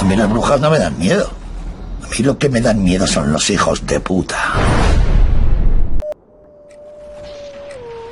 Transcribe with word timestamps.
A 0.00 0.04
mí 0.04 0.16
las 0.16 0.30
brujas 0.30 0.58
no 0.58 0.70
me 0.70 0.78
dan 0.78 0.98
miedo. 0.98 1.28
A 2.02 2.08
mí 2.08 2.24
lo 2.24 2.38
que 2.38 2.48
me 2.48 2.62
dan 2.62 2.82
miedo 2.82 3.06
son 3.06 3.30
los 3.32 3.50
hijos 3.50 3.86
de 3.86 4.00
puta. 4.00 4.38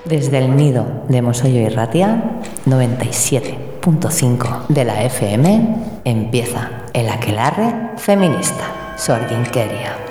Desde 0.05 0.39
el 0.39 0.55
nido 0.55 0.85
de 1.09 1.23
Mosollo 1.23 1.61
y 1.61 1.69
Ratia, 1.71 2.41
97.5 2.67 4.67
de 4.69 4.85
la 4.85 5.03
FM, 5.05 5.77
empieza 6.05 6.69
el 6.93 7.09
aquelarre 7.09 7.93
feminista. 7.97 8.95
Sorginkeria. 8.99 10.08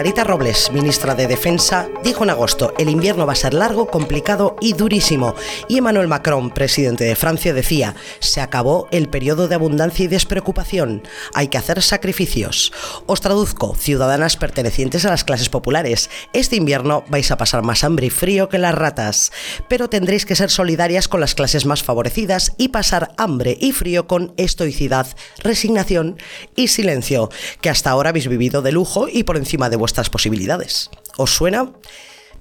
Margarita 0.00 0.24
Robles, 0.24 0.72
ministra 0.72 1.14
de 1.14 1.26
Defensa, 1.26 1.86
dijo 2.02 2.24
en 2.24 2.30
agosto, 2.30 2.72
el 2.78 2.88
invierno 2.88 3.26
va 3.26 3.34
a 3.34 3.36
ser 3.36 3.52
largo, 3.52 3.88
complicado 3.88 4.56
y 4.58 4.72
durísimo. 4.72 5.34
Y 5.68 5.76
Emmanuel 5.76 6.08
Macron, 6.08 6.48
presidente 6.48 7.04
de 7.04 7.14
Francia, 7.14 7.52
decía, 7.52 7.94
se 8.18 8.40
acabó 8.40 8.88
el 8.92 9.10
periodo 9.10 9.46
de 9.46 9.56
abundancia 9.56 10.06
y 10.06 10.08
despreocupación, 10.08 11.02
hay 11.34 11.48
que 11.48 11.58
hacer 11.58 11.82
sacrificios. 11.82 12.72
Os 13.04 13.20
traduzco, 13.20 13.74
ciudadanas 13.74 14.38
pertenecientes 14.38 15.04
a 15.04 15.10
las 15.10 15.22
clases 15.22 15.50
populares, 15.50 16.08
este 16.32 16.56
invierno 16.56 17.04
vais 17.08 17.30
a 17.30 17.36
pasar 17.36 17.62
más 17.62 17.84
hambre 17.84 18.06
y 18.06 18.10
frío 18.10 18.48
que 18.48 18.56
las 18.56 18.74
ratas, 18.74 19.32
pero 19.68 19.90
tendréis 19.90 20.24
que 20.24 20.34
ser 20.34 20.48
solidarias 20.48 21.08
con 21.08 21.20
las 21.20 21.34
clases 21.34 21.66
más 21.66 21.82
favorecidas 21.82 22.52
y 22.56 22.68
pasar 22.68 23.12
hambre 23.18 23.54
y 23.60 23.72
frío 23.72 24.06
con 24.06 24.32
estoicidad, 24.38 25.08
resignación 25.40 26.16
y 26.56 26.68
silencio, 26.68 27.28
que 27.60 27.68
hasta 27.68 27.90
ahora 27.90 28.08
habéis 28.08 28.28
vivido 28.28 28.62
de 28.62 28.72
lujo 28.72 29.06
y 29.06 29.24
por 29.24 29.36
encima 29.36 29.68
de 29.68 29.76
vuestras 29.90 30.08
posibilidades. 30.08 30.88
¿Os 31.16 31.34
suena? 31.34 31.72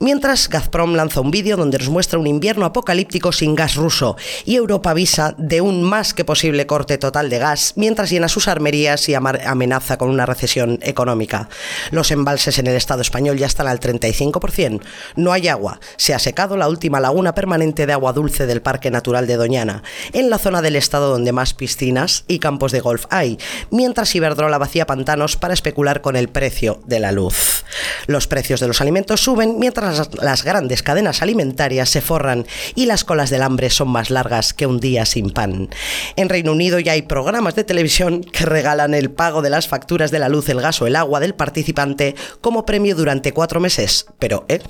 Mientras, 0.02 0.48
Gazprom 0.48 0.96
lanza 0.96 1.20
un 1.20 1.30
vídeo 1.30 1.58
donde 1.58 1.78
nos 1.78 1.90
muestra 1.90 2.20
un 2.20 2.26
invierno 2.26 2.66
apocalíptico 2.66 3.34
sin 3.34 3.54
gas 3.54 3.76
ruso 3.76 4.16
y 4.46 4.56
Europa 4.56 4.92
avisa 4.92 5.36
de 5.38 5.60
un 5.60 5.84
más 5.84 6.14
que 6.14 6.24
posible 6.24 6.66
corte 6.66 6.98
total 6.98 7.30
de 7.30 7.38
gas 7.38 7.74
mientras 7.76 8.10
llena 8.10 8.30
sus 8.30 8.48
armerías 8.48 9.10
y 9.10 9.16
amenaza 9.16 9.98
con 9.98 10.10
una 10.10 10.26
recesión 10.26 10.80
económica. 10.84 11.50
Los 11.92 12.12
embalses 12.12 12.58
en 12.60 12.68
el 12.68 12.78
Estado 12.78 13.02
español 13.02 13.38
ya 13.38 13.48
están 13.48 13.68
al 13.68 13.82
35%. 13.82 14.82
No 15.18 15.34
hay 15.34 15.50
agua. 15.50 15.82
Se 15.98 16.14
ha 16.14 16.20
secado 16.20 16.56
la 16.56 16.70
última 16.70 17.02
laguna 17.02 17.36
permanente 17.36 17.86
de 17.86 17.92
agua 17.92 18.14
dulce 18.14 18.46
del 18.46 18.62
Parque 18.62 18.92
Natural 18.92 19.28
de 19.28 19.36
Doñana, 19.36 19.84
en 20.14 20.30
la 20.30 20.38
zona 20.38 20.62
del 20.62 20.78
Estado 20.78 21.10
donde 21.10 21.34
más 21.34 21.54
piscinas 21.54 22.24
y 22.30 22.40
campos 22.40 22.72
de 22.72 22.80
golf 22.80 23.06
hay, 23.10 23.38
mientras 23.70 24.16
Iberdrola 24.16 24.60
vacía 24.60 24.86
pantanos 24.86 25.36
para 25.36 25.54
especular 25.54 26.00
con 26.00 26.16
el 26.16 26.30
precio 26.30 26.80
de 26.86 27.02
la 27.02 27.12
luz. 27.12 27.66
Los 28.08 28.28
precios 28.28 28.62
de 28.62 28.68
los 28.68 28.80
alimentos 28.80 29.22
suben 29.22 29.60
mientras 29.60 29.89
las, 30.22 30.44
grandes 30.44 30.84
cadenas 30.84 31.22
alimentarias 31.22 31.90
se 31.90 32.02
forran 32.02 32.46
y 32.76 32.86
las 32.86 33.04
colas 33.04 33.30
del 33.30 33.42
hambre 33.42 33.70
son 33.70 33.90
más 33.90 34.10
largas 34.10 34.54
que 34.54 34.66
un 34.66 34.80
día 34.80 35.06
sin 35.06 35.32
pan. 35.32 35.70
En 36.16 36.30
Reino 36.30 36.52
Unido 36.52 36.80
ya 36.80 36.94
hay 36.94 37.02
programas 37.02 37.56
de 37.56 37.64
televisión 37.64 38.22
que 38.22 38.46
regalan 38.46 38.94
el 38.94 39.12
pago 39.12 39.42
de 39.42 39.50
las 39.50 39.68
facturas 39.68 40.12
de 40.12 40.20
la 40.20 40.30
luz, 40.30 40.50
el 40.50 40.62
gas 40.62 40.82
o 40.82 40.88
el 40.88 40.96
agua 40.96 41.20
del 41.20 41.36
participante 41.36 42.16
como 42.42 42.66
premio 42.66 42.96
durante 42.96 43.34
cuatro 43.34 43.60
meses. 43.60 44.06
Pero, 44.20 44.46
¿eh? 44.48 44.62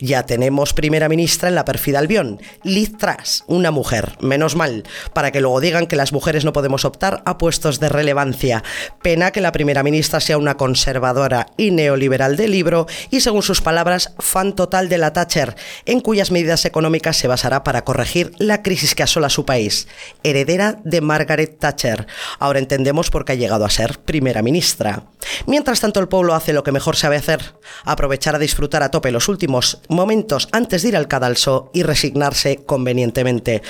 Ya 0.00 0.26
tenemos 0.26 0.72
primera 0.72 1.08
ministra 1.08 1.48
en 1.48 1.54
la 1.54 1.64
perfida 1.64 1.98
Albión, 1.98 2.40
Liz 2.62 2.96
Truss, 2.98 3.44
una 3.46 3.70
mujer, 3.70 4.16
menos 4.20 4.56
mal, 4.56 4.84
para 5.12 5.30
que 5.30 5.40
luego 5.40 5.60
digan 5.60 5.86
que 5.86 5.96
las 5.96 6.12
mujeres 6.12 6.44
no 6.44 6.52
podemos 6.52 6.84
optar 6.84 7.22
a 7.24 7.38
puestos 7.38 7.80
de 7.80 7.88
relevancia. 7.88 8.62
Pena 9.02 9.30
que 9.30 9.40
la 9.40 9.52
primera 9.52 9.82
ministra 9.82 10.20
sea 10.20 10.38
una 10.38 10.56
conservadora 10.56 11.48
y 11.56 11.70
neoliberal 11.70 12.36
de 12.36 12.48
libro 12.48 12.86
y, 13.10 13.20
según 13.20 13.42
sus 13.42 13.60
palabras, 13.60 14.14
fan 14.18 14.51
total 14.54 14.88
de 14.88 14.98
la 14.98 15.12
Thatcher, 15.12 15.56
en 15.86 16.00
cuyas 16.00 16.30
medidas 16.30 16.64
económicas 16.64 17.16
se 17.16 17.28
basará 17.28 17.64
para 17.64 17.84
corregir 17.84 18.32
la 18.38 18.62
crisis 18.62 18.94
que 18.94 19.02
asola 19.02 19.28
su 19.28 19.44
país, 19.44 19.88
heredera 20.22 20.80
de 20.84 21.00
Margaret 21.00 21.58
Thatcher. 21.58 22.06
Ahora 22.38 22.58
entendemos 22.58 23.10
por 23.10 23.24
qué 23.24 23.32
ha 23.32 23.36
llegado 23.36 23.64
a 23.64 23.70
ser 23.70 23.98
primera 24.00 24.42
ministra. 24.42 25.04
Mientras 25.46 25.80
tanto, 25.80 26.00
el 26.00 26.08
pueblo 26.08 26.34
hace 26.34 26.52
lo 26.52 26.62
que 26.62 26.72
mejor 26.72 26.96
sabe 26.96 27.16
hacer, 27.16 27.54
aprovechar 27.84 28.34
a 28.34 28.38
disfrutar 28.38 28.82
a 28.82 28.90
tope 28.90 29.10
los 29.10 29.28
últimos 29.28 29.80
momentos 29.88 30.48
antes 30.52 30.82
de 30.82 30.88
ir 30.88 30.96
al 30.96 31.08
cadalso 31.08 31.70
y 31.72 31.82
resignarse 31.82 32.64
convenientemente. 32.64 33.62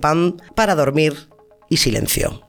pan 0.00 0.42
para 0.54 0.74
dormir 0.74 1.28
y 1.68 1.78
silencio. 1.78 2.47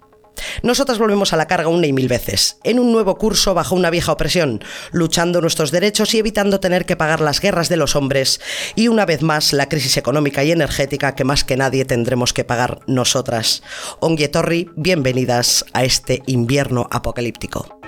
Nosotras 0.64 1.00
volvemos 1.00 1.34
a 1.34 1.38
la 1.38 1.48
carga 1.48 1.68
una 1.68 1.88
y 1.88 1.94
mil 1.94 2.08
veces, 2.08 2.58
en 2.64 2.80
un 2.80 2.92
nuevo 2.92 3.18
curso 3.18 3.54
bajo 3.54 3.76
una 3.76 3.90
vieja 3.90 4.12
opresión, 4.12 4.64
luchando 4.92 5.42
nuestros 5.42 5.72
derechos 5.72 6.14
y 6.14 6.20
evitando 6.20 6.60
tener 6.60 6.86
que 6.86 6.96
pagar 6.96 7.22
las 7.22 7.40
guerras 7.40 7.70
de 7.70 7.78
los 7.78 7.96
hombres, 7.96 8.42
y 8.76 8.88
una 8.88 9.06
vez 9.06 9.22
más 9.22 9.54
la 9.54 9.70
crisis 9.70 9.98
económica 9.98 10.44
y 10.44 10.52
energética 10.52 11.16
que 11.16 11.24
más 11.24 11.44
que 11.44 11.58
nadie 11.58 11.86
tendremos 11.86 12.34
que 12.34 12.44
pagar 12.44 12.80
nosotras. 12.88 13.64
Onguietorri, 14.00 14.70
bienvenidas 14.76 15.66
a 15.74 15.84
este 15.84 16.22
invierno 16.26 16.88
apocalíptico. 16.92 17.79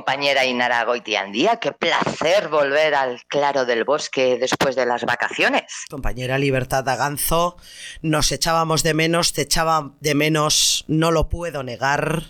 Compañera 0.00 0.46
Inara 0.46 0.82
Goitiandía, 0.84 1.58
qué 1.58 1.72
placer 1.72 2.48
volver 2.48 2.94
al 2.94 3.22
claro 3.26 3.66
del 3.66 3.84
bosque 3.84 4.38
después 4.40 4.74
de 4.74 4.86
las 4.86 5.04
vacaciones. 5.04 5.64
Compañera 5.90 6.38
Libertad 6.38 6.88
Aganzo, 6.88 7.58
nos 8.00 8.32
echábamos 8.32 8.82
de 8.82 8.94
menos, 8.94 9.34
te 9.34 9.42
echaba 9.42 9.90
de 10.00 10.14
menos, 10.14 10.86
no 10.88 11.10
lo 11.10 11.28
puedo 11.28 11.62
negar. 11.62 12.22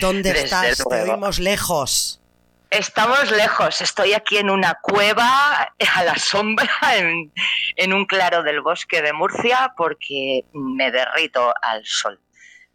¿Dónde 0.00 0.30
estás? 0.30 0.78
Te 0.78 1.02
oímos 1.02 1.38
lejos. 1.38 2.22
Estamos 2.70 3.30
lejos, 3.30 3.82
estoy 3.82 4.14
aquí 4.14 4.38
en 4.38 4.48
una 4.48 4.78
cueva 4.80 5.74
a 5.96 6.04
la 6.04 6.16
sombra, 6.16 6.70
en, 6.96 7.30
en 7.76 7.92
un 7.92 8.06
claro 8.06 8.42
del 8.42 8.62
bosque 8.62 9.02
de 9.02 9.12
Murcia, 9.12 9.74
porque 9.76 10.46
me 10.54 10.90
derrito 10.90 11.52
al 11.60 11.84
sol. 11.84 12.18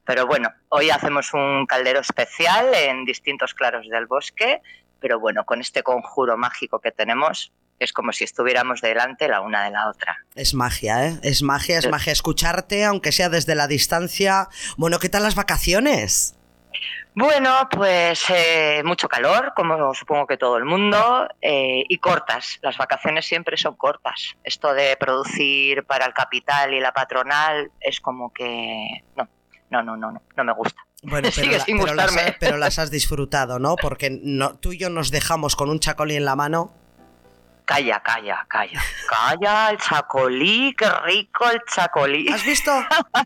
Pero 0.06 0.28
bueno, 0.28 0.50
hoy 0.70 0.90
hacemos 0.90 1.34
un 1.34 1.66
caldero 1.66 2.00
especial 2.00 2.74
en 2.74 3.06
distintos 3.06 3.54
claros 3.54 3.90
del 3.90 4.06
bosque, 4.06 4.62
pero 5.00 5.20
bueno, 5.20 5.46
con 5.46 5.62
este 5.62 5.84
conjuro 5.84 6.38
mágico 6.38 6.80
que 6.80 6.92
tenemos, 6.92 7.52
es 7.80 7.92
como 7.92 8.12
si 8.14 8.24
estuviéramos 8.24 8.82
delante 8.82 9.28
la 9.28 9.42
una 9.42 9.66
de 9.66 9.72
la 9.72 9.90
otra. 9.90 10.18
Es 10.36 10.54
magia, 10.54 11.08
¿eh? 11.08 11.20
Es 11.24 11.42
magia, 11.42 11.80
es 11.80 11.90
magia 11.90 12.14
escucharte, 12.14 12.86
aunque 12.86 13.12
sea 13.12 13.30
desde 13.30 13.56
la 13.56 13.68
distancia. 13.68 14.48
Bueno, 14.78 15.00
¿qué 15.00 15.10
tal 15.10 15.24
las 15.24 15.36
vacaciones? 15.36 16.36
Bueno, 17.18 17.70
pues 17.72 18.26
eh, 18.30 18.82
mucho 18.84 19.08
calor, 19.08 19.54
como 19.56 19.94
supongo 19.94 20.28
que 20.28 20.38
todo 20.38 20.58
el 20.58 20.66
mundo, 20.66 21.28
eh, 21.42 21.84
y 21.88 21.98
cortas. 22.00 22.60
Las 22.62 22.78
vacaciones 22.78 23.26
siempre 23.26 23.56
son 23.56 23.76
cortas. 23.76 24.36
Esto 24.44 24.74
de 24.74 24.98
producir 24.98 25.86
para 25.86 26.06
el 26.06 26.14
capital 26.14 26.74
y 26.74 26.82
la 26.82 26.92
patronal 26.92 27.72
es 27.80 28.02
como 28.02 28.34
que 28.34 29.04
no, 29.16 29.30
no, 29.84 29.96
no, 29.96 29.98
no, 29.98 30.12
no, 30.12 30.22
no 30.36 30.44
me 30.44 30.54
gusta. 30.54 30.82
Bueno, 31.04 31.30
pero, 32.40 32.58
las, 32.58 32.80
has 32.80 32.92
disfrutado, 32.92 33.60
¿no? 33.60 33.76
Porque 33.76 34.10
no, 34.10 34.56
tú 34.58 34.74
y 34.74 34.78
yo 34.78 34.90
nos 34.90 35.12
dejamos 35.12 35.56
con 35.56 35.70
un 35.70 35.80
chacolí 35.80 36.16
en 36.16 36.26
la 36.26 36.36
mano. 36.36 36.74
Calla, 37.66 38.02
calla, 38.04 38.46
calla. 38.48 38.82
Calla, 39.10 39.70
el 39.72 39.78
chacolí, 39.78 40.76
qué 40.78 40.90
rico 41.04 41.50
el 41.50 41.62
chacolí. 41.74 42.28
¿Has 42.30 42.46
visto? 42.46 42.72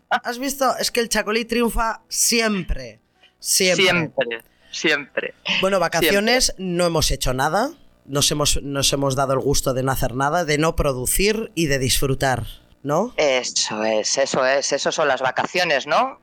¿Has 0.08 0.38
visto? 0.38 0.76
Es 0.78 0.90
que 0.90 1.00
el 1.00 1.08
chacolí 1.08 1.44
triunfa 1.44 2.02
siempre. 2.08 3.00
Siempre. 3.38 3.84
Siempre, 3.84 4.44
siempre. 4.70 5.34
Bueno, 5.60 5.78
vacaciones 5.78 6.54
no 6.58 6.86
hemos 6.86 7.10
hecho 7.10 7.34
nada. 7.34 7.70
Nos 8.06 8.30
hemos, 8.30 8.62
nos 8.62 8.92
hemos 8.92 9.14
dado 9.14 9.34
el 9.34 9.40
gusto 9.40 9.74
de 9.74 9.82
no 9.82 9.92
hacer 9.92 10.14
nada, 10.14 10.44
de 10.44 10.58
no 10.58 10.74
producir 10.74 11.52
y 11.54 11.66
de 11.66 11.78
disfrutar, 11.78 12.44
¿no? 12.82 13.12
Eso 13.16 13.84
es, 13.84 14.18
eso 14.18 14.44
es, 14.44 14.72
eso 14.72 14.90
son 14.90 15.06
las 15.06 15.20
vacaciones, 15.20 15.86
¿no? 15.86 16.18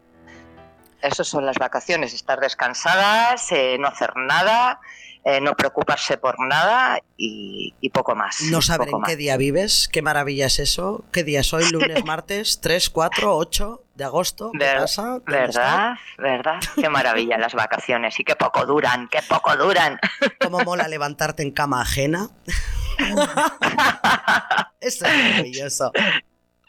Esas 1.02 1.28
son 1.28 1.46
las 1.46 1.58
vacaciones, 1.58 2.14
estar 2.14 2.40
descansadas, 2.40 3.52
eh, 3.52 3.78
no 3.80 3.88
hacer 3.88 4.16
nada, 4.16 4.80
eh, 5.30 5.42
no 5.42 5.56
preocuparse 5.56 6.18
por 6.18 6.40
nada 6.40 7.02
y, 7.18 7.74
poco 7.94 8.16
más. 8.16 8.42
No 8.44 8.62
saber 8.62 8.88
en 8.90 9.02
qué 9.04 9.16
día 9.16 9.36
vives, 9.36 9.90
qué 9.92 10.02
maravilla 10.02 10.46
es 10.46 10.60
eso, 10.60 11.04
qué 11.12 11.26
día 11.26 11.42
es 11.42 11.54
hoy, 11.54 11.66
lunes, 11.72 12.06
martes, 12.06 12.62
3, 12.62 12.90
4, 12.90 13.36
8 13.36 13.84
de 13.96 14.04
agosto, 14.06 14.52
¿qué 14.58 14.66
pasa? 14.78 15.20
¿Verdad? 15.26 15.96
¿Verdad? 16.18 16.60
Qué 16.76 16.88
maravilla 16.90 17.38
las 17.38 17.54
vacaciones 17.54 18.18
y 18.20 18.24
qué 18.24 18.36
poco 18.36 18.66
duran, 18.66 19.10
qué 19.10 19.20
poco 19.28 19.56
duran. 19.58 20.00
¿Cómo 20.40 20.60
mola 20.60 20.88
levantarte 20.88 21.44
en 21.44 21.52
cama 21.52 21.82
ajena? 21.82 22.30
Eso 24.80 25.06
es 25.06 25.24
maravilloso. 25.24 25.92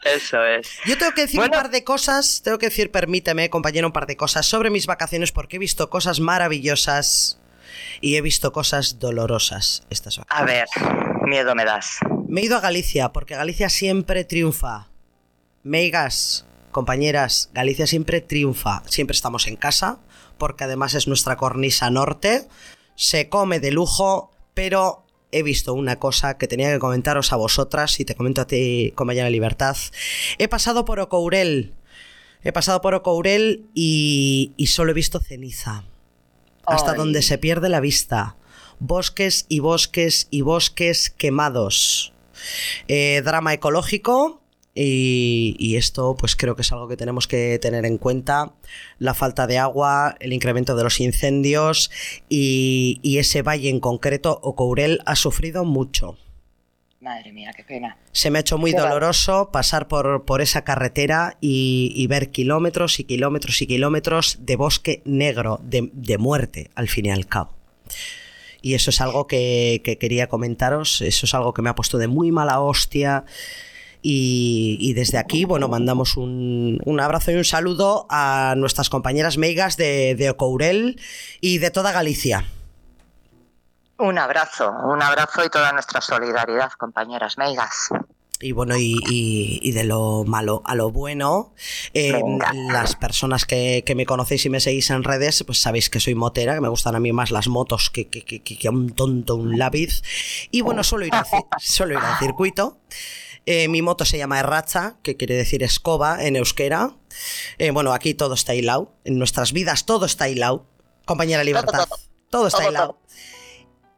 Eso 0.03 0.43
es. 0.45 0.67
Yo 0.85 0.97
tengo 0.97 1.13
que 1.13 1.21
decir 1.21 1.39
un 1.39 1.49
par 1.49 1.69
de 1.69 1.83
cosas, 1.83 2.41
tengo 2.43 2.57
que 2.57 2.67
decir, 2.67 2.91
permíteme, 2.91 3.49
compañero, 3.49 3.87
un 3.87 3.93
par 3.93 4.07
de 4.07 4.15
cosas 4.15 4.45
sobre 4.45 4.69
mis 4.69 4.85
vacaciones 4.85 5.31
porque 5.31 5.57
he 5.57 5.59
visto 5.59 5.89
cosas 5.89 6.19
maravillosas 6.19 7.39
y 8.01 8.15
he 8.15 8.21
visto 8.21 8.53
cosas 8.53 8.99
dolorosas 8.99 9.83
estas 9.89 10.17
vacaciones. 10.17 10.69
A 10.77 10.81
ver, 10.81 11.21
miedo 11.23 11.53
me 11.55 11.65
das. 11.65 11.97
Me 12.27 12.41
he 12.41 12.45
ido 12.45 12.57
a 12.57 12.61
Galicia 12.61 13.09
porque 13.09 13.35
Galicia 13.35 13.69
siempre 13.69 14.23
triunfa. 14.23 14.87
Meigas, 15.63 16.45
compañeras, 16.71 17.49
Galicia 17.53 17.85
siempre 17.85 18.21
triunfa. 18.21 18.83
Siempre 18.87 19.15
estamos 19.15 19.47
en 19.47 19.57
casa 19.57 19.99
porque 20.37 20.63
además 20.63 20.93
es 20.93 21.07
nuestra 21.07 21.35
cornisa 21.35 21.89
norte 21.89 22.47
se 22.99 23.29
come 23.29 23.61
de 23.61 23.71
lujo, 23.71 24.29
pero 24.53 25.05
he 25.31 25.43
visto 25.43 25.73
una 25.73 25.97
cosa 25.97 26.37
que 26.37 26.47
tenía 26.47 26.71
que 26.71 26.79
comentaros 26.79 27.33
a 27.33 27.35
vosotras 27.35 27.99
y 27.99 28.05
te 28.05 28.15
comento 28.15 28.41
a 28.41 28.47
ti, 28.47 28.93
compañera 28.95 29.29
Libertad. 29.29 29.77
He 30.37 30.47
pasado 30.47 30.85
por 30.85 30.99
Ocourel. 30.99 31.73
He 32.43 32.51
pasado 32.51 32.81
por 32.81 32.93
Ocourel 32.93 33.65
y, 33.73 34.53
y 34.57 34.67
solo 34.67 34.91
he 34.91 34.95
visto 34.95 35.19
ceniza. 35.19 35.83
Hasta 36.65 36.91
Ay. 36.91 36.97
donde 36.97 37.21
se 37.21 37.37
pierde 37.37 37.69
la 37.69 37.79
vista. 37.79 38.37
Bosques 38.79 39.45
y 39.49 39.59
bosques 39.59 40.27
y 40.31 40.41
bosques 40.41 41.09
quemados. 41.09 42.13
Eh, 42.87 43.21
drama 43.23 43.53
ecológico. 43.53 44.38
Y, 44.75 45.55
y 45.59 45.75
esto 45.75 46.15
pues 46.17 46.35
creo 46.35 46.55
que 46.55 46.61
es 46.61 46.71
algo 46.71 46.87
que 46.87 46.95
tenemos 46.95 47.27
que 47.27 47.59
tener 47.59 47.85
en 47.85 47.97
cuenta. 47.97 48.53
La 48.97 49.13
falta 49.13 49.47
de 49.47 49.57
agua, 49.57 50.15
el 50.19 50.31
incremento 50.31 50.75
de 50.75 50.83
los 50.83 50.99
incendios 50.99 51.91
y, 52.29 52.99
y 53.01 53.17
ese 53.17 53.41
valle 53.41 53.69
en 53.69 53.79
concreto, 53.79 54.39
Ocourel, 54.41 55.01
ha 55.05 55.15
sufrido 55.15 55.65
mucho. 55.65 56.17
Madre 57.01 57.31
mía, 57.31 57.51
qué 57.55 57.63
pena. 57.63 57.97
Se 58.11 58.29
me 58.29 58.39
ha 58.39 58.41
hecho 58.41 58.57
muy 58.57 58.73
doloroso 58.73 59.51
pasar 59.51 59.87
por, 59.87 60.25
por 60.25 60.41
esa 60.41 60.63
carretera 60.65 61.37
y, 61.39 61.93
y 61.95 62.07
ver 62.07 62.29
kilómetros 62.29 62.99
y 62.99 63.05
kilómetros 63.05 63.61
y 63.61 63.67
kilómetros 63.67 64.39
de 64.41 64.55
bosque 64.57 65.01
negro, 65.05 65.61
de, 65.63 65.89
de 65.93 66.17
muerte, 66.17 66.71
al 66.75 66.89
fin 66.89 67.05
y 67.05 67.11
al 67.11 67.25
cabo. 67.25 67.55
Y 68.61 68.73
eso 68.73 68.89
es 68.89 68.99
algo 68.99 69.27
que, 69.27 69.81
que 69.83 69.97
quería 69.97 70.27
comentaros, 70.27 71.01
eso 71.01 71.25
es 71.25 71.33
algo 71.33 71.53
que 71.53 71.61
me 71.61 71.69
ha 71.69 71.75
puesto 71.75 71.97
de 71.97 72.07
muy 72.07 72.31
mala 72.31 72.59
hostia. 72.59 73.23
Y, 74.01 74.77
y 74.79 74.93
desde 74.93 75.17
aquí, 75.17 75.43
bueno, 75.45 75.67
mandamos 75.67 76.15
un, 76.15 76.79
un 76.85 76.99
abrazo 77.01 77.31
y 77.31 77.35
un 77.35 77.43
saludo 77.43 78.05
a 78.09 78.53
nuestras 78.57 78.89
compañeras 78.89 79.37
meigas 79.37 79.75
de, 79.75 80.15
de 80.15 80.29
Ocourel 80.29 81.01
y 81.41 81.57
de 81.57 81.69
toda 81.69 81.91
Galicia. 81.91 82.45
Un 83.97 84.17
abrazo, 84.17 84.71
un 84.85 85.01
abrazo 85.01 85.43
y 85.45 85.49
toda 85.49 85.73
nuestra 85.73 85.99
solidaridad, 85.99 86.71
compañeras 86.77 87.37
meigas. 87.37 87.89
Y 88.41 88.53
bueno, 88.53 88.77
y, 88.77 88.95
y- 89.09 89.59
y 89.61 89.71
de 89.73 89.83
lo 89.83 90.23
malo 90.25 90.61
a 90.63 90.73
lo 90.75 90.89
bueno, 90.91 91.53
eh, 91.93 92.21
las 92.71 92.95
personas 92.95 93.43
que, 93.43 93.83
que 93.85 93.95
me 93.95 94.05
conocéis 94.05 94.45
y 94.45 94.49
me 94.49 94.61
seguís 94.61 94.89
en 94.91 95.03
redes, 95.03 95.43
pues 95.45 95.59
sabéis 95.59 95.89
que 95.89 95.99
soy 95.99 96.15
motera, 96.15 96.55
que 96.55 96.61
me 96.61 96.69
gustan 96.69 96.95
a 96.95 97.01
mí 97.01 97.11
más 97.11 97.31
las 97.31 97.49
motos 97.49 97.89
que, 97.89 98.07
que, 98.07 98.23
que- 98.23 98.41
que 98.41 98.67
a 98.69 98.71
un 98.71 98.91
tonto 98.91 99.35
un 99.35 99.57
lápiz. 99.59 100.01
Y 100.51 100.61
bueno, 100.61 100.85
suelo 100.85 101.05
ir, 101.05 101.11
ci- 101.11 101.45
suelo 101.59 101.95
ir 101.95 101.99
al 101.99 102.17
circuito. 102.19 102.77
Eh, 103.51 103.67
mi 103.67 103.81
moto 103.81 104.05
se 104.05 104.19
llama 104.19 104.39
Erracha, 104.39 104.97
que 105.01 105.17
quiere 105.17 105.33
decir 105.35 105.63
escoba 105.63 106.23
en 106.23 106.35
euskera. 106.35 106.95
Eh, 107.57 107.71
bueno, 107.71 107.93
aquí 107.93 108.13
todo 108.13 108.35
está 108.35 108.53
hilado. 108.53 108.93
En 109.05 109.17
nuestras 109.17 109.53
vidas 109.53 109.87
todo 109.87 110.05
está 110.05 110.29
hilado. 110.29 110.67
Compañera 111.05 111.43
Libertad, 111.43 111.87
todo. 112.29 112.45
está 112.45 112.69
hilado. 112.69 112.99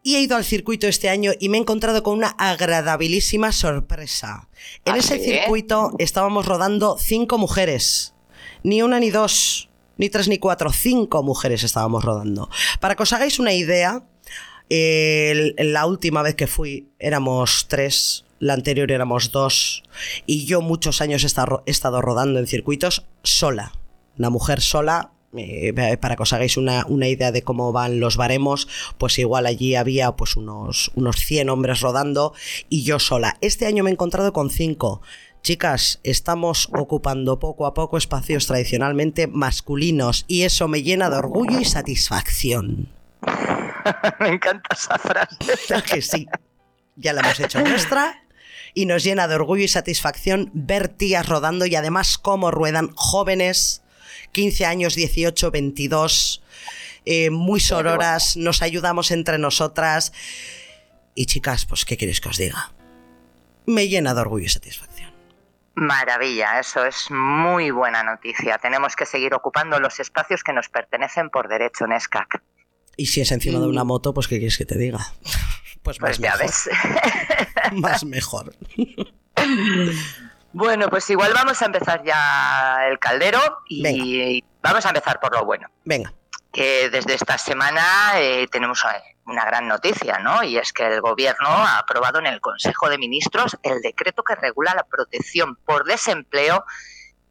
Y 0.04 0.16
he 0.16 0.22
ido 0.22 0.38
al 0.38 0.46
circuito 0.46 0.88
este 0.88 1.10
año 1.10 1.34
y 1.38 1.50
me 1.50 1.58
he 1.58 1.60
encontrado 1.60 2.02
con 2.02 2.14
una 2.18 2.30
agradabilísima 2.30 3.52
sorpresa. 3.52 4.48
En 4.86 4.94
¿Ah, 4.94 4.98
ese 5.00 5.20
circuito 5.20 5.92
estábamos 6.00 6.46
rodando 6.46 6.98
cinco 6.98 7.38
mujeres. 7.38 8.14
Ni 8.64 8.82
una 8.82 9.02
ni 9.02 9.10
dos, 9.10 9.70
ni 9.98 10.10
tres 10.10 10.30
ni 10.30 10.38
cuatro, 10.38 10.72
cinco 10.72 11.24
mujeres 11.24 11.64
estábamos 11.64 12.06
rodando. 12.06 12.50
Para 12.80 12.96
que 12.96 13.04
os 13.04 13.12
hagáis 13.12 13.38
una 13.38 13.52
idea, 13.52 14.02
el- 14.70 15.56
la 15.60 15.86
última 15.86 16.22
vez 16.22 16.36
que 16.36 16.48
fui 16.48 16.90
éramos 17.00 17.66
tres, 17.68 18.24
la 18.42 18.54
anterior 18.54 18.92
éramos 18.92 19.32
dos, 19.32 19.84
y 20.26 20.46
yo 20.46 20.62
muchos 20.62 21.00
años 21.00 21.24
he 21.24 21.28
estado, 21.72 22.02
rodando 22.02 22.40
en 22.40 22.48
circuitos 22.48 23.06
sola. 23.24 23.72
Una 24.18 24.32
mujer 24.32 24.62
sola, 24.62 25.12
eh, 25.38 25.98
para 26.02 26.16
que 26.16 26.24
os 26.24 26.34
hagáis 26.34 26.58
una, 26.58 26.86
una 26.88 27.08
idea 27.08 27.32
de 27.32 27.44
cómo 27.44 27.72
van 27.72 28.00
los 28.00 28.18
baremos, 28.18 28.68
pues 28.98 29.20
igual 29.20 29.46
allí 29.46 29.76
había 29.76 30.12
pues 30.14 30.36
unos, 30.36 30.92
unos 30.96 31.18
100 31.18 31.50
hombres 31.50 31.82
rodando 31.82 32.34
y 32.68 32.84
yo 32.84 32.98
sola. 32.98 33.38
Este 33.42 33.68
año 33.68 33.84
me 33.84 33.92
he 33.92 33.94
encontrado 33.94 34.34
con 34.34 34.50
cinco. 34.50 35.02
Chicas, 35.44 36.00
estamos 36.04 36.68
ocupando 36.74 37.38
poco 37.38 37.68
a 37.68 37.76
poco 37.76 37.98
espacios 37.98 38.48
tradicionalmente 38.48 39.28
masculinos 39.28 40.26
y 40.28 40.42
eso 40.42 40.68
me 40.68 40.82
llena 40.82 41.12
de 41.12 41.18
orgullo 41.18 41.60
y 41.60 41.66
satisfacción. 41.66 42.90
Me 44.20 44.30
encanta 44.30 44.70
esa 44.74 44.98
frase. 44.98 45.74
¿A 45.76 45.82
que 45.84 46.02
sí? 46.02 46.28
Ya 46.96 47.14
la 47.14 47.22
hemos 47.22 47.40
hecho 47.40 47.62
nuestra 47.62 48.21
y 48.74 48.86
nos 48.86 49.04
llena 49.04 49.28
de 49.28 49.36
orgullo 49.36 49.64
y 49.64 49.68
satisfacción 49.68 50.50
ver 50.54 50.88
tías 50.90 51.28
rodando 51.28 51.66
y 51.66 51.76
además 51.76 52.18
cómo 52.18 52.52
ruedan 52.52 52.92
jóvenes, 52.96 53.84
15 54.32 54.66
años, 54.66 54.96
18, 54.96 55.52
22, 55.52 56.42
eh, 57.06 57.30
muy 57.30 57.60
sororas, 57.60 58.38
nos 58.38 58.62
ayudamos 58.62 59.12
entre 59.12 59.38
nosotras. 59.38 60.14
Y 61.16 61.26
chicas, 61.26 61.66
pues, 61.66 61.86
¿qué 61.86 61.98
queréis 61.98 62.22
que 62.22 62.30
os 62.30 62.38
diga? 62.38 62.72
Me 63.66 63.88
llena 63.88 64.14
de 64.14 64.22
orgullo 64.22 64.46
y 64.46 64.50
satisfacción. 64.50 65.12
Maravilla, 65.74 66.60
eso 66.60 66.86
es 66.86 67.10
muy 67.10 67.72
buena 67.72 68.04
noticia. 68.04 68.58
Tenemos 68.58 68.96
que 68.96 69.06
seguir 69.06 69.34
ocupando 69.34 69.80
los 69.80 70.00
espacios 70.00 70.44
que 70.44 70.54
nos 70.54 70.70
pertenecen 70.70 71.30
por 71.30 71.48
derecho 71.48 71.86
en 71.86 72.00
SCAC. 72.00 72.42
Y 72.98 73.08
si 73.08 73.22
es 73.22 73.32
encima 73.32 73.60
de 73.60 73.68
una 73.68 73.84
moto, 73.84 74.14
pues, 74.14 74.28
¿qué 74.28 74.38
quieres 74.38 74.58
que 74.58 74.66
te 74.66 74.78
diga? 74.78 75.00
Pues 75.84 76.00
más 76.02 76.18
Pues 76.18 76.20
ya 76.20 76.32
mejor. 76.36 76.46
ves. 76.46 76.70
Más 77.74 78.04
mejor. 78.06 78.54
Bueno, 80.54 80.90
pues 80.90 81.10
igual 81.10 81.32
vamos 81.34 81.62
a 81.62 81.66
empezar 81.66 82.04
ya 82.04 82.86
el 82.90 83.00
caldero 83.00 83.40
y 83.70 83.82
Venga. 83.82 84.48
vamos 84.62 84.86
a 84.86 84.90
empezar 84.90 85.20
por 85.22 85.34
lo 85.34 85.46
bueno. 85.46 85.70
Venga. 85.86 86.14
que 86.52 86.90
desde 86.90 87.14
esta 87.14 87.38
semana 87.38 87.82
eh, 88.18 88.46
tenemos 88.52 88.84
eh, 88.84 89.16
una 89.26 89.46
gran 89.46 89.70
noticia, 89.70 90.20
¿no? 90.20 90.44
Y 90.44 90.58
es 90.58 90.74
que 90.74 90.86
el 90.86 91.00
Gobierno 91.00 91.48
ha 91.48 91.78
aprobado 91.78 92.20
en 92.20 92.26
el 92.28 92.42
Consejo 92.42 92.90
de 92.90 92.98
Ministros 92.98 93.58
el 93.64 93.80
decreto 93.82 94.24
que 94.24 94.36
regula 94.36 94.74
la 94.76 94.84
protección 94.84 95.56
por 95.66 95.86
desempleo 95.86 96.66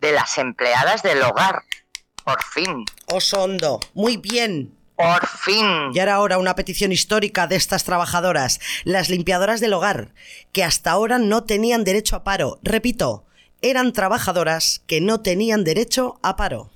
de 0.01 0.13
las 0.13 0.39
empleadas 0.39 1.03
del 1.03 1.23
hogar. 1.23 1.63
Por 2.25 2.43
fin, 2.43 2.87
Osondo. 3.09 3.81
Muy 3.93 4.17
bien. 4.17 4.75
Por 5.03 5.27
fin. 5.27 5.91
Y 5.95 5.99
ahora 6.01 6.15
ahora 6.15 6.39
una 6.39 6.55
petición 6.55 6.93
histórica 6.93 7.47
de 7.47 7.57
estas 7.57 7.85
trabajadoras, 7.85 8.61
las 8.85 9.09
limpiadoras 9.09 9.61
del 9.61 9.73
hogar, 9.73 10.13
que 10.53 10.65
hasta 10.65 10.91
ahora 10.91 11.19
no 11.19 11.45
tenían 11.45 11.85
derecho 11.85 12.17
a 12.17 12.25
paro. 12.25 12.59
Repito, 12.63 13.25
eran 13.63 13.93
trabajadoras 13.93 14.83
que 14.87 15.01
no 15.01 15.21
tenían 15.21 15.65
derecho 15.65 16.19
a 16.23 16.37
paro. 16.37 16.71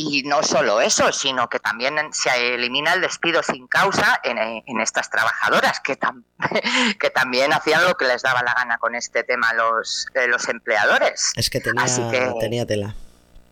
Y 0.00 0.22
no 0.22 0.44
solo 0.44 0.80
eso, 0.80 1.10
sino 1.12 1.48
que 1.48 1.58
también 1.58 1.96
se 2.12 2.54
elimina 2.54 2.92
el 2.92 3.00
despido 3.00 3.42
sin 3.42 3.66
causa 3.66 4.20
en, 4.22 4.38
en 4.38 4.80
estas 4.80 5.10
trabajadoras, 5.10 5.80
que, 5.80 5.98
tam- 5.98 6.22
que 7.00 7.10
también 7.10 7.52
hacían 7.52 7.84
lo 7.84 7.96
que 7.96 8.04
les 8.06 8.22
daba 8.22 8.42
la 8.44 8.54
gana 8.54 8.78
con 8.78 8.94
este 8.94 9.24
tema 9.24 9.52
los, 9.54 10.06
eh, 10.14 10.28
los 10.28 10.48
empleadores. 10.48 11.32
Es 11.34 11.50
que 11.50 11.58
tenía, 11.60 11.82
Así 11.82 12.00
que- 12.12 12.32
tenía 12.38 12.64
tela. 12.64 12.94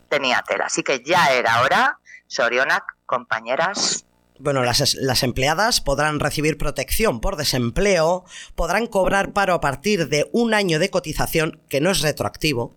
tenía 0.08 0.40
tela. 0.46 0.66
Así 0.66 0.84
que 0.84 1.02
ya 1.04 1.32
era 1.32 1.62
hora, 1.62 1.98
Sorionak, 2.26 2.96
compañeras. 3.06 4.04
Bueno, 4.38 4.62
las, 4.62 4.94
las 4.94 5.22
empleadas 5.22 5.80
podrán 5.80 6.20
recibir 6.20 6.58
protección 6.58 7.20
por 7.20 7.36
desempleo, 7.36 8.24
podrán 8.54 8.86
cobrar 8.86 9.32
paro 9.32 9.54
a 9.54 9.60
partir 9.60 10.08
de 10.08 10.28
un 10.32 10.52
año 10.52 10.78
de 10.78 10.90
cotización, 10.90 11.60
que 11.68 11.80
no 11.80 11.90
es 11.90 12.00
retroactivo, 12.00 12.74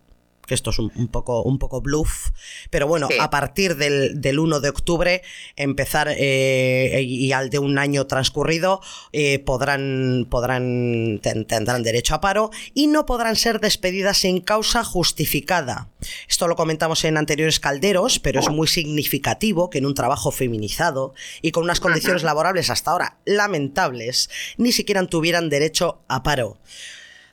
que 0.50 0.54
esto 0.56 0.70
es 0.70 0.80
un, 0.80 0.90
un 0.96 1.06
poco, 1.06 1.44
un 1.44 1.60
poco 1.60 1.80
bluff, 1.80 2.30
pero 2.70 2.88
bueno, 2.88 3.06
Sí. 3.08 3.14
a 3.20 3.30
partir 3.30 3.76
del, 3.76 4.20
del 4.20 4.40
1 4.40 4.58
de 4.58 4.68
octubre 4.68 5.22
empezar 5.54 6.08
eh, 6.10 7.02
y 7.06 7.30
al 7.30 7.50
de 7.50 7.60
un 7.60 7.78
año 7.78 8.08
transcurrido 8.08 8.80
eh, 9.12 9.38
podrán, 9.38 10.26
podrán 10.28 11.20
ten- 11.22 11.44
tendrán 11.46 11.84
derecho 11.84 12.16
a 12.16 12.20
paro 12.20 12.50
y 12.74 12.88
no 12.88 13.06
podrán 13.06 13.36
ser 13.36 13.60
despedidas 13.60 14.18
sin 14.18 14.40
causa 14.40 14.82
justificada. 14.82 15.88
Esto 16.28 16.48
lo 16.48 16.56
comentamos 16.56 17.04
en 17.04 17.16
anteriores 17.16 17.60
calderos, 17.60 18.18
pero 18.18 18.40
es 18.40 18.48
muy 18.50 18.66
significativo 18.66 19.70
que 19.70 19.78
en 19.78 19.86
un 19.86 19.94
trabajo 19.94 20.32
feminizado 20.32 21.14
y 21.42 21.52
con 21.52 21.62
unas 21.62 21.78
condiciones 21.78 22.24
laborables 22.24 22.70
hasta 22.70 22.90
ahora 22.90 23.18
lamentables, 23.24 24.30
ni 24.56 24.72
siquiera 24.72 25.06
tuvieran 25.06 25.48
derecho 25.48 26.02
a 26.08 26.24
paro. 26.24 26.58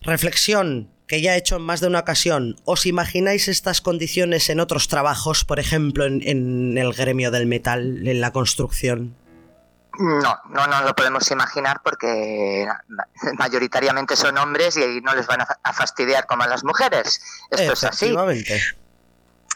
Reflexión 0.01 0.89
que 1.07 1.21
ya 1.21 1.35
he 1.35 1.37
hecho 1.37 1.55
en 1.55 1.61
más 1.61 1.79
de 1.79 1.87
una 1.87 1.99
ocasión. 1.99 2.55
¿Os 2.65 2.85
imagináis 2.85 3.47
estas 3.47 3.81
condiciones 3.81 4.49
en 4.49 4.59
otros 4.59 4.87
trabajos, 4.87 5.45
por 5.45 5.59
ejemplo, 5.59 6.05
en, 6.05 6.21
en 6.27 6.77
el 6.77 6.93
gremio 6.93 7.31
del 7.31 7.47
metal, 7.47 8.05
en 8.07 8.19
la 8.21 8.31
construcción? 8.31 9.15
No, 9.99 10.37
no 10.49 10.67
nos 10.67 10.83
lo 10.83 10.95
podemos 10.95 11.31
imaginar 11.31 11.81
porque 11.83 12.67
mayoritariamente 13.37 14.15
son 14.15 14.37
hombres 14.37 14.77
y 14.77 15.01
no 15.01 15.15
les 15.15 15.25
van 15.25 15.41
a 15.41 15.45
fa- 15.45 15.59
a 15.63 15.73
fastidiar 15.73 16.27
como 16.27 16.43
a 16.43 16.47
las 16.47 16.63
mujeres. 16.63 17.19
Esto 17.49 17.73
es 17.73 17.83
así. 17.83 18.13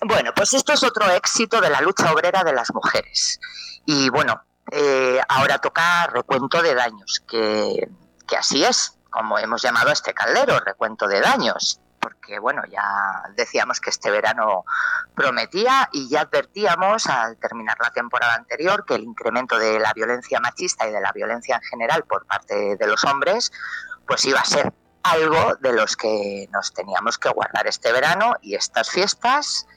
Bueno, 0.04 0.32
pues 0.36 0.54
esto 0.56 0.74
es 0.74 0.82
otro 0.84 1.12
éxito 1.12 1.62
de 1.62 1.70
la 1.70 1.82
lucha 1.82 2.12
obrera 2.12 2.44
de 2.44 2.54
las 2.54 2.74
mujeres. 2.74 3.40
Y 3.86 4.10
bueno, 4.10 4.42
eh, 4.72 5.20
ahora 5.28 5.60
toca 5.60 6.08
recuento 6.08 6.62
de 6.64 6.74
daños, 6.74 7.22
que, 7.30 7.88
que 8.28 8.36
así 8.36 8.64
es, 8.64 8.98
como 9.12 9.38
hemos 9.38 9.62
llamado 9.62 9.90
a 9.90 9.94
este 9.94 10.14
caldero, 10.16 10.60
recuento 10.60 11.08
de 11.08 11.22
daños. 11.22 11.80
porque 12.00 12.40
bueno, 12.40 12.64
ya 12.66 13.22
decíamos 13.36 13.80
que 13.80 13.92
este 13.92 14.10
verano 14.10 14.66
prometía 15.14 15.88
y 15.92 16.10
ya 16.10 16.22
advertíamos 16.22 17.06
al 17.06 17.38
terminar 17.38 17.78
la 17.80 17.92
temporada 17.92 18.34
anterior 18.34 18.86
que 18.86 18.96
el 18.96 19.04
incremento 19.04 19.60
de 19.60 19.80
la 19.80 19.94
violencia 19.94 20.40
machista 20.40 20.88
y 20.88 20.92
de 20.92 21.00
la 21.00 21.12
violencia 21.12 21.58
en 21.58 21.62
general 21.62 22.04
por 22.06 22.26
parte 22.26 22.76
de 22.76 22.88
los 22.88 23.04
hombres, 23.04 23.52
pues 24.08 24.26
iba 24.26 24.40
a 24.40 24.46
ser 24.46 24.74
algo 25.04 25.56
de 25.60 25.74
los 25.74 25.96
que 25.96 26.50
nos 26.52 26.74
teníamos 26.74 27.20
que 27.20 27.30
guardar 27.30 27.68
este 27.68 27.92
verano 27.92 28.34
y 28.42 28.56
estas 28.56 28.90
fiestas 28.90 29.68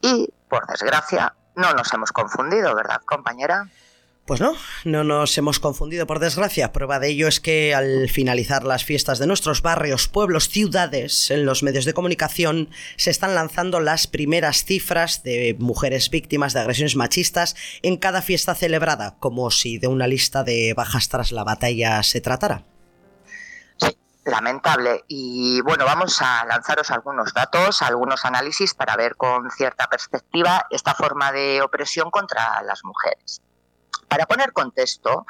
y, 0.00 0.32
por 0.48 0.66
desgracia, 0.68 1.34
no 1.56 1.72
nos 1.74 1.92
hemos 1.92 2.12
confundido, 2.12 2.74
¿verdad, 2.74 3.00
compañera? 3.04 3.68
Pues 4.24 4.40
no, 4.40 4.54
no 4.84 5.02
nos 5.02 5.36
hemos 5.36 5.58
confundido 5.58 6.06
por 6.06 6.20
desgracia. 6.20 6.72
Prueba 6.72 7.00
de 7.00 7.08
ello 7.08 7.26
es 7.26 7.40
que 7.40 7.74
al 7.74 8.08
finalizar 8.08 8.62
las 8.62 8.84
fiestas 8.84 9.18
de 9.18 9.26
nuestros 9.26 9.62
barrios, 9.62 10.06
pueblos, 10.06 10.48
ciudades, 10.48 11.32
en 11.32 11.44
los 11.44 11.64
medios 11.64 11.84
de 11.84 11.92
comunicación 11.92 12.70
se 12.96 13.10
están 13.10 13.34
lanzando 13.34 13.80
las 13.80 14.06
primeras 14.06 14.64
cifras 14.64 15.24
de 15.24 15.56
mujeres 15.58 16.08
víctimas 16.08 16.52
de 16.52 16.60
agresiones 16.60 16.94
machistas 16.94 17.56
en 17.82 17.96
cada 17.96 18.22
fiesta 18.22 18.54
celebrada, 18.54 19.16
como 19.18 19.50
si 19.50 19.78
de 19.78 19.88
una 19.88 20.06
lista 20.06 20.44
de 20.44 20.72
bajas 20.72 21.08
tras 21.08 21.32
la 21.32 21.42
batalla 21.42 22.00
se 22.04 22.20
tratara. 22.20 22.62
Sí, 23.76 23.98
lamentable. 24.24 25.02
Y 25.08 25.60
bueno, 25.62 25.84
vamos 25.84 26.22
a 26.22 26.44
lanzaros 26.44 26.92
algunos 26.92 27.34
datos, 27.34 27.82
algunos 27.82 28.24
análisis 28.24 28.72
para 28.72 28.94
ver 28.94 29.16
con 29.16 29.50
cierta 29.50 29.88
perspectiva 29.88 30.64
esta 30.70 30.94
forma 30.94 31.32
de 31.32 31.60
opresión 31.60 32.12
contra 32.12 32.62
las 32.62 32.84
mujeres. 32.84 33.42
Para 34.12 34.26
poner 34.26 34.52
contexto, 34.52 35.24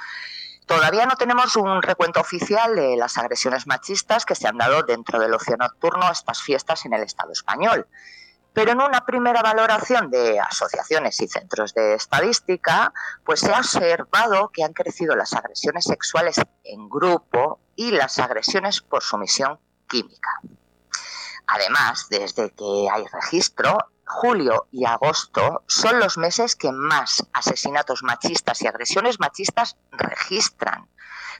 todavía 0.67 1.07
no 1.07 1.15
tenemos 1.15 1.55
un 1.55 1.83
recuento 1.83 2.19
oficial 2.19 2.75
de 2.75 2.97
las 2.97 3.17
agresiones 3.17 3.69
machistas 3.69 4.27
que 4.27 4.35
se 4.35 4.49
han 4.49 4.59
dado 4.59 4.83
dentro 4.83 5.21
del 5.21 5.33
ocio 5.35 5.57
nocturno 5.57 6.09
a 6.09 6.11
estas 6.11 6.43
fiestas 6.43 6.85
en 6.85 6.93
el 6.93 7.05
Estado 7.05 7.31
español. 7.31 7.87
Pero 8.53 8.73
en 8.73 8.81
una 8.81 9.07
primera 9.07 9.41
valoración 9.41 10.11
de 10.11 10.41
asociaciones 10.41 11.21
y 11.21 11.29
centros 11.29 11.75
de 11.75 11.95
estadística, 11.95 12.93
pues 13.25 13.39
se 13.39 13.55
ha 13.55 13.61
observado 13.61 14.49
que 14.49 14.65
han 14.65 14.73
crecido 14.73 15.15
las 15.15 15.33
agresiones 15.33 15.85
sexuales 15.85 16.41
en 16.65 16.89
grupo 16.89 17.61
y 17.77 17.93
las 17.93 18.19
agresiones 18.19 18.81
por 18.81 19.05
sumisión 19.05 19.61
química. 19.89 20.41
Además, 21.47 22.09
desde 22.11 22.51
que 22.51 22.89
hay 22.93 23.05
registro, 23.13 23.79
julio 24.13 24.69
y 24.71 24.85
agosto 24.85 25.65
son 25.67 25.99
los 25.99 26.19
meses 26.19 26.55
que 26.55 26.71
más 26.71 27.25
asesinatos 27.33 28.03
machistas 28.03 28.63
y 28.63 28.67
agresiones 28.67 29.19
machistas 29.19 29.77
registran, 29.91 30.89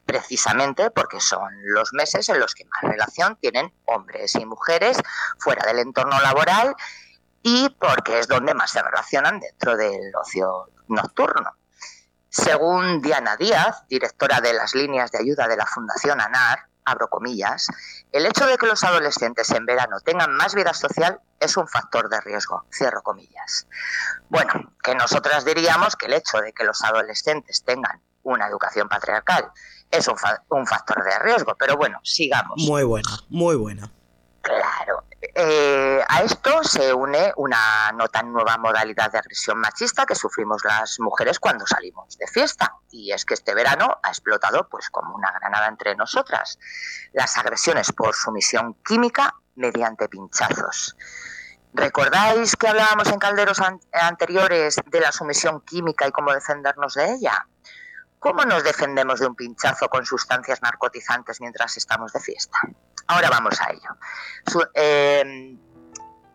precisamente 0.07 0.91
porque 0.91 1.21
son 1.21 1.51
los 1.75 1.93
meses 1.93 2.29
en 2.29 2.41
los 2.41 2.55
que 2.55 2.65
más 2.65 2.83
relación 2.83 3.37
tienen 3.37 3.73
hombres 3.85 4.35
y 4.35 4.47
mujeres 4.47 4.99
fuera 5.39 5.67
del 5.67 5.79
entorno 5.79 6.19
laboral 6.21 6.75
y 7.43 7.69
porque 7.79 8.19
es 8.19 8.29
donde 8.29 8.55
más 8.55 8.71
se 8.71 8.83
relacionan 8.83 9.41
dentro 9.41 9.77
del 9.77 10.15
ocio 10.17 10.71
nocturno. 10.89 11.57
Según 12.29 13.03
Diana 13.03 13.37
Díaz, 13.37 13.85
directora 13.89 14.41
de 14.41 14.55
las 14.55 14.75
líneas 14.75 15.11
de 15.11 15.19
ayuda 15.19 15.49
de 15.49 15.57
la 15.57 15.67
Fundación 15.67 16.21
ANAR, 16.21 16.67
abro 16.85 17.09
comillas, 17.09 17.69
el 18.13 18.27
hecho 18.27 18.47
de 18.47 18.59
que 18.59 18.67
los 18.67 18.83
adolescentes 18.85 19.51
en 19.51 19.67
verano 19.67 20.01
tengan 20.01 20.35
más 20.35 20.55
vida 20.55 20.75
social 20.75 21.21
es 21.41 21.57
un 21.57 21.69
factor 21.69 22.09
de 22.09 22.21
riesgo, 22.21 22.65
cierro 22.73 23.03
comillas. 23.03 23.67
Bueno, 24.29 24.73
que 24.83 24.95
nosotras 24.95 25.45
diríamos 25.45 25.97
que 25.97 26.07
el 26.07 26.15
hecho 26.15 26.39
de 26.39 26.53
que 26.53 26.65
los 26.65 26.83
adolescentes 26.83 27.65
tengan 27.65 28.01
una 28.23 28.47
educación 28.47 28.89
patriarcal 28.89 29.51
es 29.91 30.09
un, 30.09 30.17
un 30.49 30.67
factor 30.67 31.05
de 31.05 31.19
riesgo, 31.19 31.55
pero 31.59 31.77
bueno, 31.77 31.99
sigamos. 32.03 32.63
Muy 32.67 32.83
buena, 32.85 33.11
muy 33.29 33.57
buena. 33.57 33.91
Claro. 34.43 35.05
Eh, 35.23 36.01
a 36.09 36.23
esto 36.23 36.65
se 36.65 36.93
une 36.93 37.33
una 37.37 37.93
no 37.93 38.09
tan 38.09 38.33
nueva 38.33 38.59
modalidad 38.59 39.13
de 39.13 39.19
agresión 39.19 39.57
machista 39.57 40.05
que 40.05 40.17
sufrimos 40.17 40.65
las 40.65 40.99
mujeres 40.99 41.39
cuando 41.39 41.65
salimos 41.65 42.19
de 42.19 42.27
fiesta. 42.27 42.75
Y 42.91 43.13
es 43.13 43.25
que 43.25 43.35
este 43.35 43.55
verano 43.55 44.01
ha 44.03 44.09
explotado 44.09 44.69
pues 44.69 44.91
como 44.91 45.15
una 45.15 45.31
granada 45.31 45.69
entre 45.69 45.95
nosotras. 45.95 46.59
Las 47.13 47.39
agresiones 47.39 47.93
por 47.93 48.15
sumisión 48.17 48.75
química 48.85 49.37
mediante 49.55 50.09
pinchazos. 50.09 50.97
¿Recordáis 51.73 52.57
que 52.57 52.67
hablábamos 52.69 53.09
en 53.09 53.19
calderos 53.21 53.61
anteriores 53.93 54.77
de 54.85 55.01
la 55.01 55.13
sumisión 55.13 55.61
química 55.61 56.07
y 56.07 56.11
cómo 56.11 56.33
defendernos 56.33 56.95
de 56.95 57.15
ella? 57.15 57.47
¿Cómo 58.19 58.45
nos 58.45 58.65
defendemos 58.65 59.21
de 59.21 59.27
un 59.27 59.37
pinchazo 59.37 59.89
con 59.89 60.05
sustancias 60.05 60.61
narcotizantes 60.63 61.41
mientras 61.41 61.77
estamos 61.77 62.13
de 62.13 62.21
fiesta? 62.21 62.59
Ahora 63.13 63.29
vamos 63.29 63.61
a 63.61 63.71
ello. 63.71 64.71
Eh, 64.75 65.55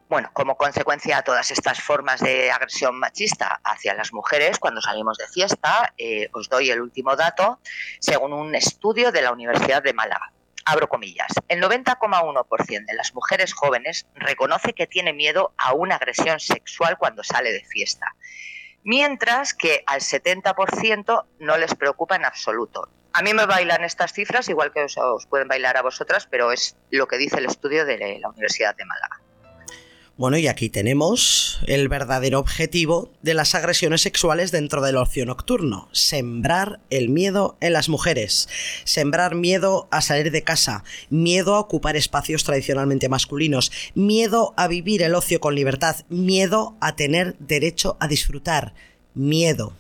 bueno, 0.08 0.30
como 0.32 0.56
consecuencia 0.56 1.18
de 1.18 1.24
todas 1.24 1.50
estas 1.50 1.82
formas 1.82 2.22
de 2.22 2.52
agresión 2.52 3.00
machista 3.00 3.60
hacia 3.64 3.96
las 3.96 4.14
mujeres 4.14 4.60
cuando 4.60 4.80
salimos 4.80 5.18
de 5.18 5.28
fiesta, 5.28 5.92
eh, 5.98 6.30
os 6.34 6.50
doy 6.50 6.70
el 6.70 6.80
último 6.82 7.16
dato, 7.16 7.60
según 8.00 8.32
un 8.32 8.54
estudio 8.54 9.12
de 9.12 9.24
la 9.24 9.32
Universidad 9.32 9.82
de 9.82 9.94
Málaga. 9.94 10.32
Abro 10.66 10.88
comillas. 10.88 11.34
El 11.48 11.64
90,1% 11.64 12.86
de 12.86 12.94
las 12.94 13.16
mujeres 13.16 13.54
jóvenes 13.56 14.06
reconoce 14.14 14.74
que 14.74 14.86
tiene 14.86 15.14
miedo 15.14 15.56
a 15.58 15.74
una 15.74 15.96
agresión 15.96 16.40
sexual 16.40 17.00
cuando 17.00 17.24
sale 17.24 17.52
de 17.52 17.66
fiesta 17.66 18.06
mientras 18.84 19.54
que 19.54 19.84
al 19.86 20.00
70% 20.00 21.26
no 21.40 21.58
les 21.58 21.76
preocupa 21.76 22.16
en 22.16 22.24
absoluto. 22.24 22.88
A 23.18 23.24
mí 23.24 23.34
me 23.34 23.48
bailan 23.48 23.84
estas 23.84 24.14
cifras, 24.14 24.48
igual 24.48 24.72
que 24.72 24.84
os, 24.84 24.96
os, 24.96 25.26
pueden 25.26 25.48
bailar 25.48 25.76
a 25.76 25.82
vosotras, 25.82 26.28
pero 26.30 26.52
es 26.52 26.76
lo 26.92 27.08
que 27.08 27.18
dice 27.18 27.40
el 27.40 27.46
estudio 27.46 27.84
de 27.84 28.20
la 28.20 28.30
Universidad 28.30 28.76
de 28.76 28.86
Málaga. 28.86 29.24
Bueno, 30.18 30.38
y 30.38 30.48
aquí 30.48 30.70
tenemos 30.70 31.60
el 31.66 31.90
verdadero 31.90 32.38
objetivo 32.38 33.12
de 33.24 33.34
las 33.34 33.56
agresiones 33.56 34.02
sexuales 34.02 34.52
dentro 34.52 34.84
del 34.84 34.98
ocio 34.98 35.26
nocturno, 35.26 35.90
sembrar 35.94 36.80
el 36.92 37.10
miedo 37.10 37.58
en 37.60 37.74
las 37.74 37.90
mujeres, 37.90 38.50
sembrar 38.84 39.34
miedo 39.34 39.88
a 39.90 40.02
salir 40.02 40.30
de 40.30 40.44
casa, 40.44 40.84
miedo 41.10 41.56
a 41.56 41.60
ocupar 41.60 41.96
espacios 41.96 42.44
tradicionalmente 42.44 43.10
masculinos, 43.10 43.72
miedo 43.96 44.54
a 44.58 44.68
vivir 44.68 45.02
el 45.02 45.16
ocio 45.16 45.40
con 45.40 45.56
libertad, 45.56 45.96
miedo 46.10 46.78
a 46.82 46.96
tener 46.96 47.36
derecho 47.40 47.98
a 48.00 48.08
disfrutar, 48.08 48.76
miedo. 49.16 49.74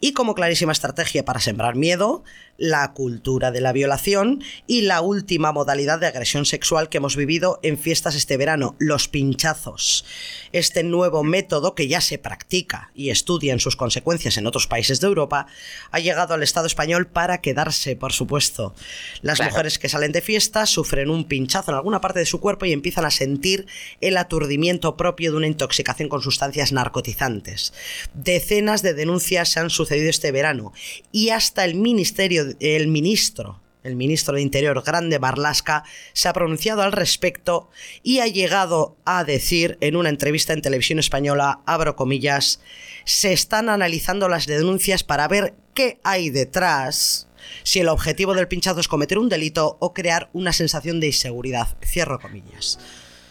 Y 0.00 0.12
como 0.12 0.34
clarísima 0.34 0.72
estrategia 0.72 1.24
para 1.24 1.40
sembrar 1.40 1.74
miedo, 1.74 2.24
la 2.60 2.92
cultura 2.92 3.50
de 3.50 3.62
la 3.62 3.72
violación 3.72 4.44
y 4.66 4.82
la 4.82 5.00
última 5.00 5.50
modalidad 5.50 5.98
de 5.98 6.06
agresión 6.06 6.44
sexual 6.44 6.90
que 6.90 6.98
hemos 6.98 7.16
vivido 7.16 7.58
en 7.62 7.78
fiestas 7.78 8.14
este 8.14 8.36
verano, 8.36 8.76
los 8.78 9.08
pinchazos. 9.08 10.04
Este 10.52 10.82
nuevo 10.82 11.24
método 11.24 11.74
que 11.74 11.88
ya 11.88 12.02
se 12.02 12.18
practica 12.18 12.90
y 12.94 13.08
estudia 13.08 13.54
en 13.54 13.60
sus 13.60 13.76
consecuencias 13.76 14.36
en 14.36 14.46
otros 14.46 14.66
países 14.66 15.00
de 15.00 15.06
Europa 15.06 15.46
ha 15.90 16.00
llegado 16.00 16.34
al 16.34 16.42
Estado 16.42 16.66
español 16.66 17.06
para 17.06 17.40
quedarse, 17.40 17.96
por 17.96 18.12
supuesto. 18.12 18.74
Las 19.22 19.38
claro. 19.38 19.52
mujeres 19.52 19.78
que 19.78 19.88
salen 19.88 20.12
de 20.12 20.20
fiesta 20.20 20.66
sufren 20.66 21.08
un 21.08 21.24
pinchazo 21.24 21.70
en 21.70 21.78
alguna 21.78 22.02
parte 22.02 22.18
de 22.18 22.26
su 22.26 22.40
cuerpo 22.40 22.66
y 22.66 22.72
empiezan 22.72 23.06
a 23.06 23.10
sentir 23.10 23.66
el 24.02 24.18
aturdimiento 24.18 24.98
propio 24.98 25.30
de 25.30 25.38
una 25.38 25.46
intoxicación 25.46 26.10
con 26.10 26.20
sustancias 26.20 26.72
narcotizantes. 26.72 27.72
Decenas 28.12 28.82
de 28.82 28.92
denuncias 28.92 29.48
se 29.48 29.60
han 29.60 29.70
sucedido 29.70 30.10
este 30.10 30.30
verano 30.30 30.74
y 31.10 31.30
hasta 31.30 31.64
el 31.64 31.74
Ministerio 31.74 32.49
el 32.60 32.88
ministro, 32.88 33.60
el 33.82 33.96
ministro 33.96 34.34
de 34.34 34.42
Interior 34.42 34.82
Grande 34.84 35.18
Marlasca, 35.18 35.84
se 36.12 36.28
ha 36.28 36.32
pronunciado 36.32 36.82
al 36.82 36.92
respecto 36.92 37.70
y 38.02 38.20
ha 38.20 38.26
llegado 38.26 38.96
a 39.04 39.24
decir 39.24 39.78
en 39.80 39.96
una 39.96 40.08
entrevista 40.08 40.52
en 40.52 40.62
televisión 40.62 40.98
española, 40.98 41.60
abro 41.66 41.96
comillas, 41.96 42.60
se 43.04 43.32
están 43.32 43.68
analizando 43.68 44.28
las 44.28 44.46
denuncias 44.46 45.04
para 45.04 45.28
ver 45.28 45.54
qué 45.74 45.98
hay 46.02 46.30
detrás, 46.30 47.28
si 47.62 47.80
el 47.80 47.88
objetivo 47.88 48.34
del 48.34 48.48
pinchazo 48.48 48.80
es 48.80 48.88
cometer 48.88 49.18
un 49.18 49.28
delito 49.28 49.76
o 49.80 49.94
crear 49.94 50.30
una 50.32 50.52
sensación 50.52 51.00
de 51.00 51.08
inseguridad. 51.08 51.76
Cierro 51.84 52.18
comillas. 52.18 52.78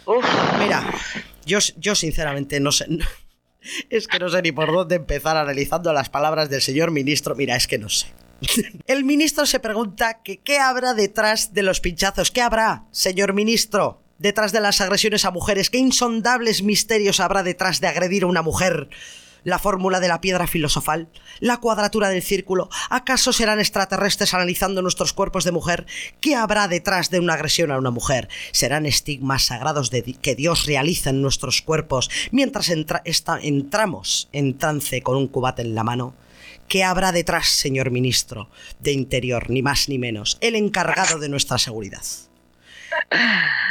Uf. 0.05 0.25
Mira, 0.57 0.83
yo, 1.45 1.59
yo 1.77 1.95
sinceramente 1.95 2.59
no 2.59 2.71
sé... 2.71 2.87
Es 3.89 4.07
que 4.07 4.19
no 4.19 4.29
sé 4.29 4.41
ni 4.41 4.53
por 4.53 4.71
dónde 4.71 4.95
empezar 4.95 5.35
analizando 5.35 5.91
las 5.91 6.09
palabras 6.09 6.49
del 6.49 6.61
señor 6.61 6.91
ministro. 6.91 7.35
Mira, 7.35 7.57
es 7.57 7.67
que 7.67 7.77
no 7.77 7.89
sé. 7.89 8.07
El 8.87 9.03
ministro 9.03 9.45
se 9.45 9.59
pregunta 9.59 10.21
que 10.23 10.39
qué 10.39 10.59
habrá 10.59 10.93
detrás 10.93 11.53
de 11.53 11.63
los 11.63 11.79
pinchazos. 11.79 12.31
¿Qué 12.31 12.41
habrá, 12.41 12.85
señor 12.91 13.33
ministro? 13.33 14.01
Detrás 14.17 14.51
de 14.51 14.61
las 14.61 14.81
agresiones 14.81 15.25
a 15.25 15.31
mujeres. 15.31 15.69
¿Qué 15.69 15.77
insondables 15.77 16.63
misterios 16.63 17.19
habrá 17.19 17.43
detrás 17.43 17.79
de 17.79 17.87
agredir 17.87 18.23
a 18.23 18.27
una 18.27 18.41
mujer? 18.41 18.89
¿La 19.45 19.57
fórmula 19.57 20.01
de 20.01 20.09
la 20.09 20.19
piedra 20.19 20.47
filosofal? 20.47 21.07
¿La 21.39 21.57
cuadratura 21.57 22.09
del 22.09 22.21
círculo? 22.21 22.69
¿Acaso 22.89 23.31
serán 23.31 23.59
extraterrestres 23.59 24.33
analizando 24.33 24.81
nuestros 24.81 25.13
cuerpos 25.13 25.45
de 25.45 25.53
mujer? 25.53 25.85
¿Qué 26.19 26.35
habrá 26.35 26.67
detrás 26.67 27.09
de 27.09 27.21
una 27.21 27.35
agresión 27.35 27.71
a 27.71 27.77
una 27.77 27.89
mujer? 27.89 28.27
¿Serán 28.51 28.85
estigmas 28.85 29.43
sagrados 29.43 29.91
de 29.91 30.03
que 30.03 30.35
Dios 30.35 30.65
realiza 30.65 31.11
en 31.11 31.21
nuestros 31.21 31.61
cuerpos 31.61 32.09
mientras 32.31 32.69
entramos 32.69 34.27
en 34.33 34.57
trance 34.57 35.01
con 35.01 35.15
un 35.15 35.27
cubate 35.27 35.61
en 35.61 35.73
la 35.73 35.85
mano? 35.85 36.15
¿Qué 36.69 36.83
habrá 36.83 37.11
detrás, 37.11 37.47
señor 37.47 37.89
ministro 37.89 38.51
de 38.79 38.91
Interior, 38.91 39.49
ni 39.49 39.63
más 39.63 39.89
ni 39.89 39.97
menos, 39.97 40.37
el 40.39 40.55
encargado 40.55 41.17
de 41.17 41.27
nuestra 41.27 41.57
seguridad? 41.57 42.03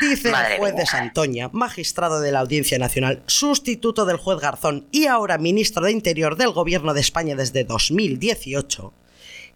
Dice 0.01 0.33
Madre 0.33 0.55
el 0.55 0.59
juez 0.59 0.73
mía. 0.75 0.81
de 0.81 0.87
Santoña, 0.87 1.49
magistrado 1.53 2.21
de 2.21 2.33
la 2.33 2.41
Audiencia 2.41 2.77
Nacional, 2.77 3.23
sustituto 3.27 4.05
del 4.05 4.17
juez 4.17 4.41
Garzón 4.41 4.89
y 4.91 5.07
ahora 5.07 5.39
ministro 5.39 5.85
de 5.85 5.93
Interior 5.93 6.37
del 6.37 6.51
Gobierno 6.51 6.93
de 6.93 7.01
España 7.01 7.37
desde 7.37 7.63
2018, 7.63 8.93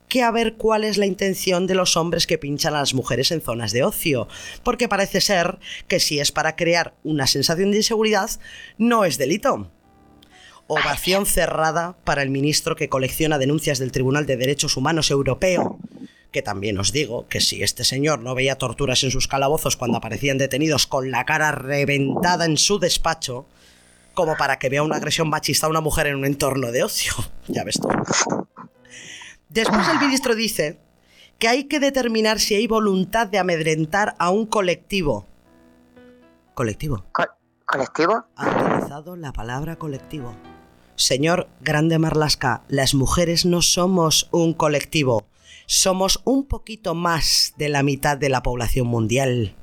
que 0.06 0.22
a 0.22 0.30
ver 0.30 0.54
cuál 0.54 0.84
es 0.84 0.96
la 0.96 1.06
intención 1.06 1.66
de 1.66 1.74
los 1.74 1.96
hombres 1.96 2.28
que 2.28 2.38
pinchan 2.38 2.76
a 2.76 2.78
las 2.78 2.94
mujeres 2.94 3.32
en 3.32 3.40
zonas 3.40 3.72
de 3.72 3.82
ocio, 3.82 4.28
porque 4.62 4.88
parece 4.88 5.20
ser 5.20 5.58
que 5.88 5.98
si 5.98 6.20
es 6.20 6.30
para 6.30 6.54
crear 6.54 6.94
una 7.02 7.26
sensación 7.26 7.72
de 7.72 7.78
inseguridad, 7.78 8.30
no 8.78 9.04
es 9.04 9.18
delito. 9.18 9.68
Ovación 10.74 11.26
cerrada 11.26 11.96
para 12.04 12.22
el 12.22 12.30
ministro 12.30 12.76
que 12.76 12.88
colecciona 12.88 13.36
denuncias 13.38 13.78
del 13.78 13.92
Tribunal 13.92 14.24
de 14.26 14.36
Derechos 14.38 14.76
Humanos 14.76 15.10
Europeo. 15.10 15.78
Que 16.30 16.40
también 16.40 16.78
os 16.78 16.92
digo 16.92 17.28
que 17.28 17.40
si 17.42 17.62
este 17.62 17.84
señor 17.84 18.20
no 18.20 18.34
veía 18.34 18.56
torturas 18.56 19.02
en 19.04 19.10
sus 19.10 19.28
calabozos 19.28 19.76
cuando 19.76 19.98
aparecían 19.98 20.38
detenidos 20.38 20.86
con 20.86 21.10
la 21.10 21.26
cara 21.26 21.52
reventada 21.52 22.46
en 22.46 22.56
su 22.56 22.78
despacho, 22.78 23.44
como 24.14 24.34
para 24.36 24.58
que 24.58 24.70
vea 24.70 24.82
una 24.82 24.96
agresión 24.96 25.28
machista 25.28 25.66
a 25.66 25.70
una 25.70 25.82
mujer 25.82 26.06
en 26.06 26.16
un 26.16 26.24
entorno 26.24 26.72
de 26.72 26.82
ocio. 26.84 27.12
Ya 27.48 27.64
ves 27.64 27.78
tú. 27.78 27.88
Después 29.50 29.86
el 29.88 29.98
ministro 29.98 30.34
dice 30.34 30.78
que 31.38 31.48
hay 31.48 31.64
que 31.64 31.80
determinar 31.80 32.40
si 32.40 32.54
hay 32.54 32.66
voluntad 32.66 33.26
de 33.26 33.38
amedrentar 33.38 34.14
a 34.18 34.30
un 34.30 34.46
colectivo. 34.46 35.26
Colectivo. 36.54 37.04
Co- 37.12 37.24
¿Colectivo? 37.66 38.24
Ha 38.36 38.48
utilizado 38.48 39.16
la 39.16 39.32
palabra 39.32 39.76
colectivo. 39.76 40.34
Señor 40.96 41.48
Grande 41.60 41.98
Marlasca, 41.98 42.64
las 42.68 42.94
mujeres 42.94 43.44
no 43.44 43.62
somos 43.62 44.28
un 44.30 44.52
colectivo. 44.52 45.26
Somos 45.66 46.20
un 46.24 46.46
poquito 46.46 46.94
más 46.94 47.54
de 47.56 47.68
la 47.68 47.82
mitad 47.82 48.18
de 48.18 48.28
la 48.28 48.42
población 48.42 48.86
mundial. 48.86 49.56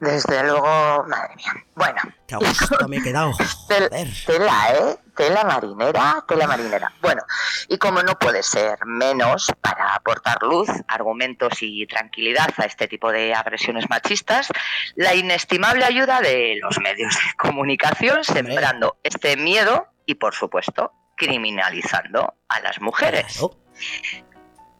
Desde 0.00 0.42
luego, 0.42 1.04
madre 1.08 1.34
mía. 1.36 1.64
Bueno, 1.74 2.00
Que 2.26 2.34
a 2.34 2.38
gusto 2.38 2.88
me 2.88 2.96
he 2.96 3.02
quedado. 3.02 3.32
Joder. 3.68 3.90
tela, 4.26 4.72
¿eh? 4.72 4.96
Tela 5.16 5.44
marinera, 5.44 6.24
tela 6.26 6.46
marinera. 6.46 6.92
Bueno, 7.00 7.22
y 7.68 7.78
como 7.78 8.02
no 8.02 8.18
puede 8.18 8.42
ser 8.42 8.84
menos, 8.84 9.52
para 9.60 9.94
aportar 9.94 10.42
luz, 10.42 10.68
argumentos 10.88 11.54
y 11.60 11.86
tranquilidad 11.86 12.50
a 12.56 12.64
este 12.64 12.88
tipo 12.88 13.12
de 13.12 13.32
agresiones 13.32 13.88
machistas, 13.88 14.48
la 14.96 15.14
inestimable 15.14 15.84
ayuda 15.84 16.20
de 16.20 16.58
los 16.60 16.80
medios 16.80 17.14
de 17.14 17.36
comunicación, 17.38 18.24
sembrando 18.24 18.98
este 19.04 19.36
miedo 19.36 19.86
y, 20.04 20.16
por 20.16 20.34
supuesto, 20.34 20.92
criminalizando 21.16 22.34
a 22.48 22.60
las 22.60 22.80
mujeres. 22.80 23.40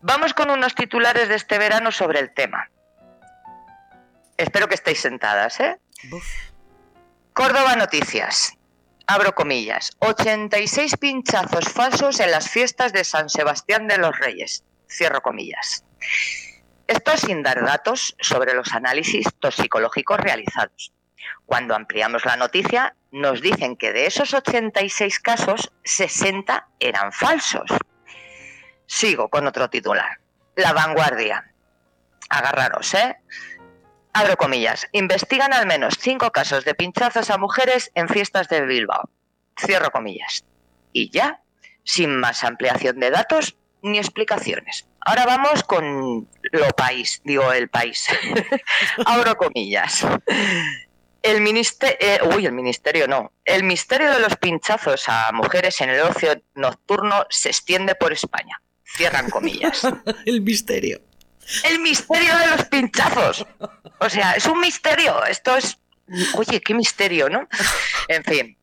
Vamos 0.02 0.35
con 0.35 0.50
unos 0.50 0.75
titulares 0.75 1.28
de 1.28 1.37
este 1.37 1.59
verano 1.59 1.90
sobre 1.90 2.18
el 2.21 2.35
tema. 2.35 2.68
Espero 4.37 4.69
que 4.69 4.75
estéis 4.75 5.00
sentadas, 5.00 5.61
¿eh? 5.61 5.79
Córdoba 7.33 7.76
Noticias. 7.76 8.55
Abro 9.07 9.35
comillas. 9.35 9.93
86 10.00 10.97
pinchazos 10.97 11.69
falsos 11.69 12.21
en 12.21 12.31
las 12.31 12.49
fiestas 12.49 12.93
de 12.93 13.05
San 13.05 13.29
Sebastián 13.29 13.87
de 13.87 13.99
los 13.99 14.19
Reyes. 14.19 14.64
Cierro 14.88 15.21
comillas. 15.21 15.85
Esto 16.87 17.17
sin 17.17 17.43
dar 17.43 17.64
datos 17.64 18.17
sobre 18.21 18.55
los 18.55 18.73
análisis 18.73 19.26
toxicológicos 19.38 20.19
realizados. 20.21 20.93
Cuando 21.47 21.75
ampliamos 21.75 22.25
la 22.25 22.37
noticia, 22.37 22.97
nos 23.11 23.41
dicen 23.41 23.76
que 23.76 23.93
de 23.93 24.07
esos 24.07 24.35
86 24.35 25.21
casos, 25.21 25.73
60 25.85 26.69
eran 26.81 27.12
falsos. 27.12 27.71
Sigo 28.87 29.29
con 29.29 29.47
otro 29.47 29.71
titular. 29.71 30.19
La 30.57 30.73
vanguardia. 30.73 31.53
Agarraros, 32.29 32.95
¿eh? 32.95 33.17
Abro 34.16 34.37
comillas. 34.37 34.87
Investigan 34.92 35.52
al 35.52 35.66
menos 35.66 35.99
cinco 35.99 36.30
casos 36.30 36.64
de 36.64 36.75
pinchazos 36.75 37.30
a 37.30 37.37
mujeres 37.37 37.90
en 37.97 38.09
fiestas 38.09 38.49
de 38.49 38.64
Bilbao. 38.64 39.11
Cierro 39.59 39.90
comillas. 39.90 40.44
Y 40.92 41.11
ya, 41.11 41.42
sin 41.83 42.21
más 42.21 42.44
ampliación 42.44 43.00
de 43.00 43.11
datos 43.11 43.56
ni 43.83 43.99
explicaciones. 43.99 44.87
Ahora 45.00 45.26
vamos 45.26 45.64
con 45.64 46.28
lo 46.52 46.68
país, 46.76 47.23
digo 47.25 47.52
el 47.52 47.68
país. 47.68 48.06
Abro 49.04 49.36
comillas. 49.36 50.06
El 51.21 51.41
ministerio, 51.41 52.28
uy, 52.36 52.47
el 52.47 52.52
ministerio 52.52 53.08
no. 53.08 53.32
El 53.45 53.65
misterio 53.65 54.12
de 54.12 54.21
los 54.21 54.36
pinchazos 54.36 55.08
a 55.08 55.32
mujeres 55.32 55.80
en 55.80 55.91
el 55.91 56.00
ocio 56.02 56.41
nocturno 56.54 57.26
se 57.30 57.49
extiende 57.49 57.97
por 57.97 58.12
España. 58.12 58.62
Cierran 58.84 59.28
comillas. 59.28 59.82
El 60.25 60.41
misterio. 60.43 61.00
El 61.65 61.78
misterio 61.80 62.37
de 62.39 62.47
los 62.49 62.65
pinchazos. 62.67 63.47
O 63.99 64.09
sea, 64.11 64.33
es 64.33 64.47
un 64.47 64.61
misterio. 64.61 65.25
Esto 65.25 65.57
es. 65.57 65.78
Oye, 66.35 66.61
qué 66.61 66.75
misterio, 66.75 67.28
¿no? 67.30 67.49
En 68.09 68.25
fin. 68.25 68.59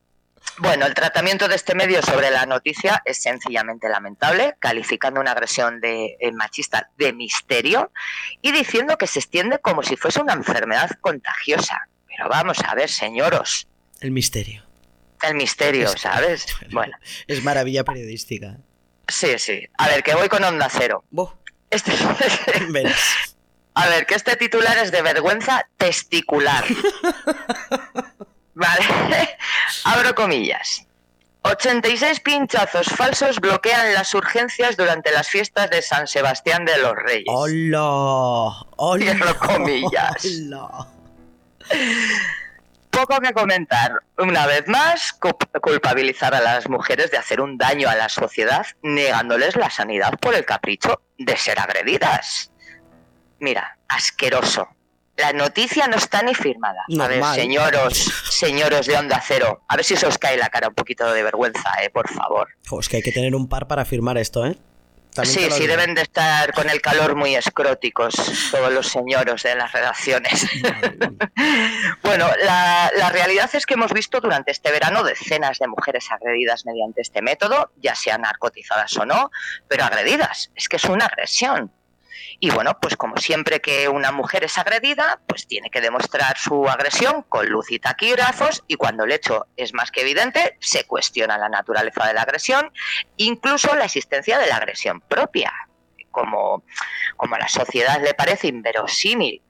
Bueno, 0.58 0.86
el 0.86 0.94
tratamiento 0.94 1.48
de 1.48 1.54
este 1.54 1.74
medio 1.74 2.02
sobre 2.02 2.30
la 2.30 2.44
noticia 2.46 3.00
es 3.04 3.22
sencillamente 3.22 3.88
lamentable, 3.88 4.54
calificando 4.58 5.20
una 5.20 5.32
agresión 5.32 5.80
de, 5.80 6.16
eh, 6.20 6.32
machista 6.32 6.90
de 6.98 7.12
misterio 7.12 7.90
y 8.42 8.52
diciendo 8.52 8.98
que 8.98 9.06
se 9.06 9.20
extiende 9.20 9.58
como 9.60 9.82
si 9.82 9.96
fuese 9.96 10.20
una 10.20 10.34
enfermedad 10.34 10.90
contagiosa. 11.00 11.88
Pero 12.06 12.28
vamos 12.28 12.58
a 12.68 12.74
ver, 12.74 12.90
señoros, 12.90 13.66
El 14.00 14.10
misterio. 14.10 14.62
el 15.22 15.34
misterio, 15.36 15.88
¿sabes? 15.96 16.44
Bueno, 16.70 16.96
Es 17.26 17.42
maravilla 17.42 17.82
periodística. 17.84 18.58
sí, 19.08 19.38
sí. 19.38 19.66
A 19.78 19.88
ver, 19.88 20.02
que 20.02 20.14
voy 20.14 20.28
con 20.28 20.44
onda 20.44 20.68
cero. 20.70 21.04
Buf. 21.10 21.30
Este. 21.72 21.92
A 23.74 23.88
ver, 23.88 24.04
que 24.04 24.14
este 24.14 24.36
titular 24.36 24.76
es 24.76 24.92
de 24.92 25.00
vergüenza 25.00 25.66
testicular. 25.78 26.62
Vale. 28.54 28.84
Abro 29.84 30.14
comillas. 30.14 30.86
86 31.44 32.20
pinchazos 32.20 32.86
falsos 32.86 33.40
bloquean 33.40 33.94
las 33.94 34.14
urgencias 34.14 34.76
durante 34.76 35.10
las 35.10 35.28
fiestas 35.28 35.70
de 35.70 35.80
San 35.82 36.06
Sebastián 36.06 36.66
de 36.66 36.76
los 36.78 36.94
Reyes. 36.94 37.24
¡Hola! 37.28 38.66
¡Hola! 38.76 39.04
Cierro 39.04 39.38
comillas. 39.38 40.24
¡Hola! 40.24 40.86
Poco 42.92 43.18
que 43.20 43.32
comentar. 43.32 43.90
Una 44.18 44.46
vez 44.46 44.68
más, 44.68 45.18
culp- 45.18 45.60
culpabilizar 45.60 46.34
a 46.34 46.40
las 46.40 46.68
mujeres 46.68 47.10
de 47.10 47.16
hacer 47.16 47.40
un 47.40 47.56
daño 47.58 47.88
a 47.88 47.96
la 47.96 48.08
sociedad, 48.08 48.64
negándoles 48.82 49.56
la 49.56 49.70
sanidad 49.70 50.12
por 50.20 50.34
el 50.34 50.44
capricho 50.44 51.00
de 51.18 51.36
ser 51.36 51.58
agredidas. 51.58 52.52
Mira, 53.40 53.78
asqueroso. 53.88 54.68
La 55.16 55.32
noticia 55.32 55.88
no 55.88 55.96
está 55.96 56.22
ni 56.22 56.34
firmada. 56.34 56.84
A 57.00 57.08
ver, 57.08 57.20
señoros, 57.34 57.94
señoros 58.30 58.86
de 58.86 58.96
Onda 58.96 59.20
Cero, 59.26 59.62
a 59.68 59.76
ver 59.76 59.84
si 59.84 59.96
se 59.96 60.06
os 60.06 60.16
cae 60.18 60.36
la 60.36 60.48
cara 60.48 60.68
un 60.68 60.74
poquito 60.74 61.10
de 61.12 61.22
vergüenza, 61.22 61.70
eh, 61.82 61.90
por 61.90 62.08
favor. 62.08 62.48
Es 62.80 62.88
que 62.88 62.96
hay 62.98 63.02
que 63.02 63.12
tener 63.12 63.34
un 63.34 63.48
par 63.48 63.66
para 63.68 63.84
firmar 63.84 64.16
esto, 64.18 64.46
¿eh? 64.46 64.56
Sí, 65.24 65.26
sí, 65.26 65.48
digo. 65.48 65.66
deben 65.66 65.94
de 65.94 66.02
estar 66.02 66.52
con 66.54 66.70
el 66.70 66.80
calor 66.80 67.14
muy 67.14 67.34
escróticos 67.36 68.14
todos 68.50 68.72
los 68.72 68.88
señoros 68.88 69.42
de 69.42 69.54
las 69.54 69.72
redacciones. 69.72 70.46
Bueno, 72.02 72.28
la, 72.44 72.90
la 72.96 73.08
realidad 73.10 73.48
es 73.54 73.64
que 73.64 73.74
hemos 73.74 73.92
visto 73.92 74.20
durante 74.20 74.50
este 74.50 74.70
verano 74.70 75.02
decenas 75.02 75.58
de 75.58 75.66
mujeres 75.66 76.10
agredidas 76.10 76.66
mediante 76.66 77.00
este 77.00 77.22
método, 77.22 77.72
ya 77.76 77.94
sean 77.94 78.22
narcotizadas 78.22 78.96
o 78.96 79.06
no, 79.06 79.30
pero 79.68 79.84
agredidas. 79.84 80.50
Es 80.54 80.68
que 80.68 80.76
es 80.76 80.84
una 80.84 81.06
agresión. 81.06 81.72
Y 82.40 82.50
bueno, 82.50 82.78
pues 82.80 82.96
como 82.96 83.16
siempre 83.16 83.60
que 83.60 83.88
una 83.88 84.12
mujer 84.12 84.44
es 84.44 84.58
agredida, 84.58 85.20
pues 85.26 85.46
tiene 85.46 85.70
que 85.70 85.80
demostrar 85.80 86.36
su 86.36 86.68
agresión 86.68 87.22
con 87.22 87.48
luz 87.48 87.70
y 87.70 87.78
taquígrafos 87.78 88.64
y 88.66 88.76
cuando 88.76 89.04
el 89.04 89.12
hecho 89.12 89.46
es 89.56 89.72
más 89.74 89.90
que 89.90 90.02
evidente, 90.02 90.56
se 90.60 90.84
cuestiona 90.84 91.38
la 91.38 91.48
naturaleza 91.48 92.06
de 92.06 92.14
la 92.14 92.22
agresión, 92.22 92.72
incluso 93.16 93.74
la 93.74 93.84
existencia 93.84 94.38
de 94.38 94.46
la 94.46 94.56
agresión 94.56 95.00
propia. 95.00 95.52
Como, 96.10 96.62
como 97.16 97.36
a 97.36 97.38
la 97.38 97.48
sociedad 97.48 97.98
le 98.02 98.12
parece 98.12 98.48
inverosímil 98.48 99.40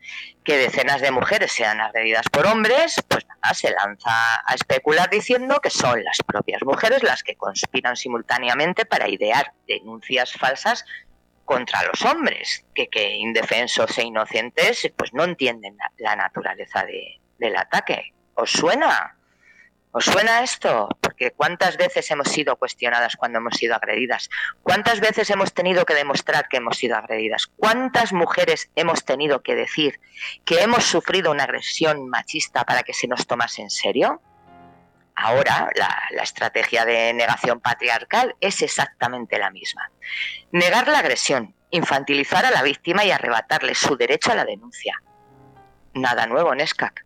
que 0.44 0.56
decenas 0.56 1.00
de 1.00 1.10
mujeres 1.10 1.52
sean 1.52 1.80
agredidas 1.80 2.28
por 2.28 2.46
hombres, 2.46 3.02
pues 3.08 3.26
nada, 3.26 3.54
se 3.54 3.70
lanza 3.70 4.40
a 4.46 4.54
especular 4.54 5.08
diciendo 5.10 5.60
que 5.60 5.70
son 5.70 6.02
las 6.04 6.18
propias 6.26 6.62
mujeres 6.62 7.02
las 7.02 7.22
que 7.22 7.36
conspiran 7.36 7.96
simultáneamente 7.96 8.84
para 8.84 9.08
idear 9.08 9.52
denuncias 9.66 10.32
falsas 10.32 10.84
contra 11.44 11.82
los 11.84 12.02
hombres, 12.02 12.64
que, 12.74 12.88
indefensos 13.16 13.96
e 13.98 14.02
inocentes 14.04 14.90
pues 14.96 15.12
no 15.12 15.24
entienden 15.24 15.76
la, 15.76 15.90
la 15.98 16.16
naturaleza 16.16 16.84
de- 16.84 17.20
del 17.38 17.56
ataque. 17.56 18.12
¿Os 18.34 18.50
suena? 18.50 19.16
¿Os 19.94 20.06
suena 20.06 20.42
esto? 20.42 20.88
Porque 21.02 21.32
cuántas 21.32 21.76
veces 21.76 22.10
hemos 22.10 22.28
sido 22.28 22.56
cuestionadas 22.56 23.16
cuando 23.16 23.38
hemos 23.38 23.56
sido 23.56 23.74
agredidas, 23.74 24.30
cuántas 24.62 25.00
veces 25.00 25.28
hemos 25.28 25.52
tenido 25.52 25.84
que 25.84 25.94
demostrar 25.94 26.48
que 26.48 26.56
hemos 26.56 26.78
sido 26.78 26.96
agredidas, 26.96 27.48
cuántas 27.58 28.14
mujeres 28.14 28.70
hemos 28.74 29.04
tenido 29.04 29.42
que 29.42 29.54
decir 29.54 30.00
que 30.46 30.60
hemos 30.62 30.84
sufrido 30.84 31.30
una 31.30 31.44
agresión 31.44 32.08
machista 32.08 32.64
para 32.64 32.84
que 32.84 32.94
se 32.94 33.06
nos 33.06 33.26
tomase 33.26 33.60
en 33.60 33.68
serio. 33.70 34.22
Ahora 35.14 35.70
la, 35.74 36.22
estrategia 36.22 36.84
de 36.84 37.12
negación 37.12 37.60
patriarcal 37.60 38.34
es 38.40 38.62
exactamente 38.62 39.38
la 39.38 39.50
misma. 39.50 39.90
Negar 40.52 40.88
la 40.88 40.98
agresión, 40.98 41.54
infantilizar 41.70 42.44
a 42.44 42.50
la 42.50 42.62
víctima 42.62 43.04
y 43.04 43.10
arrebatarle 43.10 43.74
su 43.74 43.96
derecho 43.96 44.32
a 44.32 44.36
la 44.36 44.44
denuncia. 44.44 45.00
nada 45.94 46.26
nuevo, 46.26 46.54
Nescac. 46.54 47.04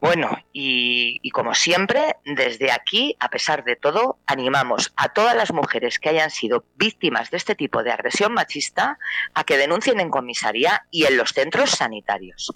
Bueno, 0.00 0.38
y, 0.52 1.28
como 1.30 1.54
siempre, 1.54 2.16
desde 2.24 2.70
aquí, 2.70 3.16
a 3.18 3.30
pesar 3.30 3.64
de 3.64 3.74
todo, 3.74 4.20
animamos 4.26 4.92
a 4.96 5.08
todas 5.08 5.34
las 5.34 5.52
mujeres 5.52 5.98
que 5.98 6.10
hayan 6.10 6.30
sido 6.30 6.64
víctimas 6.76 7.32
de 7.32 7.36
este 7.36 7.56
tipo 7.56 7.82
de 7.82 7.90
agresión 7.90 8.32
machista 8.32 8.96
a 9.34 9.42
que 9.42 9.58
denuncien 9.58 9.98
en 9.98 10.10
comisaría 10.10 10.86
y 10.92 11.06
en 11.06 11.16
los 11.16 11.30
centros 11.30 11.70
sanitarios. 11.70 12.54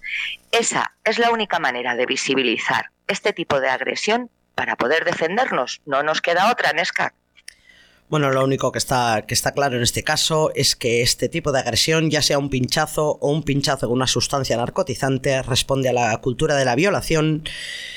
Esa 0.53 0.95
es 1.03 1.19
la 1.19 1.31
única 1.31 1.59
manera 1.59 1.97
de 1.97 2.07
visibilizar 2.07 2.91
este 3.09 3.33
tipo 3.33 3.59
de 3.61 3.71
agresión 3.71 4.31
para 4.55 4.77
poder 4.77 5.05
defendernos. 5.05 5.81
No 5.87 6.03
nos 6.03 6.21
queda 6.21 6.51
otra, 6.51 6.73
Nesca. 6.73 7.15
Bueno, 8.13 8.31
lo 8.31 8.45
único 8.45 8.73
que 8.73 8.79
está, 8.79 9.25
que 9.27 9.33
está 9.33 9.53
claro 9.53 9.77
en 9.77 9.83
este 9.83 10.05
caso 10.05 10.53
es 10.55 10.77
que 10.77 11.01
este 11.01 11.31
tipo 11.31 11.51
de 11.51 11.61
agresión, 11.61 12.11
ya 12.11 12.21
sea 12.21 12.39
un 12.39 12.51
pinchazo 12.51 13.17
o 13.23 13.31
un 13.31 13.43
pinchazo 13.43 13.89
con 13.89 13.97
una 13.97 14.07
sustancia 14.07 14.55
narcotizante, 14.59 15.41
responde 15.43 15.89
a 15.89 15.95
la 15.95 16.15
cultura 16.19 16.55
de 16.57 16.67
la 16.67 16.75
violación 16.75 17.45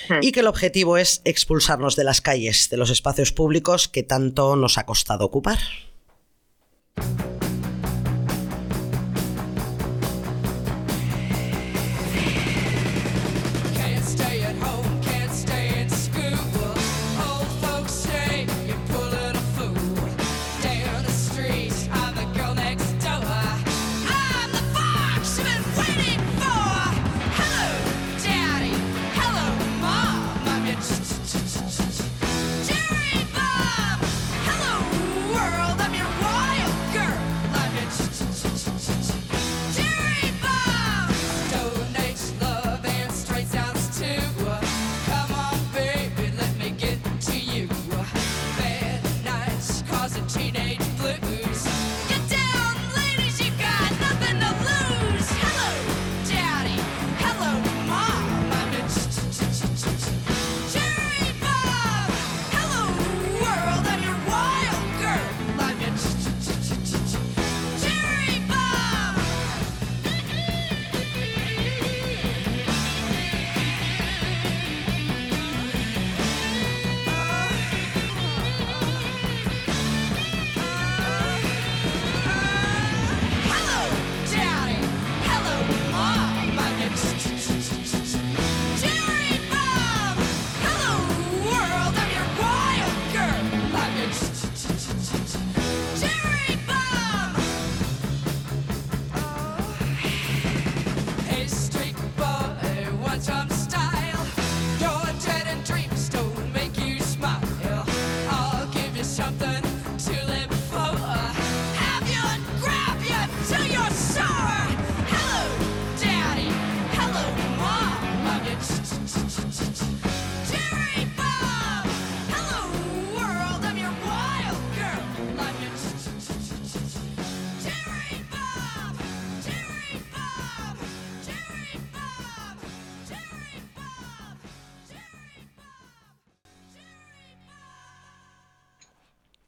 hmm. 0.08 0.20
y 0.22 0.32
que 0.32 0.40
el 0.40 0.48
objetivo 0.48 0.96
es 0.98 1.22
expulsarnos 1.26 1.98
de 1.98 2.06
las 2.06 2.22
calles, 2.22 2.70
de 2.70 2.78
los 2.78 2.92
espacios 2.92 3.34
públicos 3.34 3.90
que 3.90 4.04
tanto 4.04 4.56
nos 4.56 4.78
ha 4.78 4.86
costado 4.86 5.26
ocupar. 5.26 5.60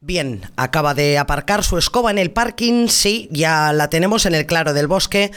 Bien, 0.07 0.49
acaba 0.55 0.93
de 0.93 1.17
aparcar 1.17 1.65
su 1.65 1.77
escoba 1.77 2.11
en 2.11 2.17
el 2.17 2.31
parking, 2.31 2.87
sí, 2.87 3.27
ya 3.29 3.73
la 3.73 3.89
tenemos 3.89 4.25
en 4.25 4.35
el 4.35 4.45
claro 4.45 4.71
del 4.71 4.87
bosque. 4.87 5.33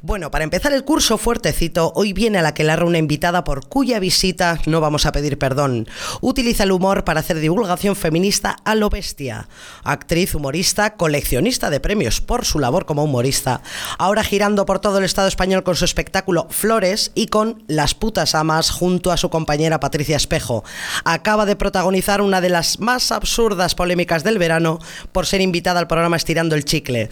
Bueno, 0.00 0.30
para 0.30 0.44
empezar 0.44 0.72
el 0.72 0.82
curso 0.82 1.18
fuertecito, 1.18 1.92
hoy 1.94 2.14
viene 2.14 2.38
a 2.38 2.42
la 2.42 2.54
que 2.54 2.64
la 2.64 2.82
una 2.82 2.96
invitada 2.96 3.44
por 3.44 3.68
cuya 3.68 3.98
visita 3.98 4.58
no 4.64 4.80
vamos 4.80 5.04
a 5.04 5.12
pedir 5.12 5.36
perdón. 5.36 5.86
Utiliza 6.22 6.62
el 6.62 6.72
humor 6.72 7.04
para 7.04 7.20
hacer 7.20 7.38
divulgación 7.38 7.96
feminista 7.96 8.56
a 8.64 8.74
lo 8.74 8.88
bestia. 8.88 9.46
Actriz, 9.82 10.34
humorista, 10.34 10.94
coleccionista 10.96 11.68
de 11.68 11.80
premios 11.80 12.22
por 12.22 12.46
su 12.46 12.58
labor 12.58 12.86
como 12.86 13.04
humorista, 13.04 13.60
ahora 13.98 14.24
girando 14.24 14.64
por 14.64 14.78
todo 14.78 14.96
el 14.96 15.04
Estado 15.04 15.28
español 15.28 15.64
con 15.64 15.76
su 15.76 15.84
espectáculo 15.84 16.46
Flores 16.48 17.12
y 17.14 17.26
con 17.26 17.62
Las 17.66 17.94
putas 17.94 18.34
amas 18.34 18.70
junto 18.70 19.12
a 19.12 19.18
su 19.18 19.28
compañera 19.28 19.80
Patricia 19.80 20.16
Espejo. 20.16 20.64
Acaba 21.04 21.44
de 21.44 21.56
protagonizar 21.56 22.22
una 22.22 22.40
de 22.40 22.48
las 22.48 22.80
más 22.80 23.12
absurdas 23.12 23.74
polémicas 23.74 24.13
del 24.22 24.38
verano 24.38 24.78
por 25.12 25.26
ser 25.26 25.40
invitada 25.40 25.80
al 25.80 25.88
programa 25.88 26.16
Estirando 26.16 26.54
el 26.54 26.64
Chicle. 26.64 27.08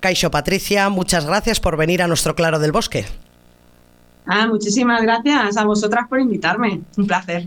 Caixo 0.00 0.30
Patricia, 0.30 0.88
muchas 0.88 1.26
gracias 1.26 1.60
por 1.60 1.76
venir 1.76 2.02
a 2.02 2.06
nuestro 2.06 2.34
Claro 2.34 2.58
del 2.58 2.72
Bosque. 2.72 3.04
Ah, 4.28 4.46
muchísimas 4.48 5.02
gracias 5.02 5.56
a 5.56 5.64
vosotras 5.64 6.06
por 6.08 6.18
invitarme. 6.18 6.80
Un 6.96 7.06
placer. 7.06 7.46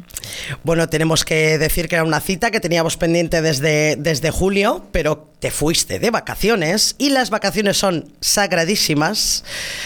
Bueno, 0.64 0.88
tenemos 0.88 1.26
que 1.26 1.58
decir 1.58 1.90
que 1.90 1.96
era 1.96 2.06
una 2.06 2.22
cita 2.22 2.52
que 2.52 2.62
teníamos 2.62 2.96
pendiente 2.96 3.42
desde, 3.42 3.98
desde 3.98 4.32
julio, 4.32 4.86
pero 4.94 5.28
te 5.40 5.52
fuiste 5.52 6.00
de 6.00 6.10
vacaciones 6.10 6.96
y 6.98 7.10
las 7.10 7.32
vacaciones 7.32 7.78
son 7.78 8.14
sagradísimas. 8.22 9.44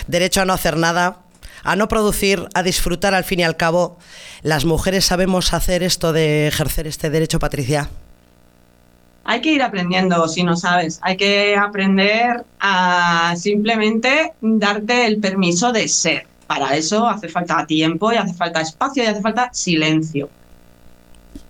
Derecho 0.07 0.41
a 0.41 0.45
no 0.45 0.53
hacer 0.53 0.77
nada, 0.77 1.23
a 1.63 1.75
no 1.75 1.87
producir, 1.87 2.47
a 2.53 2.61
disfrutar 2.61 3.15
al 3.15 3.23
fin 3.23 3.39
y 3.39 3.43
al 3.43 3.57
cabo. 3.57 3.97
Las 4.43 4.63
mujeres 4.63 5.05
sabemos 5.05 5.53
hacer 5.53 5.81
esto 5.81 6.13
de 6.13 6.47
ejercer 6.47 6.85
este 6.85 7.09
derecho, 7.09 7.39
Patricia 7.39 7.89
hay 9.23 9.41
que 9.41 9.51
ir 9.51 9.61
aprendiendo 9.61 10.27
si 10.27 10.43
no 10.43 10.55
sabes. 10.55 10.99
Hay 11.01 11.17
que 11.17 11.55
aprender 11.55 12.43
a 12.59 13.33
simplemente 13.37 14.33
darte 14.41 15.05
el 15.05 15.19
permiso 15.19 15.71
de 15.71 15.87
ser. 15.87 16.27
Para 16.47 16.75
eso 16.75 17.07
hace 17.07 17.29
falta 17.29 17.65
tiempo 17.65 18.11
y 18.11 18.17
hace 18.17 18.33
falta 18.33 18.61
espacio 18.61 19.03
y 19.03 19.07
hace 19.07 19.21
falta 19.21 19.49
silencio. 19.53 20.29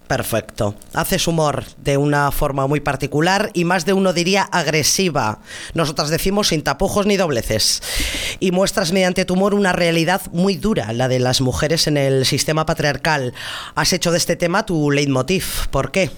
Perfecto. 0.08 0.76
Haces 0.94 1.28
humor 1.28 1.64
de 1.78 1.98
una 1.98 2.30
forma 2.32 2.68
muy 2.68 2.82
particular 2.82 3.50
y 3.54 3.64
más 3.64 3.86
de 3.86 3.94
uno 3.94 4.14
diría 4.14 4.44
agresiva. 4.44 5.40
Nosotras 5.74 6.10
decimos 6.10 6.50
sin 6.50 6.62
tapujos 6.62 7.08
ni 7.08 7.18
dobleces. 7.18 7.82
Y 8.40 8.52
muestras 8.52 8.92
mediante 8.92 9.26
tu 9.26 9.34
humor 9.34 9.56
una 9.56 9.74
realidad 9.74 10.22
muy 10.32 10.56
dura, 10.56 10.94
la 10.94 11.08
de 11.08 11.20
las 11.20 11.42
mujeres 11.42 11.88
en 11.88 11.98
el 11.98 12.26
sistema 12.26 12.68
patriarcal. 12.68 13.34
Has 13.74 13.94
hecho 13.94 14.12
de 14.12 14.18
este 14.18 14.36
tema 14.36 14.68
tu 14.68 14.92
leitmotiv. 14.92 15.68
¿Por 15.72 15.90
qué? 15.90 16.12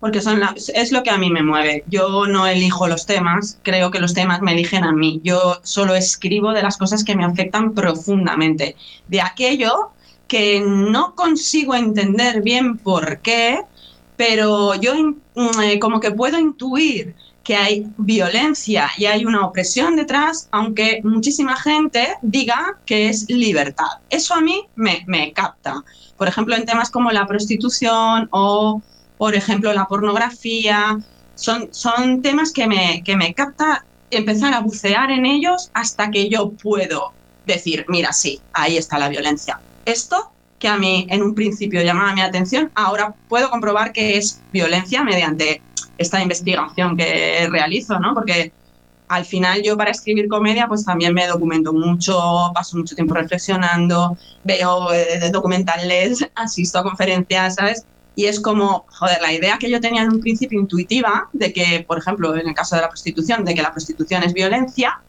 Porque 0.00 0.22
son 0.22 0.40
es 0.74 0.92
lo 0.92 1.02
que 1.02 1.10
a 1.10 1.18
mí 1.18 1.30
me 1.30 1.42
mueve. 1.42 1.84
Yo 1.88 2.26
no 2.26 2.46
elijo 2.46 2.88
los 2.88 3.06
temas, 3.06 3.58
creo 3.62 3.90
que 3.90 4.00
los 4.00 4.14
temas 4.14 4.40
me 4.40 4.52
eligen 4.52 4.82
a 4.82 4.92
mí. 4.92 5.20
Yo 5.22 5.60
solo 5.62 5.94
escribo 5.94 6.52
de 6.52 6.62
las 6.62 6.78
cosas 6.78 7.04
que 7.04 7.14
me 7.14 7.24
afectan 7.24 7.74
profundamente, 7.74 8.76
de 9.08 9.20
aquello 9.20 9.90
que 10.26 10.62
no 10.64 11.14
consigo 11.14 11.74
entender 11.74 12.40
bien 12.40 12.78
por 12.78 13.18
qué, 13.18 13.60
pero 14.16 14.74
yo 14.74 14.94
mm, 14.94 15.60
eh, 15.62 15.78
como 15.78 16.00
que 16.00 16.12
puedo 16.12 16.38
intuir 16.38 17.14
que 17.42 17.56
hay 17.56 17.86
violencia 17.96 18.90
y 18.96 19.06
hay 19.06 19.24
una 19.24 19.44
opresión 19.44 19.96
detrás, 19.96 20.48
aunque 20.52 21.00
muchísima 21.02 21.56
gente 21.56 22.14
diga 22.22 22.78
que 22.86 23.08
es 23.08 23.28
libertad. 23.28 23.98
Eso 24.08 24.34
a 24.34 24.40
mí 24.40 24.66
me, 24.76 25.04
me 25.06 25.32
capta. 25.32 25.82
Por 26.16 26.28
ejemplo, 26.28 26.54
en 26.54 26.64
temas 26.64 26.90
como 26.90 27.10
la 27.10 27.26
prostitución 27.26 28.28
o 28.30 28.82
por 29.20 29.34
ejemplo, 29.34 29.70
la 29.74 29.84
pornografía, 29.84 30.98
son, 31.34 31.68
son 31.72 32.22
temas 32.22 32.54
que 32.54 32.66
me, 32.66 33.02
que 33.04 33.16
me 33.16 33.34
capta 33.34 33.84
empezar 34.10 34.54
a 34.54 34.60
bucear 34.60 35.10
en 35.10 35.26
ellos 35.26 35.70
hasta 35.74 36.10
que 36.10 36.30
yo 36.30 36.52
puedo 36.52 37.12
decir, 37.44 37.84
mira, 37.86 38.14
sí, 38.14 38.40
ahí 38.54 38.78
está 38.78 38.98
la 38.98 39.10
violencia. 39.10 39.60
Esto 39.84 40.32
que 40.58 40.68
a 40.68 40.78
mí 40.78 41.06
en 41.10 41.22
un 41.22 41.34
principio 41.34 41.82
llamaba 41.82 42.14
mi 42.14 42.22
atención, 42.22 42.70
ahora 42.74 43.14
puedo 43.28 43.50
comprobar 43.50 43.92
que 43.92 44.16
es 44.16 44.40
violencia 44.54 45.04
mediante 45.04 45.60
esta 45.98 46.22
investigación 46.22 46.96
que 46.96 47.46
realizo, 47.50 48.00
¿no? 48.00 48.14
Porque 48.14 48.52
al 49.08 49.26
final 49.26 49.62
yo 49.62 49.76
para 49.76 49.90
escribir 49.90 50.28
comedia 50.28 50.66
pues 50.66 50.82
también 50.86 51.12
me 51.12 51.26
documento 51.26 51.74
mucho, 51.74 52.18
paso 52.54 52.78
mucho 52.78 52.94
tiempo 52.94 53.12
reflexionando, 53.12 54.16
veo 54.44 54.90
eh, 54.94 55.28
documentales, 55.30 56.26
asisto 56.36 56.78
a 56.78 56.84
conferencias, 56.84 57.56
¿sabes? 57.56 57.84
Y 58.16 58.26
es 58.26 58.40
como, 58.40 58.86
joder, 58.88 59.20
la 59.22 59.32
idea 59.32 59.58
que 59.58 59.70
yo 59.70 59.80
tenía 59.80 60.02
en 60.02 60.12
un 60.12 60.20
principio 60.20 60.60
intuitiva 60.60 61.28
de 61.32 61.52
que, 61.52 61.84
por 61.86 61.98
ejemplo, 61.98 62.36
en 62.36 62.48
el 62.48 62.54
caso 62.54 62.76
de 62.76 62.82
la 62.82 62.88
prostitución, 62.88 63.44
de 63.44 63.54
que 63.54 63.62
la 63.62 63.72
prostitución 63.72 64.22
es 64.22 64.32
violencia, 64.32 65.00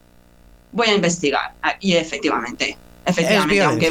voy 0.72 0.88
a 0.88 0.96
investigar. 0.96 1.54
Y 1.80 1.94
efectivamente, 1.94 2.78
efectivamente, 3.06 3.64
aunque 3.64 3.88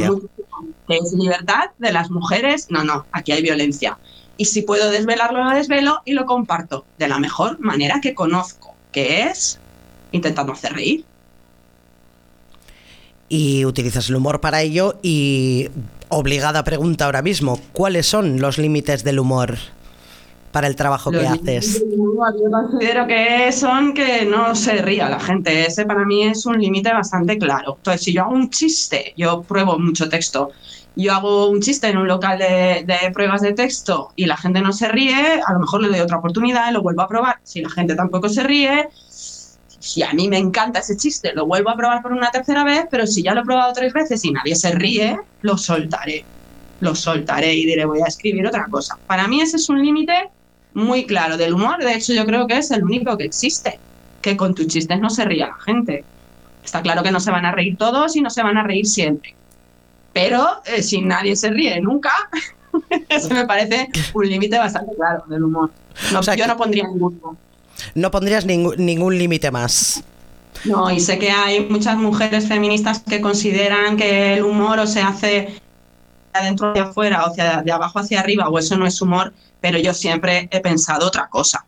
es 0.88 1.12
libertad 1.12 1.70
de 1.78 1.92
las 1.92 2.10
mujeres, 2.10 2.66
no, 2.70 2.84
no, 2.84 3.06
aquí 3.12 3.32
hay 3.32 3.42
violencia. 3.42 3.98
Y 4.36 4.46
si 4.46 4.62
puedo 4.62 4.90
desvelarlo, 4.90 5.44
lo 5.44 5.50
desvelo 5.50 6.00
y 6.04 6.14
lo 6.14 6.24
comparto 6.24 6.86
de 6.98 7.08
la 7.08 7.18
mejor 7.18 7.58
manera 7.60 8.00
que 8.00 8.14
conozco, 8.14 8.74
que 8.90 9.24
es 9.24 9.58
intentando 10.12 10.52
hacer 10.52 10.72
reír. 10.72 11.04
Y 13.28 13.64
utilizas 13.64 14.08
el 14.08 14.16
humor 14.16 14.40
para 14.40 14.62
ello 14.62 14.98
y 15.02 15.68
obligada 16.10 16.62
pregunta 16.64 17.06
ahora 17.06 17.22
mismo, 17.22 17.58
¿cuáles 17.72 18.06
son 18.06 18.40
los 18.40 18.58
límites 18.58 19.02
del 19.04 19.18
humor? 19.18 19.56
para 20.52 20.66
el 20.66 20.76
trabajo 20.76 21.10
que 21.10 21.26
haces? 21.26 21.80
Yo 21.80 22.50
considero 22.50 23.06
que 23.06 23.52
son 23.52 23.94
que 23.94 24.24
no 24.24 24.54
se 24.54 24.82
ría 24.82 25.08
la 25.08 25.20
gente. 25.20 25.66
Ese 25.66 25.84
para 25.84 26.04
mí 26.04 26.24
es 26.24 26.44
un 26.46 26.60
límite 26.60 26.92
bastante 26.92 27.38
claro. 27.38 27.76
Entonces, 27.76 28.02
si 28.02 28.12
yo 28.12 28.22
hago 28.22 28.34
un 28.34 28.50
chiste, 28.50 29.14
yo 29.16 29.42
pruebo 29.42 29.78
mucho 29.78 30.08
texto, 30.08 30.50
yo 30.96 31.12
hago 31.12 31.48
un 31.48 31.60
chiste 31.60 31.88
en 31.88 31.98
un 31.98 32.08
local 32.08 32.38
de, 32.38 32.84
de, 32.84 33.10
pruebas 33.12 33.42
de 33.42 33.52
texto 33.52 34.12
y 34.16 34.26
la 34.26 34.36
gente 34.36 34.60
no 34.60 34.72
se 34.72 34.88
ríe, 34.88 35.40
a 35.46 35.52
lo 35.52 35.60
mejor 35.60 35.82
le 35.82 35.88
doy 35.88 36.00
otra 36.00 36.18
oportunidad 36.18 36.68
y 36.68 36.72
lo 36.72 36.82
vuelvo 36.82 37.02
a 37.02 37.08
probar. 37.08 37.36
Si 37.44 37.62
la 37.62 37.70
gente 37.70 37.94
tampoco 37.94 38.28
se 38.28 38.42
ríe, 38.42 38.88
si 39.80 40.02
a 40.02 40.12
mí 40.12 40.28
me 40.28 40.36
encanta 40.36 40.80
ese 40.80 40.96
chiste, 40.96 41.32
lo 41.34 41.46
vuelvo 41.46 41.70
a 41.70 41.76
probar 41.76 42.02
por 42.02 42.12
una 42.12 42.30
tercera 42.30 42.64
vez, 42.64 42.84
pero 42.90 43.06
si 43.06 43.22
ya 43.22 43.34
lo 43.34 43.40
he 43.40 43.44
probado 43.44 43.72
tres 43.72 43.94
veces 43.94 44.22
y 44.26 44.30
nadie 44.30 44.54
se 44.54 44.72
ríe, 44.72 45.18
lo 45.40 45.56
soltaré. 45.56 46.22
Lo 46.80 46.94
soltaré 46.94 47.54
y 47.54 47.64
diré, 47.64 47.86
voy 47.86 48.00
a 48.02 48.06
escribir 48.06 48.46
otra 48.46 48.66
cosa. 48.66 48.98
Para 49.06 49.26
mí 49.26 49.40
ese 49.40 49.56
es 49.56 49.68
un 49.70 49.82
límite 49.82 50.28
muy 50.74 51.06
claro 51.06 51.38
del 51.38 51.54
humor. 51.54 51.82
De 51.82 51.94
hecho, 51.94 52.12
yo 52.12 52.26
creo 52.26 52.46
que 52.46 52.58
es 52.58 52.70
el 52.70 52.84
único 52.84 53.16
que 53.16 53.24
existe. 53.24 53.78
Que 54.20 54.36
con 54.36 54.54
tus 54.54 54.66
chistes 54.66 55.00
no 55.00 55.08
se 55.08 55.24
ría 55.24 55.46
la 55.46 55.58
gente. 55.64 56.04
Está 56.62 56.82
claro 56.82 57.02
que 57.02 57.10
no 57.10 57.20
se 57.20 57.30
van 57.30 57.46
a 57.46 57.52
reír 57.52 57.78
todos 57.78 58.16
y 58.16 58.20
no 58.20 58.28
se 58.28 58.42
van 58.42 58.58
a 58.58 58.62
reír 58.62 58.86
siempre. 58.86 59.34
Pero 60.12 60.60
eh, 60.66 60.82
si 60.82 61.00
nadie 61.00 61.36
se 61.36 61.48
ríe 61.50 61.80
nunca, 61.80 62.12
eso 63.08 63.32
me 63.32 63.46
parece 63.46 63.88
un 64.12 64.28
límite 64.28 64.58
bastante 64.58 64.94
claro 64.94 65.24
del 65.26 65.44
humor. 65.44 65.70
yo 66.36 66.46
no 66.46 66.56
pondría 66.58 66.86
ninguno. 66.86 67.36
No 67.94 68.10
pondrías 68.10 68.46
ningún 68.46 69.18
límite 69.18 69.50
más. 69.50 70.02
No, 70.64 70.90
y 70.90 71.00
sé 71.00 71.18
que 71.18 71.30
hay 71.30 71.60
muchas 71.66 71.96
mujeres 71.96 72.46
feministas 72.46 73.00
que 73.00 73.20
consideran 73.20 73.96
que 73.96 74.34
el 74.34 74.44
humor 74.44 74.78
o 74.78 74.86
se 74.86 75.00
hace 75.00 75.26
de 75.26 75.60
adentro 76.32 76.70
hacia 76.70 76.84
afuera 76.84 77.24
o 77.26 77.34
de 77.34 77.72
abajo 77.72 77.98
hacia 77.98 78.20
arriba, 78.20 78.48
o 78.48 78.58
eso 78.58 78.76
no 78.76 78.86
es 78.86 79.00
humor, 79.00 79.32
pero 79.60 79.78
yo 79.78 79.94
siempre 79.94 80.48
he 80.50 80.60
pensado 80.60 81.06
otra 81.06 81.28
cosa. 81.28 81.66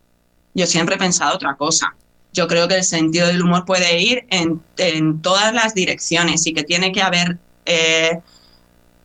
Yo 0.55 0.66
siempre 0.66 0.96
he 0.96 0.98
pensado 0.98 1.35
otra 1.35 1.55
cosa. 1.57 1.94
Yo 2.33 2.46
creo 2.46 2.68
que 2.68 2.77
el 2.77 2.85
sentido 2.85 3.27
del 3.27 3.42
humor 3.42 3.64
puede 3.64 4.01
ir 4.01 4.27
en, 4.31 4.62
en 4.77 5.20
todas 5.20 5.53
las 5.55 5.75
direcciones 5.75 6.46
y 6.46 6.53
que 6.53 6.62
tiene 6.62 6.92
que 6.92 7.03
haber 7.03 7.38
eh, 7.66 8.20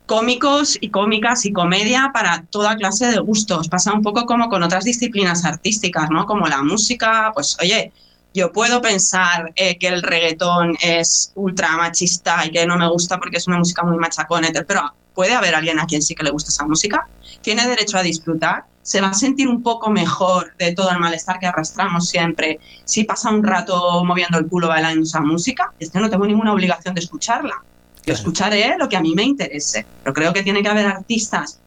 cómicos 0.08 0.78
y 0.82 0.90
cómicas 0.90 1.46
y 1.46 1.54
comedia 1.54 2.10
para 2.14 2.44
toda 2.50 2.76
clase 2.76 3.08
de 3.08 3.20
gustos. 3.20 3.70
Pasa 3.70 3.94
un 3.94 4.02
poco 4.02 4.26
como 4.26 4.50
con 4.50 4.64
otras 4.64 4.86
disciplinas 4.86 5.46
artísticas, 5.46 6.10
¿no? 6.10 6.26
Como 6.26 6.48
la 6.48 6.64
música, 6.64 7.32
pues 7.36 7.56
oye, 7.62 7.92
yo 8.34 8.52
puedo 8.52 8.82
pensar 8.82 9.52
eh, 9.56 9.78
que 9.78 9.88
el 9.88 10.02
reggaetón 10.02 10.76
es 10.82 11.32
ultra 11.36 11.78
machista 11.78 12.46
y 12.46 12.52
que 12.52 12.66
no 12.66 12.78
me 12.78 12.90
gusta 12.90 13.20
porque 13.20 13.38
es 13.38 13.48
una 13.48 13.60
música 13.60 13.84
muy 13.84 13.98
machacona, 13.98 14.50
pero 14.68 14.94
puede 15.14 15.34
haber 15.34 15.54
alguien 15.54 15.80
a 15.80 15.86
quien 15.86 16.02
sí 16.02 16.16
que 16.16 16.24
le 16.24 16.32
gusta 16.32 16.50
esa 16.50 16.66
música, 16.66 17.08
tiene 17.42 17.68
derecho 17.68 17.98
a 17.98 18.04
disfrutar 18.04 18.66
se 18.88 19.02
va 19.02 19.10
a 19.10 19.14
sentir 19.14 19.50
un 19.50 19.62
poco 19.62 19.90
mejor 19.90 20.56
de 20.58 20.72
todo 20.72 20.90
el 20.92 21.00
malestar 21.00 21.40
que 21.40 21.46
arrastramos 21.46 22.08
siempre 22.08 22.58
si 22.86 23.04
pasa 23.04 23.30
un 23.30 23.44
rato 23.44 24.02
moviendo 24.06 24.40
el 24.40 24.48
culo 24.48 24.70
bailando 24.70 25.04
esa 25.04 25.20
música. 25.20 25.74
Es 25.78 25.92
que 25.92 26.00
no 26.00 26.10
tengo 26.10 26.26
ninguna 26.26 26.54
obligación 26.54 26.96
de 26.96 27.02
escucharla. 27.02 27.62
Yo 28.08 28.14
escucharé 28.14 28.76
lo 28.80 28.88
que 28.88 28.96
a 28.96 29.02
mí 29.02 29.14
me 29.14 29.24
interese, 29.24 29.86
pero 30.02 30.14
creo 30.14 30.34
que 30.34 30.42
tiene 30.42 30.64
que 30.64 30.70
haber 30.70 30.88
artistas 30.88 31.60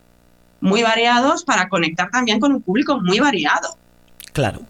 muy 0.60 0.82
variados 0.82 1.44
para 1.44 1.68
conectar 1.68 2.10
también 2.10 2.40
con 2.40 2.52
un 2.52 2.62
público 2.62 2.98
muy 3.00 3.20
variado. 3.20 3.76
Claro 4.32 4.62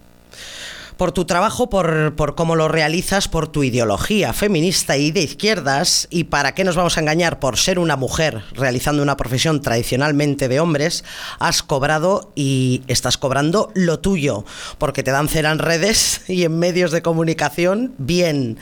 por 1.01 1.13
tu 1.13 1.25
trabajo, 1.25 1.71
por, 1.71 2.15
por, 2.15 2.35
cómo 2.35 2.57
lo 2.57 2.69
realizas, 2.69 3.27
por 3.27 3.49
tu 3.49 3.65
ideología 3.65 4.35
feminista 4.35 4.99
y 4.99 5.11
de 5.13 5.23
izquierdas, 5.23 6.07
y 6.11 6.25
para 6.25 6.55
qué 6.55 6.63
nos 6.63 6.77
vamos 6.77 6.99
a 6.99 7.01
engañar, 7.01 7.39
por 7.39 7.57
ser 7.57 7.79
una 7.79 7.97
mujer 7.97 8.43
realizando 8.53 9.03
una 9.03 9.17
profesión 9.17 9.63
tradicionalmente 9.63 10.47
de 10.47 10.61
hombres, 10.61 11.03
has 11.39 11.63
cobrado 11.63 12.33
y 12.35 12.83
estás 12.87 13.17
cobrando 13.17 13.73
lo 13.75 14.01
tuyo, 14.01 14.45
porque 14.77 15.03
te 15.03 15.11
dan 15.11 15.31
cera 15.31 15.53
en 15.53 15.59
redes 15.59 16.21
y 16.29 16.45
en 16.45 16.59
medios 16.59 16.91
de 16.91 17.01
comunicación. 17.01 17.95
Bien, 17.97 18.59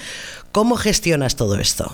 ¿cómo 0.53 0.77
gestionas 0.77 1.35
todo 1.35 1.59
esto? 1.59 1.91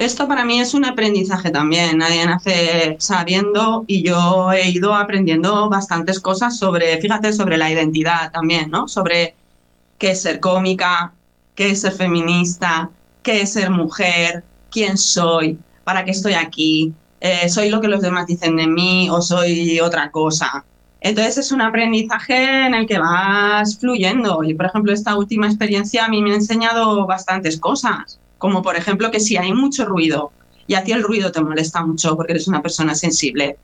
Esto 0.00 0.26
para 0.26 0.46
mí 0.46 0.58
es 0.58 0.72
un 0.72 0.86
aprendizaje 0.86 1.50
también. 1.50 1.98
Nadie 1.98 2.24
nace 2.24 2.96
sabiendo 2.98 3.84
y 3.86 4.02
yo 4.02 4.50
he 4.50 4.70
ido 4.70 4.94
aprendiendo 4.94 5.68
bastantes 5.68 6.20
cosas 6.20 6.56
sobre, 6.56 6.98
fíjate, 7.02 7.34
sobre 7.34 7.58
la 7.58 7.70
identidad 7.70 8.32
también, 8.32 8.70
¿no? 8.70 8.88
Sobre 8.88 9.34
qué 9.98 10.12
es 10.12 10.22
ser 10.22 10.40
cómica, 10.40 11.12
qué 11.54 11.72
es 11.72 11.82
ser 11.82 11.92
feminista, 11.92 12.88
qué 13.22 13.42
es 13.42 13.52
ser 13.52 13.68
mujer, 13.68 14.42
quién 14.70 14.96
soy, 14.96 15.58
para 15.84 16.02
qué 16.06 16.12
estoy 16.12 16.32
aquí, 16.32 16.94
eh, 17.20 17.50
soy 17.50 17.68
lo 17.68 17.82
que 17.82 17.88
los 17.88 18.00
demás 18.00 18.26
dicen 18.26 18.56
de 18.56 18.66
mí 18.66 19.10
o 19.10 19.20
soy 19.20 19.80
otra 19.80 20.10
cosa. 20.10 20.64
Entonces 21.02 21.36
es 21.36 21.52
un 21.52 21.60
aprendizaje 21.60 22.64
en 22.66 22.74
el 22.74 22.86
que 22.86 22.98
vas 22.98 23.78
fluyendo 23.78 24.44
y 24.44 24.54
por 24.54 24.64
ejemplo 24.64 24.94
esta 24.94 25.14
última 25.14 25.46
experiencia 25.46 26.06
a 26.06 26.08
mí 26.08 26.22
me 26.22 26.32
ha 26.32 26.36
enseñado 26.36 27.06
bastantes 27.06 27.60
cosas 27.60 28.19
como 28.40 28.62
por 28.62 28.74
ejemplo 28.74 29.10
que 29.10 29.20
si 29.20 29.36
hay 29.36 29.52
mucho 29.52 29.84
ruido 29.84 30.32
y 30.66 30.74
a 30.74 30.82
ti 30.82 30.92
el 30.92 31.02
ruido 31.02 31.30
te 31.30 31.42
molesta 31.42 31.84
mucho 31.84 32.16
porque 32.16 32.32
eres 32.32 32.48
una 32.48 32.62
persona 32.62 32.94
sensible, 32.94 33.58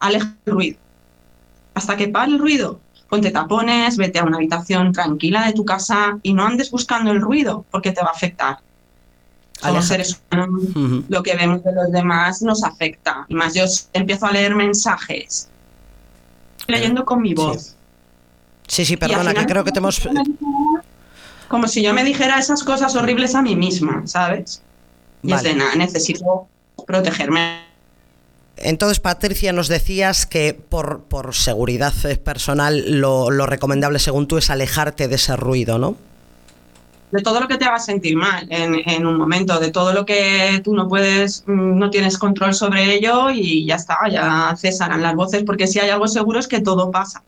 aleja 0.00 0.34
el 0.44 0.52
ruido. 0.52 0.78
Hasta 1.72 1.96
que 1.96 2.08
pare 2.08 2.32
el 2.32 2.40
ruido, 2.40 2.80
ponte 3.08 3.30
tapones, 3.30 3.96
vete 3.96 4.18
a 4.18 4.24
una 4.24 4.38
habitación 4.38 4.92
tranquila 4.92 5.46
de 5.46 5.52
tu 5.52 5.64
casa 5.64 6.18
y 6.24 6.32
no 6.34 6.44
andes 6.44 6.72
buscando 6.72 7.12
el 7.12 7.20
ruido 7.20 7.64
porque 7.70 7.92
te 7.92 8.02
va 8.02 8.08
a 8.08 8.12
afectar. 8.12 8.58
A 9.62 9.70
los 9.70 9.86
seres 9.86 10.20
humanos, 10.30 10.62
lo 11.08 11.22
que 11.22 11.36
vemos 11.36 11.62
de 11.62 11.72
los 11.72 11.90
demás 11.92 12.42
nos 12.42 12.64
afecta. 12.64 13.24
Y 13.28 13.34
más 13.34 13.54
yo 13.54 13.64
empiezo 13.92 14.26
a 14.26 14.32
leer 14.32 14.54
mensajes 14.54 15.48
leyendo 16.66 17.04
con 17.04 17.22
mi 17.22 17.34
voz. 17.34 17.76
Sí, 18.66 18.84
sí, 18.84 18.96
perdona, 18.96 19.32
que 19.32 19.46
creo 19.46 19.64
que 19.64 19.72
te 19.72 19.78
hemos 19.78 20.00
como 21.48 21.66
si 21.66 21.82
yo 21.82 21.94
me 21.94 22.04
dijera 22.04 22.38
esas 22.38 22.62
cosas 22.62 22.94
horribles 22.94 23.34
a 23.34 23.42
mí 23.42 23.56
misma, 23.56 24.02
¿sabes? 24.06 24.62
Y 25.22 25.32
es 25.32 25.42
de 25.42 25.54
nada, 25.54 25.74
necesito 25.74 26.46
protegerme. 26.86 27.66
Entonces, 28.56 29.00
Patricia, 29.00 29.52
nos 29.52 29.68
decías 29.68 30.26
que 30.26 30.54
por, 30.54 31.02
por 31.02 31.34
seguridad 31.34 31.92
personal 32.24 33.00
lo, 33.00 33.30
recomendable, 33.46 33.98
según 33.98 34.26
tú, 34.26 34.36
es 34.36 34.50
alejarte 34.50 35.08
de 35.08 35.14
ese 35.14 35.36
ruido, 35.36 35.78
¿no? 35.78 35.96
De 37.10 37.22
todo 37.22 37.40
lo 37.40 37.48
que 37.48 37.56
te 37.56 37.64
haga 37.64 37.78
sentir 37.78 38.16
mal 38.16 38.46
en, 38.50 38.74
en, 38.86 39.06
un 39.06 39.16
momento, 39.16 39.58
de 39.58 39.70
todo 39.70 39.94
lo 39.94 40.04
que 40.04 40.60
tú 40.62 40.74
no 40.74 40.88
puedes, 40.88 41.42
mm, 41.46 41.78
no 41.78 41.88
tienes 41.88 42.18
control 42.18 42.52
sobre 42.52 42.94
ello 42.94 43.30
y 43.30 43.64
ya 43.64 43.76
está, 43.76 43.96
ya 44.10 44.54
cesarán 44.58 45.02
las 45.02 45.14
voces, 45.14 45.42
porque 45.44 45.66
si 45.66 45.78
hay 45.78 45.88
algo 45.88 46.06
seguro 46.06 46.38
es 46.38 46.48
que 46.48 46.60
todo 46.60 46.90
pasa. 46.90 47.22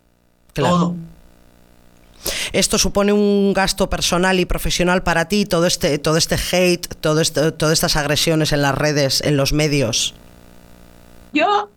Todo. 0.53 0.97
¿Esto 2.53 2.79
supone 2.79 3.13
un 3.13 3.53
gasto 3.53 3.89
personal 3.89 4.41
y 4.41 4.45
profesional 4.45 5.03
para 5.03 5.29
ti, 5.29 5.47
todo 5.47 5.67
este, 5.67 5.99
todo 5.99 6.17
este 6.17 6.37
hate, 6.37 6.87
todo 7.01 7.23
todas 7.25 7.73
estas 7.73 7.97
agresiones 7.97 8.53
en 8.53 8.63
las 8.63 8.75
redes, 8.75 9.21
en 9.23 9.37
los 9.37 9.53
medios? 9.53 10.15
Yo 11.33 11.71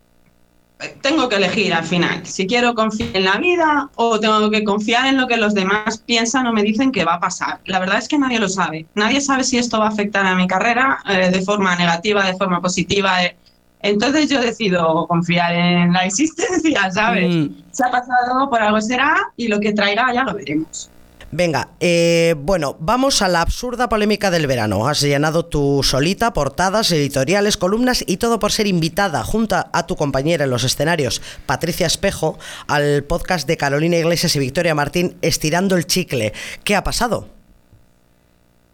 tengo 1.01 1.29
que 1.29 1.37
elegir 1.37 1.73
al 1.73 1.85
final 1.85 2.25
si 2.25 2.45
quiero 2.47 2.73
confiar 2.75 3.09
en 3.13 3.25
la 3.25 3.37
vida 3.37 3.89
o 3.95 4.19
tengo 4.19 4.49
que 4.49 4.63
confiar 4.63 5.05
en 5.05 5.17
lo 5.17 5.27
que 5.27 5.37
los 5.37 5.53
demás 5.53 5.99
piensan 6.05 6.47
o 6.47 6.53
me 6.53 6.63
dicen 6.63 6.91
que 6.91 7.05
va 7.05 7.15
a 7.15 7.19
pasar. 7.19 7.59
La 7.65 7.79
verdad 7.79 7.97
es 7.97 8.07
que 8.07 8.17
nadie 8.17 8.39
lo 8.39 8.49
sabe. 8.49 8.85
Nadie 8.95 9.21
sabe 9.21 9.43
si 9.43 9.57
esto 9.57 9.79
va 9.79 9.85
a 9.85 9.89
afectar 9.89 10.25
a 10.25 10.35
mi 10.35 10.47
carrera 10.47 10.99
eh, 11.09 11.29
de 11.31 11.41
forma 11.41 11.75
negativa, 11.75 12.25
de 12.25 12.35
forma 12.35 12.61
positiva. 12.61 13.23
Eh, 13.23 13.37
entonces 13.83 14.29
yo 14.29 14.41
decido 14.41 15.05
confiar 15.07 15.53
en 15.53 15.93
la 15.93 16.05
existencia, 16.05 16.89
¿sabes? 16.91 17.29
Mm. 17.29 17.49
Se 17.71 17.83
ha 17.83 17.91
pasado, 17.91 18.49
por 18.49 18.61
algo 18.61 18.81
será 18.81 19.15
y 19.37 19.49
lo 19.49 19.59
que 19.59 19.73
traiga 19.73 20.11
ya 20.13 20.23
lo 20.23 20.33
veremos. 20.33 20.89
Venga, 21.35 21.69
eh, 21.79 22.35
bueno, 22.37 22.77
vamos 22.79 23.23
a 23.23 23.27
la 23.27 23.41
absurda 23.41 23.89
polémica 23.89 24.29
del 24.29 24.45
verano. 24.45 24.87
Has 24.87 25.01
llenado 25.01 25.45
tu 25.45 25.81
solita 25.81 26.31
portadas, 26.31 26.91
editoriales, 26.91 27.57
columnas 27.57 28.03
y 28.05 28.17
todo 28.17 28.37
por 28.37 28.51
ser 28.51 28.67
invitada 28.67 29.23
junto 29.23 29.55
a 29.55 29.87
tu 29.87 29.95
compañera 29.95 30.43
en 30.43 30.51
los 30.51 30.63
escenarios, 30.63 31.23
Patricia 31.47 31.87
Espejo, 31.87 32.37
al 32.67 33.03
podcast 33.03 33.47
de 33.47 33.57
Carolina 33.57 33.97
Iglesias 33.97 34.35
y 34.35 34.39
Victoria 34.39 34.75
Martín, 34.75 35.17
Estirando 35.23 35.75
el 35.75 35.87
Chicle. 35.87 36.33
¿Qué 36.63 36.75
ha 36.75 36.83
pasado? 36.83 37.32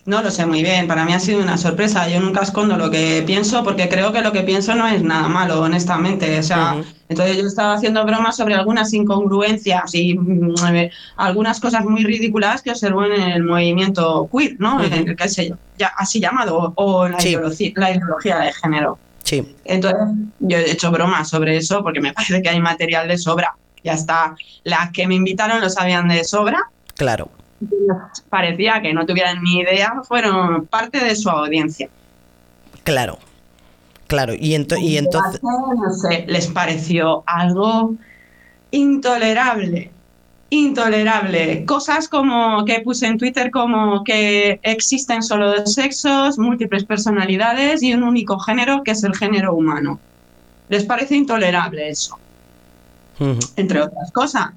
No 0.10 0.24
lo 0.24 0.32
sé 0.32 0.44
muy 0.48 0.64
bien, 0.64 0.88
para 0.88 1.06
mí 1.06 1.14
ha 1.14 1.20
sido 1.20 1.40
una 1.40 1.56
sorpresa. 1.56 2.10
Yo 2.10 2.20
nunca 2.20 2.42
escondo 2.42 2.76
lo 2.78 2.90
que 2.90 3.24
pienso 3.28 3.64
porque 3.64 3.88
creo 3.88 4.12
que 4.12 4.24
lo 4.24 4.32
que 4.32 4.42
pienso 4.42 4.74
no 4.74 4.88
es 4.88 5.04
nada 5.04 5.28
malo, 5.28 5.62
honestamente. 5.62 6.40
O 6.40 6.42
sea, 6.42 6.82
entonces 7.08 7.38
yo 7.38 7.46
estaba 7.46 7.76
haciendo 7.76 8.04
bromas 8.08 8.36
sobre 8.36 8.56
algunas 8.56 8.92
incongruencias 8.92 9.94
y 9.94 10.18
mm, 10.18 10.56
algunas 11.16 11.60
cosas 11.60 11.86
muy 11.86 12.04
ridículas 12.04 12.64
que 12.64 12.72
observo 12.72 13.06
en 13.06 13.22
el 13.22 13.44
movimiento 13.44 14.28
queer, 14.36 14.56
¿no? 14.58 14.84
En 14.84 14.94
el 14.94 15.16
que 15.16 15.30
se, 15.30 15.54
ya, 15.78 15.92
así 15.96 16.20
llamado, 16.20 16.74
o 16.76 17.08
la, 17.08 17.22
ideología, 17.22 17.72
la 17.76 17.92
ideología 17.92 18.40
de 18.40 18.52
género. 18.54 18.98
Sí. 19.22 19.56
Entonces 19.64 20.00
yo 20.40 20.58
he 20.58 20.72
hecho 20.72 20.90
bromas 20.90 21.30
sobre 21.30 21.56
eso 21.56 21.84
porque 21.84 22.02
me 22.02 22.14
parece 22.14 22.42
que 22.42 22.50
hay 22.50 22.60
material 22.60 23.08
de 23.08 23.20
sobra. 23.20 23.56
Ya 23.84 23.94
está. 23.94 24.34
Las 24.64 24.90
que 24.90 25.08
me 25.08 25.14
invitaron 25.14 25.62
lo 25.62 25.70
sabían 25.70 26.08
de 26.08 26.24
sobra. 26.24 26.64
Claro 26.96 27.30
parecía 28.30 28.82
que 28.82 28.94
no 28.94 29.06
tuvieran 29.06 29.42
ni 29.42 29.60
idea, 29.60 30.02
fueron 30.08 30.66
parte 30.68 31.04
de 31.04 31.16
su 31.16 31.30
audiencia. 31.30 31.90
Claro, 32.84 33.20
claro. 34.08 34.34
Y, 34.34 34.56
y 34.56 34.98
entonces... 34.98 35.42
No 35.44 35.94
sé, 35.94 36.26
les 36.28 36.48
pareció 36.48 37.24
algo 37.26 37.96
intolerable, 38.72 39.92
intolerable. 40.50 41.66
Cosas 41.66 42.08
como 42.08 42.66
que 42.66 42.82
puse 42.82 43.08
en 43.08 43.18
Twitter 43.18 43.52
como 43.52 44.04
que 44.04 44.60
existen 44.64 45.22
solo 45.22 45.56
dos 45.56 45.74
sexos, 45.74 46.38
múltiples 46.38 46.84
personalidades 46.86 47.84
y 47.84 47.94
un 47.94 48.04
único 48.04 48.40
género 48.40 48.84
que 48.84 48.92
es 48.92 49.04
el 49.04 49.16
género 49.16 49.54
humano. 49.54 50.00
Les 50.70 50.86
parece 50.86 51.16
intolerable 51.16 51.90
eso. 51.90 52.18
Entre 53.58 53.82
otras 53.82 54.12
cosas. 54.12 54.52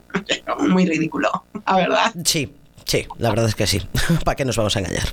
Muy 0.68 0.86
ridículo, 0.86 1.30
la 1.66 1.76
verdad. 1.76 2.14
Sí, 2.24 2.52
sí, 2.84 3.06
la 3.18 3.30
verdad 3.30 3.46
es 3.46 3.54
que 3.54 3.66
sí. 3.66 3.80
¿Para 4.24 4.36
qué 4.36 4.44
nos 4.44 4.56
vamos 4.56 4.76
a 4.76 4.80
engañar? 4.80 5.08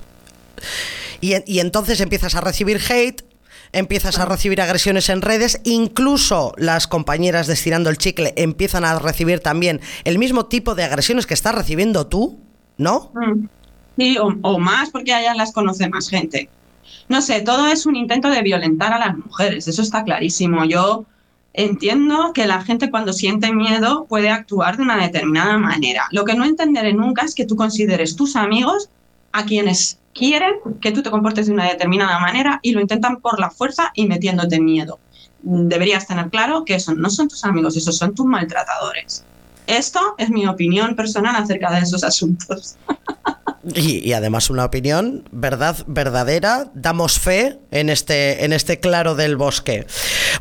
Y, 1.22 1.60
entonces 1.60 2.00
empiezas 2.00 2.36
a 2.36 2.42
recibir 2.42 2.80
hate, 2.90 3.24
empiezas 3.74 4.20
a 4.20 4.26
recibir 4.26 4.62
agresiones 4.62 5.10
en 5.10 5.22
redes, 5.22 5.60
incluso 5.66 6.54
las 6.58 6.88
compañeras 6.88 7.48
de 7.48 7.54
Estirando 7.54 7.90
el 7.90 7.98
Chicle 7.98 8.34
empiezan 8.38 8.86
a 8.86 8.98
recibir 9.00 9.42
también 9.42 9.82
el 10.06 10.18
mismo 10.18 10.46
tipo 10.46 10.76
de 10.76 10.84
agresiones 10.84 11.26
que 11.26 11.34
estás 11.34 11.56
recibiendo 11.56 12.08
tú, 12.08 12.40
¿no? 12.78 13.12
Mm. 13.14 13.48
Sí, 13.98 14.18
o, 14.18 14.34
o, 14.44 14.60
más 14.60 14.92
porque 14.92 15.14
allá 15.14 15.34
las 15.36 15.52
conoce 15.52 15.90
más 15.90 16.08
gente. 16.08 16.50
No 17.10 17.22
sé, 17.22 17.42
todo 17.42 17.68
es 17.68 17.86
un 17.86 17.98
intento 17.98 18.30
de 18.30 18.42
violentar 18.42 18.94
a 18.94 19.00
las 19.00 19.18
mujeres, 19.18 19.68
eso 19.68 19.82
está 19.82 20.06
clarísimo. 20.06 20.64
Yo 20.64 21.06
Entiendo 21.60 22.32
que 22.34 22.48
la 22.48 22.62
gente 22.62 22.90
cuando 22.90 23.12
siente 23.12 23.52
miedo 23.52 24.06
puede 24.06 24.30
actuar 24.30 24.78
de 24.78 24.84
una 24.84 24.96
determinada 24.96 25.58
manera. 25.58 26.08
Lo 26.10 26.24
que 26.24 26.34
no 26.34 26.46
entenderé 26.46 26.94
nunca 26.94 27.26
es 27.26 27.36
que 27.36 27.46
tú 27.46 27.58
consideres 27.58 28.16
tus 28.16 28.38
amigos 28.38 28.90
a 29.34 29.44
quienes 29.44 30.00
quieren 30.14 30.54
que 30.80 30.94
tú 30.94 31.04
te 31.04 31.12
comportes 31.12 31.48
de 31.48 31.54
una 31.54 31.68
determinada 31.68 32.18
manera 32.20 32.62
y 32.64 32.72
lo 32.72 32.80
intentan 32.80 33.18
por 33.18 33.42
la 33.42 33.50
fuerza 33.50 33.92
y 33.94 34.08
metiéndote 34.08 34.62
miedo. 34.62 35.00
Deberías 35.42 36.08
tener 36.08 36.30
claro 36.30 36.64
que 36.64 36.76
esos 36.76 36.96
no 36.96 37.10
son 37.10 37.28
tus 37.28 37.44
amigos, 37.44 37.76
esos 37.76 37.98
son 37.98 38.16
tus 38.16 38.26
maltratadores. 38.26 39.26
Esto 39.70 40.16
es 40.18 40.30
mi 40.30 40.48
opinión 40.48 40.96
personal 40.96 41.36
acerca 41.36 41.72
de 41.72 41.82
esos 41.82 42.04
asuntos. 42.04 42.76
Y, 43.76 44.14
además 44.14 44.50
una 44.50 44.66
opinión, 44.66 45.28
verdad, 45.32 45.78
verdadera, 45.86 46.72
damos 46.74 47.20
fe 47.20 47.60
en 47.72 47.90
este, 47.90 48.46
en 48.46 48.54
este 48.54 48.80
claro 48.80 49.16
del 49.16 49.36
bosque. 49.36 49.86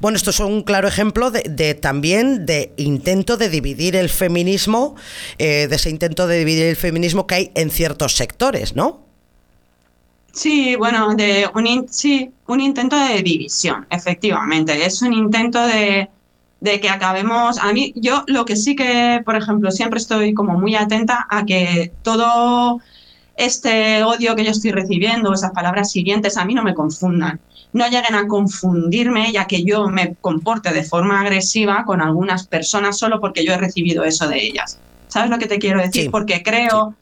Bueno, 0.01 0.17
esto 0.17 0.31
es 0.31 0.41
un 0.41 0.63
claro 0.63 0.89
ejemplo 0.89 1.31
de, 1.31 1.75
también 1.75 2.47
de 2.47 2.73
intento 2.77 3.37
de 3.37 3.49
dividir 3.51 3.97
el 3.97 4.09
feminismo, 4.09 4.95
eh, 5.39 5.67
de 5.69 5.77
ese 5.77 5.91
intento 5.91 6.27
de 6.27 6.39
dividir 6.39 6.67
el 6.67 6.77
feminismo 6.77 7.27
que 7.27 7.35
hay 7.35 7.51
en 7.55 7.71
ciertos 7.71 8.17
sectores, 8.17 8.77
¿no? 8.77 9.09
Sí, 10.33 10.77
bueno, 10.77 11.15
de 11.15 11.51
un, 11.55 11.87
sí, 11.91 12.31
un 12.47 12.61
intento 12.61 12.97
de 12.97 13.23
división, 13.23 13.87
efectivamente. 13.91 14.87
Es 14.87 15.03
un 15.03 15.13
intento 15.13 15.67
de, 15.67 16.09
de 16.61 16.81
que 16.81 16.89
acabemos. 16.89 17.59
A 17.59 17.73
mí, 17.73 17.93
yo 17.97 18.25
lo 18.27 18.45
que 18.45 18.57
sí 18.57 18.75
que, 18.75 19.21
por 19.25 19.37
ejemplo, 19.37 19.71
siempre 19.71 19.99
estoy 19.99 20.35
como 20.35 20.59
muy 20.59 20.75
atenta 20.75 21.27
a 21.31 21.45
que 21.45 21.93
todo 22.03 22.81
este 23.37 24.03
odio 24.03 24.35
que 24.35 24.45
yo 24.45 24.51
estoy 24.51 24.73
recibiendo, 24.73 25.33
esas 25.33 25.53
palabras 25.53 25.91
siguientes, 25.91 26.37
a 26.37 26.45
mí 26.45 26.55
no 26.55 26.63
me 26.63 26.75
confundan. 26.75 27.41
No 27.73 27.85
lleguen 27.85 28.15
a 28.15 28.27
confundirme 28.27 29.31
ya 29.31 29.47
que 29.47 29.63
yo 29.63 29.89
me 29.89 30.15
comporte 30.21 30.73
de 30.73 30.83
forma 30.83 31.21
agresiva 31.21 31.85
con 31.85 32.01
algunas 32.01 32.47
personas 32.47 32.99
solo 32.99 33.21
porque 33.21 33.45
yo 33.45 33.53
he 33.53 33.59
recibido 33.59 34.05
eso 34.05 34.27
de 34.27 34.43
ellas. 34.43 34.79
¿Sabes 35.07 35.31
lo 35.31 35.39
que 35.39 35.47
te 35.47 35.59
quiero 35.59 35.81
decir? 35.81 36.11
Porque 36.11 36.43
creo 36.43 36.95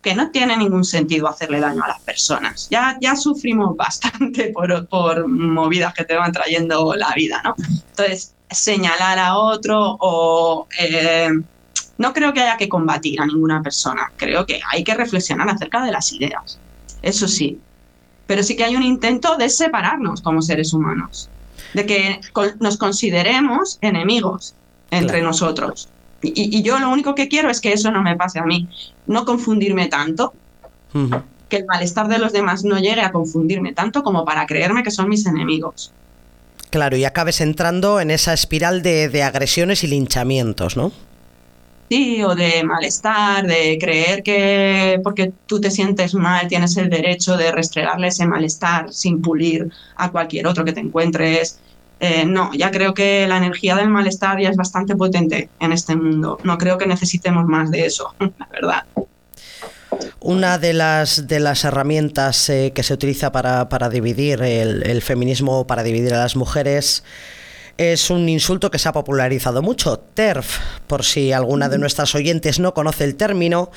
que 0.00 0.14
no 0.14 0.30
tiene 0.30 0.56
ningún 0.56 0.84
sentido 0.84 1.28
hacerle 1.28 1.60
daño 1.60 1.82
a 1.84 1.88
las 1.88 2.00
personas. 2.00 2.68
Ya, 2.70 2.98
ya 3.00 3.14
sufrimos 3.14 3.76
bastante 3.76 4.48
por, 4.48 4.86
por 4.88 5.28
movidas 5.28 5.94
que 5.94 6.04
te 6.04 6.16
van 6.16 6.32
trayendo 6.32 6.94
la 6.94 7.12
vida, 7.14 7.40
¿no? 7.44 7.54
Entonces, 7.90 8.34
señalar 8.54 9.18
a 9.18 9.36
otro 9.36 9.96
o 10.00 10.66
eh, 10.78 11.30
no 11.98 12.12
creo 12.12 12.32
que 12.32 12.40
haya 12.40 12.56
que 12.56 12.68
combatir 12.68 13.20
a 13.20 13.26
ninguna 13.26 13.62
persona, 13.62 14.10
creo 14.16 14.46
que 14.46 14.60
hay 14.70 14.84
que 14.84 14.94
reflexionar 14.94 15.48
acerca 15.48 15.84
de 15.84 15.92
las 15.92 16.12
ideas, 16.12 16.58
eso 17.02 17.28
sí, 17.28 17.58
pero 18.26 18.42
sí 18.42 18.56
que 18.56 18.64
hay 18.64 18.76
un 18.76 18.82
intento 18.82 19.36
de 19.36 19.48
separarnos 19.48 20.22
como 20.22 20.42
seres 20.42 20.72
humanos, 20.72 21.28
de 21.74 21.86
que 21.86 22.20
nos 22.60 22.76
consideremos 22.76 23.78
enemigos 23.80 24.54
entre 24.90 25.22
nosotros. 25.22 25.88
Y, 26.22 26.62
yo 26.62 26.78
lo 26.78 26.90
único 26.90 27.14
que 27.14 27.28
quiero 27.28 27.50
es 27.50 27.60
que 27.60 27.72
eso 27.72 27.90
no 27.90 28.02
me 28.02 28.16
pase 28.16 28.38
a 28.38 28.44
mí, 28.44 28.68
no 29.06 29.24
confundirme 29.24 29.88
tanto, 29.88 30.32
que 31.48 31.56
el 31.56 31.66
malestar 31.66 32.08
de 32.08 32.18
los 32.18 32.32
demás 32.32 32.64
no 32.64 32.78
llegue 32.78 33.00
a 33.00 33.12
confundirme 33.12 33.72
tanto 33.72 34.02
como 34.02 34.24
para 34.24 34.46
creerme 34.46 34.82
que 34.82 34.90
son 34.90 35.08
mis 35.08 35.26
enemigos. 35.26 35.92
Claro, 36.72 36.96
y 36.96 37.04
acabes 37.04 37.40
entrando 37.40 38.00
en 38.00 38.10
esa 38.10 38.32
espiral 38.32 38.82
de, 38.82 39.08
de 39.08 39.22
agresiones 39.22 39.84
y 39.84 39.86
linchamientos, 39.86 40.76
¿no? 40.76 40.90
o 42.24 42.34
de 42.34 42.64
malestar, 42.64 43.46
de 43.46 43.76
creer 43.78 44.22
que 44.22 44.98
porque 45.04 45.32
tú 45.46 45.60
te 45.60 45.70
sientes 45.70 46.14
mal 46.14 46.48
tienes 46.48 46.76
el 46.78 46.88
derecho 46.88 47.36
de 47.36 47.52
restregarle 47.52 48.08
ese 48.08 48.26
malestar 48.26 48.90
sin 48.92 49.20
pulir 49.20 49.70
a 49.96 50.10
cualquier 50.10 50.46
otro 50.46 50.64
que 50.64 50.72
te 50.72 50.80
encuentres. 50.80 51.60
Eh, 52.00 52.24
no, 52.24 52.50
ya 52.54 52.70
creo 52.70 52.94
que 52.94 53.26
la 53.28 53.36
energía 53.36 53.76
del 53.76 53.90
malestar 53.90 54.40
ya 54.40 54.48
es 54.48 54.56
bastante 54.56 54.96
potente 54.96 55.50
en 55.60 55.72
este 55.72 55.94
mundo. 55.94 56.38
No 56.44 56.56
creo 56.56 56.78
que 56.78 56.86
necesitemos 56.86 57.44
más 57.46 57.70
de 57.70 57.84
eso, 57.84 58.14
la 58.18 58.48
verdad. 58.50 58.84
Una 60.20 60.58
de 60.58 60.72
las, 60.72 61.26
de 61.26 61.40
las 61.40 61.64
herramientas 61.64 62.48
eh, 62.48 62.72
que 62.74 62.82
se 62.82 62.94
utiliza 62.94 63.32
para, 63.32 63.88
dividir 63.88 64.42
el, 64.42 64.82
el 64.84 65.02
feminismo, 65.02 65.66
para 65.66 65.82
dividir 65.82 66.14
a 66.14 66.18
las 66.18 66.36
mujeres, 66.36 67.02
es 67.78 68.10
un 68.10 68.28
insulto 68.28 68.70
que 68.70 68.78
se 68.78 68.88
ha 68.88 68.92
popularizado 68.92 69.62
mucho, 69.62 69.98
TERF, 69.98 70.58
por 70.86 71.04
si 71.04 71.32
alguna 71.32 71.68
de 71.68 71.78
nuestras 71.78 72.14
oyentes 72.14 72.58
no 72.58 72.74
conoce 72.74 73.04
el 73.04 73.16
término. 73.16 73.70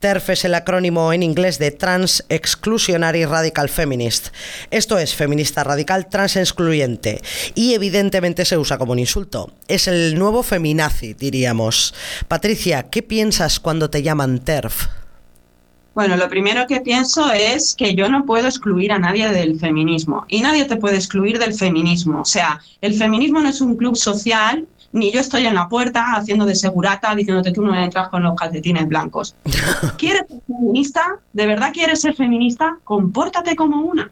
TERF 0.00 0.30
es 0.30 0.44
el 0.44 0.54
acrónimo 0.54 1.12
en 1.12 1.22
inglés 1.22 1.58
de 1.58 1.70
Trans 1.70 2.24
Exclusionary 2.28 3.24
Radical 3.24 3.68
Feminist. 3.68 4.28
Esto 4.70 4.98
es 4.98 5.14
feminista 5.14 5.64
radical 5.64 6.08
trans 6.08 6.36
excluyente 6.36 7.20
y 7.54 7.74
evidentemente 7.74 8.44
se 8.44 8.58
usa 8.58 8.78
como 8.78 8.92
un 8.92 8.98
insulto. 8.98 9.50
Es 9.66 9.88
el 9.88 10.18
nuevo 10.18 10.42
feminazi, 10.42 11.14
diríamos. 11.14 11.94
Patricia, 12.28 12.84
¿qué 12.84 13.02
piensas 13.02 13.60
cuando 13.60 13.88
te 13.88 14.02
llaman 14.02 14.40
TERF? 14.40 14.88
Bueno, 15.98 16.16
lo 16.16 16.28
primero 16.28 16.68
que 16.68 16.80
pienso 16.80 17.32
es 17.32 17.74
que 17.74 17.96
yo 17.96 18.08
no 18.08 18.24
puedo 18.24 18.46
excluir 18.46 18.92
a 18.92 19.00
nadie 19.00 19.28
del 19.30 19.58
feminismo 19.58 20.26
y 20.28 20.42
nadie 20.42 20.64
te 20.64 20.76
puede 20.76 20.94
excluir 20.94 21.40
del 21.40 21.54
feminismo. 21.54 22.20
O 22.20 22.24
sea, 22.24 22.60
el 22.80 22.94
feminismo 22.94 23.40
no 23.40 23.48
es 23.48 23.60
un 23.60 23.74
club 23.74 23.96
social, 23.96 24.68
ni 24.92 25.10
yo 25.10 25.18
estoy 25.18 25.46
en 25.46 25.56
la 25.56 25.68
puerta 25.68 26.12
haciendo 26.12 26.46
de 26.46 26.54
segurata 26.54 27.12
diciéndote 27.16 27.50
tú 27.50 27.62
no 27.62 27.74
entras 27.74 28.10
con 28.10 28.22
los 28.22 28.36
calcetines 28.36 28.86
blancos. 28.86 29.34
¿Quieres 29.98 30.22
ser 30.28 30.40
feminista? 30.46 31.18
¿De 31.32 31.46
verdad 31.48 31.72
quieres 31.72 32.00
ser 32.00 32.14
feminista? 32.14 32.78
Compórtate 32.84 33.56
como 33.56 33.80
una. 33.80 34.08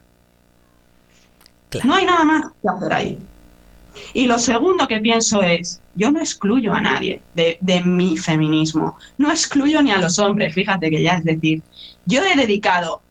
No 1.84 1.94
hay 1.94 2.04
nada 2.04 2.24
más 2.24 2.46
que 2.62 2.68
hacer 2.68 2.92
ahí. 2.92 3.18
Y 4.12 4.26
lo 4.26 4.38
segundo 4.38 4.86
que 4.86 5.00
pienso 5.00 5.42
es, 5.42 5.80
yo 5.94 6.10
no 6.10 6.20
excluyo 6.20 6.72
a 6.72 6.80
nadie 6.80 7.22
de, 7.34 7.82
mi 7.84 8.16
feminismo, 8.16 8.96
no 9.18 9.30
excluyo 9.30 9.82
ni 9.82 9.90
a 9.90 9.98
los 9.98 10.18
hombres, 10.18 10.54
fíjate 10.54 10.90
que 10.90 11.02
ya 11.02 11.14
es 11.14 11.24
decir, 11.24 11.62
yo 12.04 12.22
he 12.22 12.36
dedicado 12.36 13.02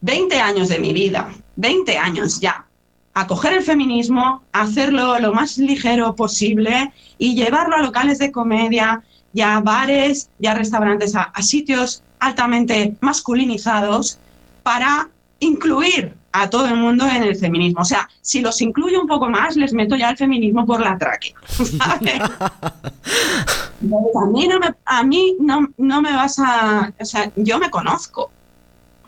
20 0.00 0.40
años 0.40 0.68
de 0.68 0.78
mi 0.78 0.92
vida, 0.92 1.30
20 1.56 1.98
años 1.98 2.40
ya, 2.40 2.66
a 3.14 3.26
coger 3.26 3.54
el 3.54 3.62
feminismo, 3.62 4.42
a 4.52 4.62
hacerlo 4.62 5.18
lo 5.18 5.32
más 5.32 5.58
ligero 5.58 6.14
posible 6.14 6.92
y 7.18 7.34
llevarlo 7.34 7.76
a 7.76 7.82
locales 7.82 8.18
de 8.18 8.30
comedia, 8.30 9.02
ya 9.32 9.60
bares, 9.60 10.30
ya 10.38 10.54
restaurantes, 10.54 11.14
a, 11.14 11.22
a 11.22 11.42
sitios 11.42 12.02
altamente 12.18 12.96
masculinizados 13.00 14.18
para 14.62 15.08
incluir 15.40 16.14
a 16.32 16.48
todo 16.48 16.66
el 16.66 16.76
mundo 16.76 17.06
en 17.06 17.22
el 17.24 17.36
feminismo. 17.36 17.82
O 17.82 17.84
sea, 17.84 18.08
si 18.20 18.40
los 18.40 18.60
incluyo 18.60 19.00
un 19.00 19.06
poco 19.08 19.28
más, 19.28 19.56
les 19.56 19.72
meto 19.72 19.96
ya 19.96 20.10
el 20.10 20.16
feminismo 20.16 20.64
por 20.66 20.80
la 20.80 20.96
tráquea. 20.96 21.34
¿sabes? 21.48 22.20
a 22.20 24.26
mí, 24.26 24.46
no 24.48 24.58
me, 24.58 24.74
a 24.84 25.02
mí 25.02 25.36
no, 25.40 25.68
no 25.76 26.02
me 26.02 26.12
vas 26.12 26.38
a... 26.38 26.92
O 27.00 27.04
sea, 27.04 27.30
yo 27.36 27.58
me 27.58 27.70
conozco. 27.70 28.30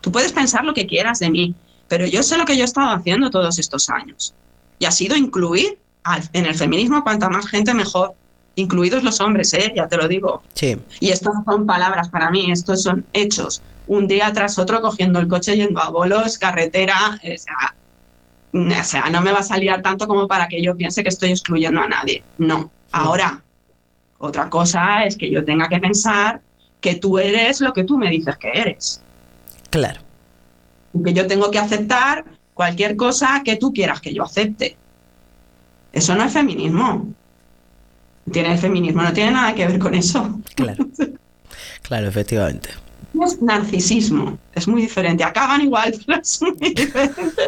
Tú 0.01 0.11
puedes 0.11 0.31
pensar 0.33 0.65
lo 0.65 0.73
que 0.73 0.85
quieras 0.85 1.19
de 1.19 1.29
mí, 1.29 1.55
pero 1.87 2.05
yo 2.05 2.23
sé 2.23 2.37
lo 2.37 2.45
que 2.45 2.55
yo 2.57 2.63
he 2.63 2.65
estado 2.65 2.89
haciendo 2.91 3.29
todos 3.29 3.57
estos 3.59 3.89
años. 3.89 4.33
Y 4.79 4.85
ha 4.85 4.91
sido 4.91 5.15
incluir 5.15 5.77
al- 6.03 6.29
en 6.33 6.45
el 6.45 6.55
feminismo 6.55 7.03
cuanta 7.03 7.29
más 7.29 7.47
gente 7.47 7.73
mejor. 7.73 8.13
Incluidos 8.55 9.03
los 9.03 9.19
hombres, 9.21 9.53
¿eh? 9.53 9.73
ya 9.75 9.87
te 9.87 9.97
lo 9.97 10.07
digo. 10.07 10.43
Sí, 10.53 10.77
Y 10.99 11.09
estas 11.09 11.33
son 11.45 11.65
palabras 11.65 12.09
para 12.09 12.29
mí, 12.29 12.51
estos 12.51 12.83
son 12.83 13.05
hechos. 13.13 13.61
Un 13.87 14.07
día 14.07 14.31
tras 14.33 14.57
otro 14.57 14.81
cogiendo 14.81 15.19
el 15.19 15.27
coche 15.27 15.55
yendo 15.57 15.81
a 15.81 15.89
bolos, 15.89 16.37
carretera, 16.37 17.19
o 17.21 17.37
sea, 17.37 17.75
o 18.53 18.83
sea, 18.83 19.09
no 19.09 19.21
me 19.21 19.31
va 19.31 19.39
a 19.39 19.43
salir 19.43 19.73
tanto 19.81 20.07
como 20.07 20.27
para 20.27 20.47
que 20.47 20.61
yo 20.61 20.75
piense 20.75 21.03
que 21.03 21.09
estoy 21.09 21.31
excluyendo 21.31 21.81
a 21.81 21.87
nadie. 21.87 22.23
No. 22.37 22.71
Ahora, 22.91 23.41
otra 24.19 24.49
cosa 24.49 25.03
es 25.03 25.17
que 25.17 25.29
yo 25.29 25.43
tenga 25.43 25.67
que 25.67 25.79
pensar 25.79 26.41
que 26.79 26.95
tú 26.95 27.17
eres 27.17 27.61
lo 27.61 27.73
que 27.73 27.83
tú 27.83 27.97
me 27.97 28.09
dices 28.09 28.37
que 28.37 28.51
eres. 28.53 29.01
claro. 29.69 30.01
Que 31.03 31.11
yo 31.11 31.25
tengo 31.25 31.49
que 31.49 31.57
aceptar 31.57 32.23
cualquier 32.53 32.95
cosa 32.95 33.41
que 33.43 33.55
tú 33.55 33.73
quieras 33.73 33.99
que 33.99 34.13
yo 34.13 34.23
acepte. 34.23 34.77
Eso 35.91 36.13
no 36.13 36.23
es 36.23 36.31
feminismo. 36.31 37.11
Tiene 38.31 38.53
el 38.53 38.59
feminismo, 38.59 39.01
no 39.01 39.11
tiene 39.11 39.31
nada 39.31 39.55
que 39.55 39.67
ver 39.67 39.79
con 39.79 39.95
eso. 39.95 40.39
Claro. 40.55 40.85
Claro, 41.81 42.07
efectivamente. 42.07 42.69
Es 43.21 43.41
narcisismo. 43.41 44.37
Es 44.53 44.67
muy 44.67 44.81
diferente. 44.81 45.23
Acaban 45.23 45.61
igual, 45.61 45.93
pero 46.07 46.21
es 46.21 46.41
muy 46.41 46.51
diferente. 46.73 47.43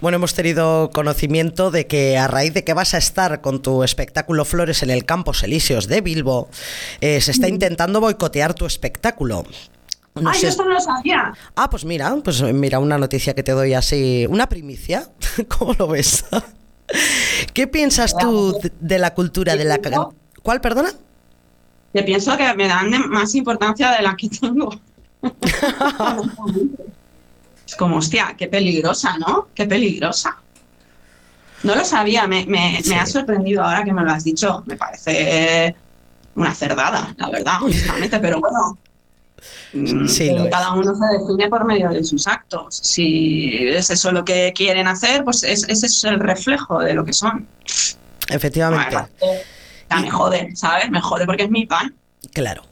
Bueno, 0.00 0.16
hemos 0.16 0.34
tenido 0.34 0.90
conocimiento 0.92 1.70
de 1.72 1.86
que 1.86 2.18
a 2.18 2.28
raíz 2.28 2.54
de 2.54 2.62
que 2.62 2.72
vas 2.74 2.94
a 2.94 2.98
estar 2.98 3.40
con 3.40 3.62
tu 3.62 3.82
espectáculo 3.82 4.44
Flores 4.44 4.82
en 4.82 4.90
el 4.90 5.04
Campos 5.04 5.42
Elíseos 5.42 5.88
de 5.88 6.00
Bilbo, 6.02 6.48
eh, 7.00 7.20
se 7.20 7.32
está 7.32 7.48
intentando 7.48 8.00
boicotear 8.00 8.54
tu 8.54 8.64
espectáculo. 8.66 9.44
No 10.14 10.30
Ay, 10.30 10.36
sé- 10.36 10.42
yo 10.42 10.48
esto 10.50 10.64
no 10.64 10.74
lo 10.74 10.80
sabía. 10.80 11.32
Ah, 11.56 11.68
pues 11.70 11.84
mira, 11.84 12.14
pues 12.22 12.40
mira, 12.42 12.78
una 12.78 12.96
noticia 12.98 13.34
que 13.34 13.42
te 13.42 13.52
doy 13.52 13.74
así, 13.74 14.26
una 14.28 14.48
primicia. 14.48 15.08
¿Cómo 15.48 15.74
lo 15.74 15.88
ves? 15.88 16.24
¿Qué 17.54 17.66
piensas 17.66 18.16
tú 18.16 18.56
de- 18.80 18.98
la 18.98 19.14
cultura 19.14 19.56
de 19.56 19.64
la... 19.64 19.78
¿Cuál, 20.42 20.60
perdona? 20.60 20.90
Que 21.92 22.02
pienso 22.02 22.36
que 22.36 22.52
me 22.54 22.68
dan 22.68 22.90
de- 22.90 22.98
más 22.98 23.34
importancia 23.34 23.90
de 23.92 24.02
la 24.02 24.14
que 24.16 24.28
tengo. 24.28 24.70
es 27.66 27.76
como, 27.76 27.96
hostia, 27.96 28.34
qué 28.36 28.46
peligrosa, 28.48 29.16
¿no? 29.18 29.48
Qué 29.54 29.66
peligrosa. 29.66 30.36
No 31.64 31.74
lo 31.74 31.84
sabía, 31.84 32.26
me, 32.26 32.46
me- 32.46 32.80
Sí. 32.82 32.90
me 32.90 32.96
ha 33.00 33.06
sorprendido 33.06 33.62
ahora 33.64 33.84
que 33.84 33.92
me 33.92 34.02
lo 34.02 34.10
has 34.12 34.24
dicho. 34.24 34.62
Me 34.66 34.76
parece 34.76 35.74
una 36.34 36.54
cerdada, 36.54 37.14
la 37.16 37.30
verdad, 37.30 37.62
honestamente, 37.62 38.20
pero 38.20 38.38
bueno. 38.40 38.78
mm, 39.72 40.06
Sí, 40.06 40.30
cada 40.50 40.72
uno 40.74 40.94
se 40.94 41.18
define 41.18 41.48
por 41.48 41.64
medio 41.64 41.90
de 41.90 42.04
sus 42.04 42.26
actos. 42.28 42.76
Si 42.76 43.56
es 43.68 43.90
eso 43.90 44.12
lo 44.12 44.24
que 44.24 44.52
quieren 44.54 44.86
hacer, 44.86 45.24
pues 45.24 45.42
es- 45.42 45.64
ese 45.68 45.86
es 45.86 46.04
el 46.04 46.20
reflejo 46.20 46.78
de 46.80 46.94
lo 46.94 47.04
que 47.04 47.12
son. 47.12 47.46
Efectivamente. 48.28 48.94
Bueno, 49.20 49.40
ya 49.90 50.00
me 50.00 50.10
jode, 50.10 50.54
¿sabes? 50.54 50.90
Me 50.90 51.00
jode 51.00 51.26
porque 51.26 51.44
es 51.44 51.50
mi 51.50 51.66
pan. 51.66 51.94
Claro. 52.32 52.62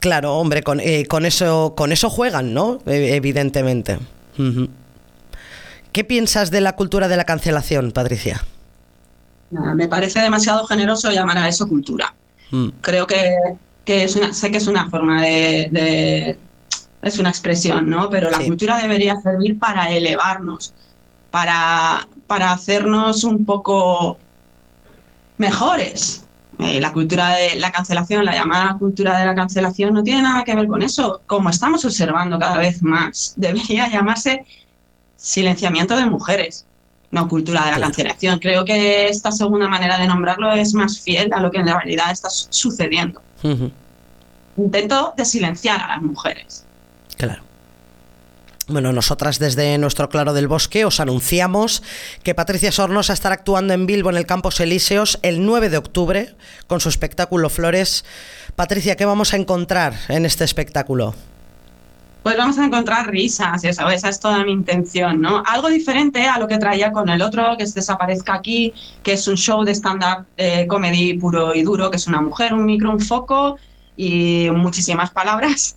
Claro, 0.00 0.36
hombre, 0.36 0.62
con, 0.62 0.80
eh, 0.80 1.04
con 1.06 1.26
eso, 1.26 1.74
con 1.76 1.92
eso 1.92 2.08
juegan, 2.08 2.54
¿no? 2.54 2.78
E- 2.86 3.14
evidentemente. 3.16 3.98
¿Qué 5.92 6.04
piensas 6.04 6.50
de 6.50 6.60
la 6.60 6.74
cultura 6.76 7.08
de 7.08 7.16
la 7.16 7.24
cancelación, 7.24 7.92
Patricia? 7.92 8.42
Nada, 9.50 9.74
Me 9.74 9.88
parece 9.88 10.20
demasiado 10.20 10.66
generoso 10.66 11.10
llamar 11.10 11.38
a 11.38 11.48
eso 11.48 11.68
cultura. 11.68 12.14
Mm, 12.50 12.68
Creo 12.80 13.06
que, 13.06 13.34
que 13.84 14.04
es 14.04 14.16
una, 14.16 14.32
sé 14.32 14.50
que 14.50 14.58
es 14.58 14.66
una 14.68 14.88
forma 14.88 15.20
de, 15.22 15.68
de- 15.70 16.38
es 17.02 17.18
una 17.18 17.30
expresión, 17.30 17.88
¿no? 17.90 18.08
Pero 18.10 18.30
la 18.30 18.38
Sí. 18.38 18.46
cultura 18.46 18.78
debería 18.78 19.20
servir 19.20 19.58
para 19.58 19.90
elevarnos, 19.90 20.72
para, 21.30 22.06
para 22.26 22.52
hacernos 22.52 23.24
un 23.24 23.44
poco 23.44 24.18
mejores. 25.40 26.24
Eh, 26.58 26.78
la 26.78 26.92
cultura 26.92 27.30
de 27.30 27.54
la 27.58 27.72
cancelación, 27.72 28.24
la 28.24 28.34
llamada 28.34 28.76
cultura 28.78 29.18
de 29.18 29.24
la 29.24 29.34
cancelación, 29.34 29.94
no 29.94 30.02
tiene 30.02 30.20
nada 30.22 30.44
que 30.44 30.54
ver 30.54 30.66
con 30.68 30.82
eso. 30.82 31.22
Como 31.26 31.48
estamos 31.48 31.84
observando 31.86 32.38
cada 32.38 32.58
vez 32.58 32.82
más, 32.82 33.32
debería 33.36 33.88
llamarse 33.88 34.44
silenciamiento 35.16 35.96
de 35.96 36.04
mujeres, 36.06 36.66
no 37.10 37.28
cultura 37.28 37.64
de 37.64 37.70
la 37.72 37.80
cancelación. 37.80 38.38
Creo 38.38 38.64
que 38.66 39.08
esta 39.08 39.32
segunda 39.32 39.68
manera 39.68 39.98
de 39.98 40.06
nombrarlo 40.06 40.52
es 40.52 40.74
más 40.74 41.00
fiel 41.00 41.32
a 41.32 41.40
lo 41.40 41.50
que 41.50 41.58
en 41.58 41.66
realidad 41.66 42.10
está 42.10 42.28
su- 42.30 42.46
sucediendo. 42.50 43.22
Intento 44.56 45.14
de 45.16 45.24
silenciar 45.24 45.80
a 45.80 45.88
las 45.88 46.02
mujeres. 46.02 46.64
Claro. 47.16 47.42
Bueno, 48.70 48.92
nosotras 48.92 49.40
desde 49.40 49.76
nuestro 49.78 50.08
Claro 50.08 50.32
del 50.32 50.46
Bosque 50.46 50.84
os 50.84 51.00
anunciamos 51.00 51.82
que 52.22 52.36
Patricia 52.36 52.70
Sornosa 52.70 53.12
estará 53.12 53.34
actuando 53.34 53.74
en 53.74 53.84
Bilbo 53.84 54.10
en 54.10 54.16
el 54.16 54.26
Campos 54.26 54.60
Elíseos 54.60 55.18
el 55.22 55.44
9 55.44 55.70
de 55.70 55.76
octubre 55.76 56.36
con 56.68 56.78
su 56.78 56.88
espectáculo 56.88 57.50
Flores. 57.50 58.04
Patricia, 58.54 58.94
¿qué 58.94 59.04
vamos 59.04 59.34
a 59.34 59.38
encontrar 59.38 59.94
en 60.08 60.24
este 60.24 60.44
espectáculo? 60.44 61.16
Pues 62.22 62.36
vamos 62.36 62.58
a 62.58 62.64
encontrar 62.64 63.10
risas, 63.10 63.64
eso, 63.64 63.90
esa 63.90 64.08
es 64.08 64.20
toda 64.20 64.44
mi 64.44 64.52
intención, 64.52 65.20
¿no? 65.20 65.42
Algo 65.44 65.68
diferente 65.68 66.28
a 66.28 66.38
lo 66.38 66.46
que 66.46 66.58
traía 66.58 66.92
con 66.92 67.08
el 67.08 67.22
otro, 67.22 67.56
que 67.56 67.64
es 67.64 67.74
Desaparezca 67.74 68.34
aquí, 68.34 68.72
que 69.02 69.14
es 69.14 69.26
un 69.26 69.36
show 69.36 69.64
de 69.64 69.74
stand-up 69.74 70.26
eh, 70.36 70.68
comedy 70.68 71.14
puro 71.14 71.56
y 71.56 71.64
duro, 71.64 71.90
que 71.90 71.96
es 71.96 72.06
una 72.06 72.20
mujer, 72.20 72.54
un 72.54 72.66
micro, 72.66 72.92
un 72.92 73.00
foco 73.00 73.56
y 73.96 74.48
muchísimas 74.52 75.10
palabras. 75.10 75.76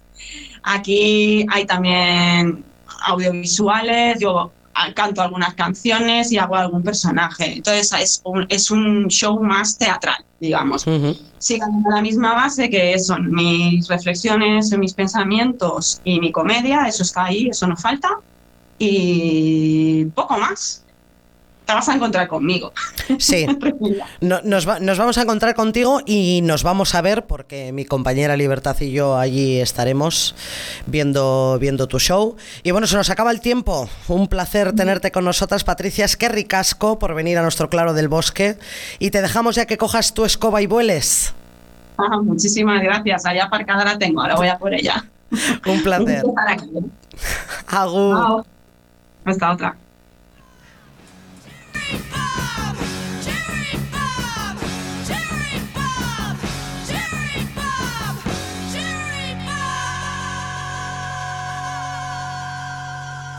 Aquí 0.61 1.45
hay 1.49 1.65
también 1.65 2.63
audiovisuales, 3.05 4.19
yo 4.19 4.55
ah, 4.73 4.93
canto 4.93 5.21
algunas 5.21 5.53
canciones 5.55 6.31
y 6.31 6.37
hago 6.37 6.55
algún 6.55 6.83
personaje. 6.83 7.57
Entonces 7.57 7.91
es 7.99 8.21
un, 8.23 8.45
es 8.49 8.71
un 8.71 9.07
show 9.07 9.41
más 9.41 9.77
teatral, 9.77 10.25
digamos 10.39 10.85
Ujú, 10.85 11.15
sigan 11.43 11.83
la 11.89 12.01
misma 12.01 12.33
base 12.33 12.69
que 12.69 12.97
son 12.99 13.29
mis 13.31 13.87
reflexiones, 13.87 14.75
mis 14.77 14.93
pensamientos 14.93 15.99
y 16.03 16.19
mi 16.19 16.31
comedia, 16.31 16.87
eso 16.87 17.03
está 17.03 17.25
ahí, 17.25 17.49
eso 17.49 17.67
no 17.67 17.75
falta. 17.75 18.09
Y 18.77 20.05
poco 20.15 20.37
más. 20.37 20.82
Te 21.65 21.73
vas 21.73 21.87
a 21.87 21.93
encontrar 21.95 22.27
conmigo. 22.27 22.73
Sí, 23.19 23.45
No- 24.21 24.41
nos, 24.43 24.67
va- 24.67 24.79
nos 24.79 24.97
vamos 24.97 25.17
a 25.17 25.21
encontrar 25.21 25.55
contigo 25.55 26.01
y 26.05 26.41
nos 26.43 26.61
vamos 26.63 26.93
a 26.93 27.01
ver 27.01 27.25
porque 27.25 27.71
mi 27.71 27.85
compañera 27.85 28.35
Libertad 28.35 28.75
y 28.81 28.91
yo 28.91 29.17
allí 29.17 29.61
estaremos 29.61 30.35
viendo, 30.87 31.57
viendo 31.61 31.87
tu 31.87 31.99
show. 31.99 32.35
Y 32.63 32.71
bueno, 32.71 32.85
se 32.85 32.97
nos 32.97 33.09
acaba 33.09 33.31
el 33.31 33.39
tiempo. 33.39 33.89
Un 34.09 34.27
placer 34.27 34.73
tenerte 34.73 35.11
con 35.11 35.23
nosotras, 35.23 35.63
Patricia. 35.63 36.03
Es 36.03 36.17
que 36.17 36.27
ricasco 36.27 36.99
por 36.99 37.15
venir 37.15 37.37
a 37.37 37.41
nuestro 37.43 37.69
Claro 37.69 37.93
del 37.93 38.09
Bosque. 38.09 38.57
Y 38.99 39.11
te 39.11 39.21
dejamos 39.21 39.55
ya 39.55 39.65
que 39.65 39.77
cojas 39.77 40.13
tu 40.13 40.25
escoba 40.25 40.61
y 40.61 40.67
vueles. 40.67 41.33
Ah, 41.97 42.19
muchísimas 42.21 42.81
gracias. 42.83 43.25
Allá 43.25 43.45
aparcada 43.45 43.85
la 43.85 43.97
tengo, 43.97 44.21
ahora 44.21 44.35
voy 44.35 44.47
a 44.49 44.57
por 44.57 44.73
ella. 44.73 45.05
Un 45.65 45.81
placer. 45.81 46.23
Agur. 47.67 48.43
Hasta 49.25 49.51
otra. 49.51 49.75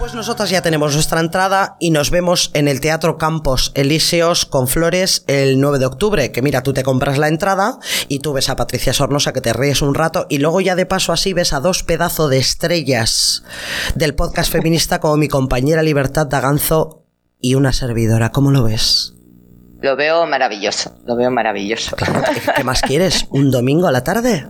Pues 0.04 0.14
nosotras 0.14 0.50
ya 0.50 0.60
tenemos 0.60 0.92
nuestra 0.92 1.18
entrada 1.18 1.78
y 1.80 1.90
nos 1.90 2.10
vemos 2.10 2.50
en 2.52 2.68
el 2.68 2.82
Teatro 2.82 3.16
Campos 3.16 3.72
Elíseos 3.74 4.44
con 4.44 4.68
Flores 4.68 5.24
el 5.28 5.58
9 5.58 5.78
de 5.78 5.86
octubre. 5.86 6.30
Que 6.30 6.42
mira, 6.42 6.62
tú 6.62 6.74
te 6.74 6.82
compras 6.82 7.16
la 7.16 7.28
entrada 7.28 7.78
y 8.06 8.18
tú 8.18 8.34
ves 8.34 8.50
a 8.50 8.56
Patricia 8.56 8.92
Sornosa 8.92 9.32
que 9.32 9.40
te 9.40 9.54
ríes 9.54 9.80
un 9.80 9.94
rato 9.94 10.26
y 10.28 10.40
luego 10.40 10.60
ya 10.60 10.76
de 10.76 10.84
paso 10.84 11.14
así 11.14 11.32
ves 11.32 11.54
a 11.54 11.60
dos 11.60 11.84
pedazos 11.84 12.28
de 12.28 12.36
estrellas 12.36 13.44
del 13.94 14.14
podcast 14.14 14.52
feminista 14.52 15.00
como 15.00 15.16
mi 15.16 15.28
compañera 15.28 15.82
Libertad 15.82 16.26
Daganzo 16.26 17.06
y 17.40 17.54
una 17.54 17.72
servidora. 17.72 18.30
¿Cómo 18.30 18.50
lo 18.50 18.62
ves? 18.62 19.14
Lo 19.80 19.96
veo 19.96 20.26
maravilloso, 20.26 20.98
lo 21.06 21.16
veo 21.16 21.30
maravilloso. 21.30 21.96
¿Qué 22.54 22.62
más 22.62 22.82
quieres? 22.82 23.24
¿Un 23.30 23.50
domingo 23.50 23.88
a 23.88 23.92
la 23.92 24.04
tarde? 24.04 24.46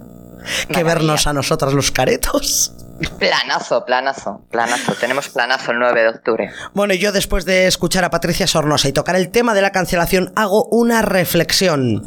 Que 0.68 0.82
vernos 0.82 1.28
a 1.28 1.32
nosotras 1.32 1.74
los 1.74 1.92
caretos. 1.92 2.72
Planazo, 3.18 3.84
planazo, 3.84 4.46
planazo. 4.50 4.94
Tenemos 4.94 5.28
planazo 5.28 5.72
el 5.72 5.78
9 5.78 6.02
de 6.02 6.08
octubre. 6.08 6.50
Bueno, 6.74 6.94
y 6.94 6.98
yo 6.98 7.12
después 7.12 7.44
de 7.44 7.66
escuchar 7.66 8.04
a 8.04 8.10
Patricia 8.10 8.46
Sornosa 8.46 8.88
y 8.88 8.92
tocar 8.92 9.16
el 9.16 9.30
tema 9.30 9.54
de 9.54 9.62
la 9.62 9.72
cancelación, 9.72 10.32
hago 10.36 10.66
una 10.70 11.02
reflexión. 11.02 12.06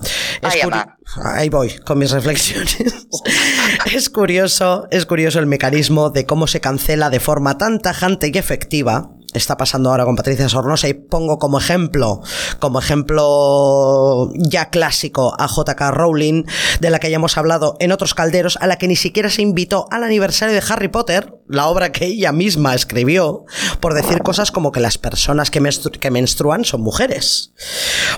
Ahí 1.23 1.49
voy, 1.49 1.77
con 1.79 1.99
mis 1.99 2.11
reflexiones. 2.11 2.77
es 3.93 4.09
curioso, 4.09 4.87
es 4.91 5.05
curioso 5.05 5.39
el 5.39 5.45
mecanismo 5.45 6.09
de 6.09 6.25
cómo 6.25 6.47
se 6.47 6.61
cancela 6.61 7.09
de 7.09 7.19
forma 7.19 7.57
tan 7.57 7.79
tajante 7.79 8.31
y 8.33 8.37
efectiva. 8.37 9.09
Está 9.33 9.57
pasando 9.57 9.89
ahora 9.89 10.05
con 10.05 10.15
Patricia 10.15 10.47
Sornosa 10.47 10.87
y 10.87 10.93
pongo 10.93 11.37
como 11.37 11.59
ejemplo, 11.59 12.21
como 12.59 12.79
ejemplo 12.79 14.31
ya 14.35 14.69
clásico 14.69 15.35
a 15.37 15.47
JK 15.47 15.91
Rowling, 15.91 16.43
de 16.79 16.89
la 16.89 16.99
que 16.99 17.09
ya 17.09 17.17
hemos 17.17 17.37
hablado 17.37 17.75
en 17.79 17.91
otros 17.91 18.13
calderos, 18.13 18.57
a 18.61 18.67
la 18.67 18.77
que 18.77 18.87
ni 18.87 18.95
siquiera 18.95 19.29
se 19.29 19.41
invitó 19.41 19.87
al 19.91 20.03
aniversario 20.03 20.55
de 20.55 20.63
Harry 20.67 20.87
Potter, 20.87 21.35
la 21.47 21.67
obra 21.67 21.91
que 21.91 22.05
ella 22.05 22.31
misma 22.31 22.73
escribió, 22.73 23.45
por 23.81 23.93
decir 23.93 24.23
cosas 24.23 24.51
como 24.51 24.71
que 24.71 24.79
las 24.79 24.97
personas 24.97 25.51
que, 25.51 25.61
que 25.99 26.11
menstruan 26.11 26.63
son 26.63 26.81
mujeres. 26.81 27.53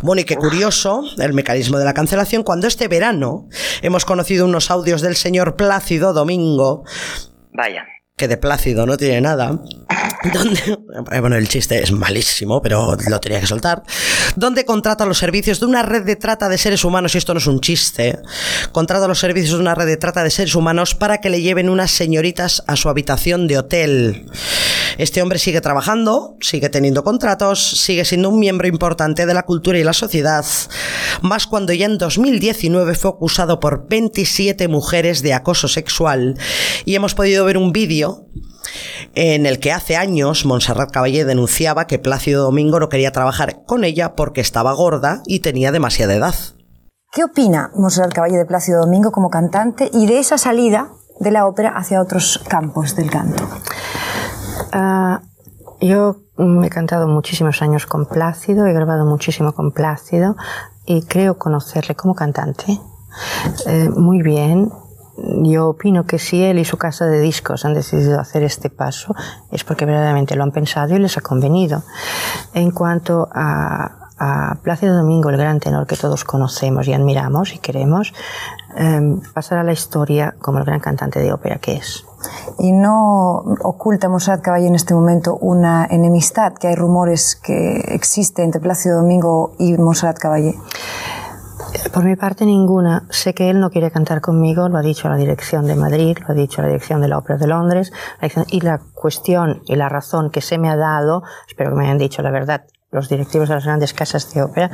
Bueno, 0.04 0.22
y 0.22 0.26
qué 0.26 0.36
curioso 0.36 1.04
el 1.18 1.34
mecanismo 1.34 1.80
de 1.80 1.86
la 1.86 1.94
cancelación 1.94 2.44
cuando 2.44 2.68
este 2.68 2.88
verano 2.88 3.48
hemos 3.82 4.06
conocido 4.06 4.46
unos 4.46 4.70
audios 4.70 5.02
del 5.02 5.16
señor 5.16 5.56
Plácido 5.56 6.14
Domingo, 6.14 6.84
Vaya. 7.52 7.86
Que 8.20 8.28
de 8.28 8.38
Plácido 8.38 8.86
no 8.86 8.98
tiene 8.98 9.22
nada, 9.22 9.58
donde, 10.34 10.78
eh, 11.12 11.20
bueno, 11.22 11.38
el 11.38 11.48
chiste 11.48 11.82
es 11.82 11.92
malísimo, 11.92 12.62
pero 12.62 12.98
lo 13.08 13.20
tenía 13.22 13.40
que 13.40 13.48
soltar, 13.48 13.82
donde 14.36 14.66
contrata 14.66 15.06
los 15.06 15.18
servicios 15.18 15.62
de 15.62 15.66
una 15.66 15.84
red 15.84 16.04
de 16.04 16.18
trata 16.18 16.50
de 16.50 16.58
seres 16.58 16.84
humanos, 16.84 17.16
y 17.16 17.18
esto 17.18 17.34
no 17.34 17.40
es 17.40 17.48
un 17.48 17.62
chiste, 17.62 18.20
contrata 18.74 19.08
los 19.08 19.20
servicios 19.20 19.54
de 19.54 19.62
una 19.62 19.74
red 19.74 19.88
de 19.88 19.96
trata 19.96 20.22
de 20.24 20.30
seres 20.30 20.54
humanos 20.54 20.96
para 20.96 21.22
que 21.22 21.30
le 21.30 21.42
lleven 21.42 21.70
unas 21.70 21.92
señoritas 21.92 22.62
a 22.68 22.76
su 22.76 22.90
habitación 22.90 23.48
de 23.48 23.58
hotel. 23.58 24.26
Este 24.98 25.22
hombre 25.22 25.40
sigue 25.40 25.62
trabajando, 25.62 26.38
sigue 26.42 26.70
teniendo 26.70 27.04
contratos, 27.04 27.82
sigue 27.82 28.06
siendo 28.06 28.30
un 28.30 28.40
miembro 28.40 28.68
importante 28.68 29.26
de 29.26 29.34
la 29.34 29.44
cultura 29.44 29.78
y 29.78 29.84
la 29.84 29.94
sociedad, 29.94 30.46
más 31.22 31.48
cuando 31.48 31.74
ya 31.74 31.86
en 31.86 31.98
2019 31.98 32.96
fue 32.96 33.12
acusado 33.12 33.60
por 33.60 33.88
27 33.88 34.68
mujeres 34.68 35.22
de 35.22 35.34
acoso 35.34 35.68
sexual 35.68 36.38
y 36.86 36.96
hemos 36.96 37.14
podido 37.16 37.46
ver 37.46 37.58
un 37.58 37.72
vídeo 37.72 38.28
en 39.16 39.46
el 39.46 39.60
que 39.60 39.72
hace 39.72 39.96
años 39.96 40.46
Montserrat 40.46 40.92
Caballé 40.92 41.26
denunciaba 41.26 41.88
que 41.88 42.00
Plácido 42.00 42.44
Domingo 42.44 42.80
no 42.80 42.90
quería 42.90 43.12
trabajar 43.12 43.64
con 43.66 43.84
ella 43.84 44.16
porque 44.16 44.42
estaba 44.42 44.74
gorda 44.74 45.22
y 45.26 45.40
tenía 45.40 45.72
demasiada 45.72 46.14
edad. 46.14 46.36
¿Qué 47.12 47.24
opina 47.24 47.72
Monserrat 47.74 48.14
Caballé 48.14 48.38
de 48.38 48.46
Plácido 48.46 48.82
Domingo 48.82 49.12
como 49.12 49.30
cantante 49.30 49.90
y 49.92 50.06
de 50.06 50.20
esa 50.20 50.38
salida 50.38 50.92
de 51.20 51.32
la 51.32 51.48
ópera 51.48 51.74
hacia 51.76 52.02
otros 52.02 52.40
campos 52.48 52.96
del 52.96 53.10
canto? 53.10 53.50
Ah, 54.72 55.22
yo 55.82 56.18
he 56.64 56.70
cantado 56.70 57.08
muchísimos 57.08 57.62
años 57.62 57.86
con 57.86 58.06
Plácido, 58.06 58.66
he 58.66 58.74
grabado 58.74 59.06
muchísimo 59.06 59.54
con 59.54 59.72
Plácido 59.72 60.36
y 60.86 61.04
creo 61.04 61.38
conocerle 61.38 61.96
como 61.96 62.16
cantante 62.16 62.80
eh, 63.66 63.90
muy 63.90 64.22
bien. 64.22 64.72
Yo 65.44 65.70
opino 65.70 66.06
que 66.06 66.18
si 66.18 66.42
él 66.44 66.60
y 66.60 66.66
su 66.66 66.78
casa 66.78 67.06
de 67.06 67.20
discos 67.20 67.66
han 67.66 67.74
decidido 67.74 68.20
hacer 68.20 68.44
este 68.44 68.70
paso 68.70 69.14
es 69.52 69.66
porque 69.66 69.86
verdaderamente 69.86 70.36
lo 70.36 70.44
han 70.44 70.52
pensado 70.52 70.96
y 70.96 71.00
les 71.00 71.18
ha 71.18 71.22
convenido. 71.22 71.84
En 72.54 72.72
cuanto 72.72 73.28
a, 73.34 73.99
a 74.20 74.56
Plácido 74.62 74.96
Domingo, 74.96 75.30
el 75.30 75.38
gran 75.38 75.60
tenor 75.60 75.88
que 75.88 75.96
todos 75.96 76.24
conocemos 76.24 76.88
y 76.88 76.94
admiramos 76.94 77.54
y 77.54 77.60
queremos, 77.60 78.14
eh, 78.78 79.18
pasará 79.34 79.62
a 79.62 79.64
la 79.64 79.72
historia 79.72 80.36
como 80.40 80.60
el 80.60 80.66
gran 80.66 80.80
cantante 80.80 81.20
de 81.20 81.32
ópera 81.34 81.58
que 81.58 81.78
es. 81.78 82.06
¿Y 82.58 82.72
no 82.74 83.38
oculta 83.64 84.10
Monserrat 84.10 84.42
Caballé 84.42 84.68
en 84.68 84.76
este 84.76 84.94
momento 84.94 85.38
una 85.38 85.88
enemistad 85.90 86.54
que 86.54 86.68
hay 86.68 86.76
rumores 86.76 87.36
que 87.36 87.78
existe 87.88 88.44
entre 88.44 88.60
Plácido 88.60 88.98
Domingo 88.98 89.54
y 89.58 89.78
Monserrat 89.78 90.18
Caballé? 90.20 90.56
Por 91.94 92.04
mi 92.04 92.16
parte 92.16 92.46
ninguna. 92.46 93.06
Sé 93.10 93.34
que 93.34 93.50
él 93.50 93.60
no 93.60 93.70
quiere 93.70 93.92
cantar 93.92 94.22
conmigo, 94.22 94.68
lo 94.70 94.78
ha 94.78 94.82
dicho 94.82 95.08
la 95.08 95.16
dirección 95.16 95.66
de 95.66 95.76
Madrid, 95.76 96.18
lo 96.20 96.34
ha 96.34 96.34
dicho 96.34 96.62
la 96.62 96.68
dirección 96.68 97.00
de 97.00 97.08
la 97.08 97.18
Ópera 97.18 97.38
de 97.38 97.48
Londres, 97.48 97.92
la 98.20 98.28
dirección- 98.28 98.46
y 98.50 98.62
la 98.62 98.80
cuestión 98.96 99.62
y 99.66 99.76
la 99.76 99.88
razón 99.88 100.30
que 100.32 100.42
se 100.42 100.58
me 100.58 100.70
ha 100.70 100.76
dado, 100.76 101.24
espero 101.48 101.70
que 101.70 101.78
me 101.78 101.86
hayan 101.86 101.98
dicho 101.98 102.22
la 102.22 102.32
verdad, 102.32 102.64
los 102.92 103.08
directivos 103.10 103.50
de 103.50 103.56
las 103.56 103.66
grandes 103.66 103.94
casas 103.94 104.34
de 104.34 104.42
ópera, 104.42 104.72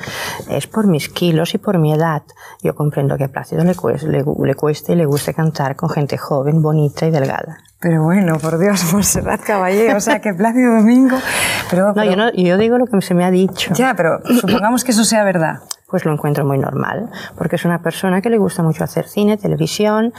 es 0.50 0.68
por 0.68 0.88
mis 0.88 1.10
kilos 1.10 1.54
y 1.54 1.58
por 1.58 1.80
mi 1.80 1.94
edad. 1.94 2.24
Yo 2.64 2.74
comprendo 2.76 3.18
que 3.18 3.26
a 3.26 3.28
Plácido 3.28 3.64
le 3.64 3.76
cueste, 3.76 4.08
le, 4.08 4.24
le 4.24 4.56
cueste 4.56 4.94
y 4.94 4.96
le 4.96 5.06
guste 5.06 5.34
cantar 5.34 5.76
con 5.76 5.90
gente 5.90 6.18
joven, 6.18 6.62
bonita 6.62 7.06
y 7.06 7.12
delgada. 7.12 7.58
Pero 7.82 8.04
bueno, 8.04 8.38
por 8.40 8.58
Dios, 8.58 8.84
Monserrat 8.94 9.42
Caballé, 9.42 9.94
o 9.94 10.00
sea 10.00 10.22
que 10.22 10.34
Plácido 10.34 10.76
Domingo... 10.78 11.18
Pero, 11.70 11.88
No, 11.90 11.94
pero- 11.94 12.10
yo, 12.10 12.16
no, 12.16 12.32
yo 12.34 12.58
digo 12.58 12.78
lo 12.78 12.86
que 12.86 13.02
se 13.02 13.14
me 13.14 13.26
ha 13.26 13.32
dicho. 13.32 13.74
Ya, 13.74 13.94
pero 13.96 14.20
supongamos 14.40 14.84
que 14.84 14.92
eso 14.92 15.04
sea 15.04 15.24
verdad. 15.26 15.60
pues 15.90 16.04
lo 16.06 16.12
encuentro 16.14 16.46
muy 16.46 16.58
normal, 16.58 17.10
porque 17.38 17.58
es 17.58 17.66
una 17.66 17.82
persona 17.84 18.22
que 18.22 18.30
le 18.30 18.38
gusta 18.38 18.64
mucho 18.64 18.84
hacer 18.84 19.08
cine, 19.08 19.38
televisión 19.38 20.14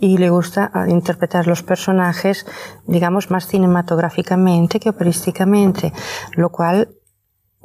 y 0.00 0.18
le 0.18 0.30
gusta 0.30 0.70
ah, 0.74 0.86
interpretar 0.88 1.46
los 1.46 1.62
personajes, 1.62 2.44
digamos, 2.86 3.30
más 3.30 3.46
cinematográficamente 3.46 4.78
que 4.80 4.90
operísticamente, 4.90 5.92
lo 6.34 6.50
cual 6.50 6.88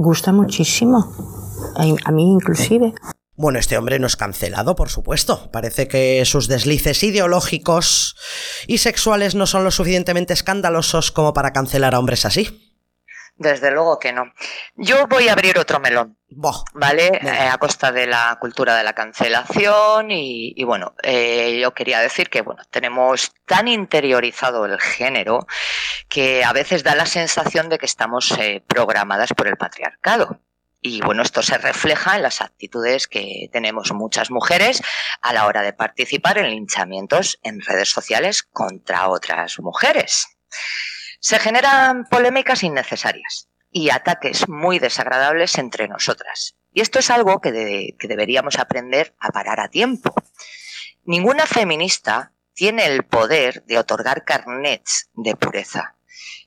gusta 0.02 0.32
muchísimo, 0.32 1.14
a, 1.76 2.12
mí 2.12 2.34
inclusive. 2.34 2.94
Bueno, 3.36 3.60
este 3.60 3.78
hombre 3.78 3.98
no 3.98 4.08
es 4.08 4.16
cancelado, 4.16 4.76
por 4.76 4.90
supuesto. 4.90 5.50
Parece 5.52 5.88
que 5.88 6.24
sus 6.26 6.48
deslices 6.48 7.02
ideológicos 7.04 8.16
y 8.68 8.80
sexuales 8.80 9.36
no 9.36 9.48
son 9.48 9.64
lo 9.64 9.72
suficientemente 9.72 10.34
escandalosos 10.34 11.12
como 11.12 11.34
para 11.34 11.54
cancelar 11.54 11.96
a 11.96 12.00
hombres 12.00 12.26
así. 12.26 12.71
Desde 13.42 13.72
luego 13.72 13.98
que 13.98 14.14
no. 14.14 14.32
Yo 14.76 15.08
voy 15.08 15.28
a 15.28 15.34
abrir 15.34 15.58
otro 15.58 15.80
melón. 15.80 16.18
Boh. 16.30 16.64
¿Vale? 16.74 17.08
Eh, 17.08 17.50
a 17.52 17.58
costa 17.58 17.92
de 17.92 18.06
la 18.06 18.38
cultura 18.40 18.76
de 18.76 18.84
la 18.84 18.94
cancelación 18.94 20.12
y, 20.12 20.54
y 20.56 20.64
bueno, 20.64 20.94
eh, 21.02 21.60
yo 21.60 21.74
quería 21.74 22.00
decir 22.00 22.30
que 22.30 22.42
bueno, 22.42 22.62
tenemos 22.70 23.34
tan 23.46 23.68
interiorizado 23.68 24.66
el 24.66 24.80
género 24.80 25.48
que 26.08 26.44
a 26.44 26.54
veces 26.54 26.84
da 26.84 26.94
la 26.94 27.08
sensación 27.08 27.68
de 27.70 27.80
que 27.80 27.88
estamos 27.88 28.32
eh, 28.38 28.64
programadas 28.68 29.34
por 29.34 29.48
el 29.48 29.58
patriarcado. 29.58 30.40
Y 30.84 31.02
bueno, 31.02 31.24
esto 31.24 31.42
se 31.42 31.58
refleja 31.58 32.16
en 32.16 32.24
las 32.24 32.42
actitudes 32.42 33.08
que 33.08 33.50
tenemos 33.52 33.92
muchas 33.92 34.32
mujeres 34.32 34.82
a 35.22 35.34
la 35.34 35.46
hora 35.46 35.62
de 35.62 35.74
participar 35.74 36.38
en 36.38 36.50
linchamientos 36.50 37.40
en 37.44 37.62
redes 37.62 37.90
sociales 37.90 38.44
contra 38.44 39.08
otras 39.10 39.60
mujeres. 39.60 40.28
Se 41.22 41.38
generan 41.40 42.06
polémicas 42.06 42.64
innecesarias 42.64 43.48
y 43.72 43.92
ataques 43.92 44.50
muy 44.50 44.80
desagradables 44.80 45.58
entre 45.60 45.88
nosotras. 45.88 46.56
Y 46.74 46.82
esto 46.82 46.98
es 47.00 47.10
algo 47.12 47.40
que, 47.42 47.52
de- 47.52 47.96
que 48.00 48.08
deberíamos 48.08 48.58
aprender 48.58 49.16
a 49.20 49.30
parar 49.30 49.60
a 49.60 49.70
tiempo. 49.70 50.14
Ninguna 51.06 51.46
feminista 51.46 52.34
tiene 52.54 52.88
el 52.88 53.04
poder 53.04 53.64
de 53.66 53.78
otorgar 53.78 54.26
carnets 54.26 55.10
de 55.14 55.36
pureza. 55.36 55.96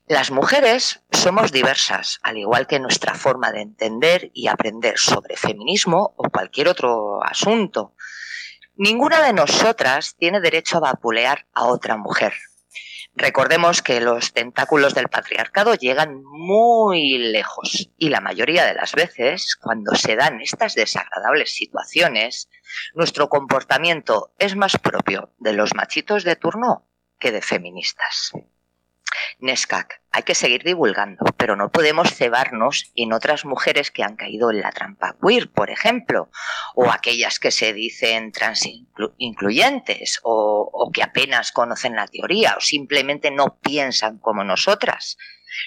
Las 0.07 0.29
mujeres 0.29 1.01
somos 1.09 1.51
diversas, 1.53 2.19
al 2.21 2.37
igual 2.37 2.67
que 2.67 2.79
nuestra 2.79 3.15
forma 3.15 3.51
de 3.53 3.61
entender 3.61 4.29
y 4.33 4.47
aprender 4.49 4.97
sobre 4.99 5.37
feminismo 5.37 6.13
o 6.17 6.29
cualquier 6.29 6.67
otro 6.67 7.23
asunto. 7.23 7.95
Ninguna 8.75 9.21
de 9.21 9.31
nosotras 9.33 10.15
tiene 10.17 10.41
derecho 10.41 10.77
a 10.77 10.81
vapulear 10.81 11.47
a 11.53 11.65
otra 11.65 11.95
mujer. 11.97 12.33
Recordemos 13.17 13.81
que 13.81 14.01
los 14.01 14.33
tentáculos 14.33 14.93
del 14.93 15.07
patriarcado 15.07 15.75
llegan 15.75 16.21
muy 16.23 17.17
lejos 17.17 17.89
y 17.97 18.09
la 18.09 18.19
mayoría 18.19 18.65
de 18.65 18.73
las 18.73 18.91
veces, 18.91 19.55
cuando 19.55 19.95
se 19.95 20.17
dan 20.17 20.41
estas 20.41 20.75
desagradables 20.75 21.55
situaciones, 21.55 22.49
nuestro 22.93 23.29
comportamiento 23.29 24.33
es 24.37 24.57
más 24.57 24.77
propio 24.77 25.33
de 25.39 25.53
los 25.53 25.73
machitos 25.75 26.25
de 26.25 26.35
turno 26.35 26.89
que 27.17 27.31
de 27.31 27.41
feministas. 27.41 28.33
Nescac, 29.39 30.01
hay 30.11 30.23
que 30.23 30.35
seguir 30.35 30.63
divulgando, 30.63 31.25
pero 31.37 31.55
no 31.55 31.71
podemos 31.71 32.13
cebarnos 32.13 32.91
en 32.95 33.13
otras 33.13 33.45
mujeres 33.45 33.91
que 33.91 34.03
han 34.03 34.15
caído 34.15 34.51
en 34.51 34.61
la 34.61 34.71
trampa 34.71 35.15
queer, 35.21 35.51
por 35.51 35.69
ejemplo, 35.69 36.29
o 36.73 36.89
aquellas 36.89 37.39
que 37.39 37.51
se 37.51 37.73
dicen 37.73 38.31
transincluyentes, 38.31 40.19
o, 40.23 40.69
o 40.71 40.91
que 40.91 41.03
apenas 41.03 41.51
conocen 41.51 41.95
la 41.95 42.07
teoría, 42.07 42.55
o 42.57 42.61
simplemente 42.61 43.31
no 43.31 43.57
piensan 43.59 44.19
como 44.19 44.43
nosotras. 44.43 45.17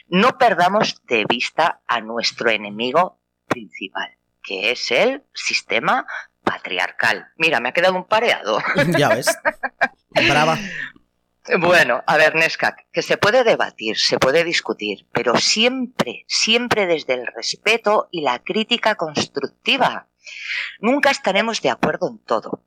No 0.08 0.38
perdamos 0.38 1.02
de 1.06 1.24
vista 1.28 1.80
a 1.86 2.00
nuestro 2.00 2.50
enemigo 2.50 3.20
principal, 3.46 4.16
que 4.42 4.70
es 4.70 4.90
el 4.90 5.24
sistema 5.34 6.06
patriarcal. 6.44 7.28
Mira, 7.36 7.60
me 7.60 7.70
ha 7.70 7.72
quedado 7.72 7.94
un 7.94 8.06
pareado. 8.06 8.58
ya 8.98 9.10
ves. 9.10 9.28
Brava. 10.28 10.58
Bueno, 11.56 12.02
a 12.06 12.16
ver, 12.18 12.34
Nescac, 12.34 12.86
que 12.92 13.02
se 13.02 13.16
puede 13.16 13.42
debatir, 13.42 13.96
se 13.96 14.18
puede 14.18 14.44
discutir, 14.44 15.06
pero 15.12 15.36
siempre, 15.36 16.24
siempre 16.28 16.86
desde 16.86 17.14
el 17.14 17.26
respeto 17.26 18.08
y 18.10 18.20
la 18.20 18.38
crítica 18.40 18.96
constructiva. 18.96 20.08
Nunca 20.80 21.10
estaremos 21.10 21.62
de 21.62 21.70
acuerdo 21.70 22.08
en 22.08 22.18
todo. 22.18 22.64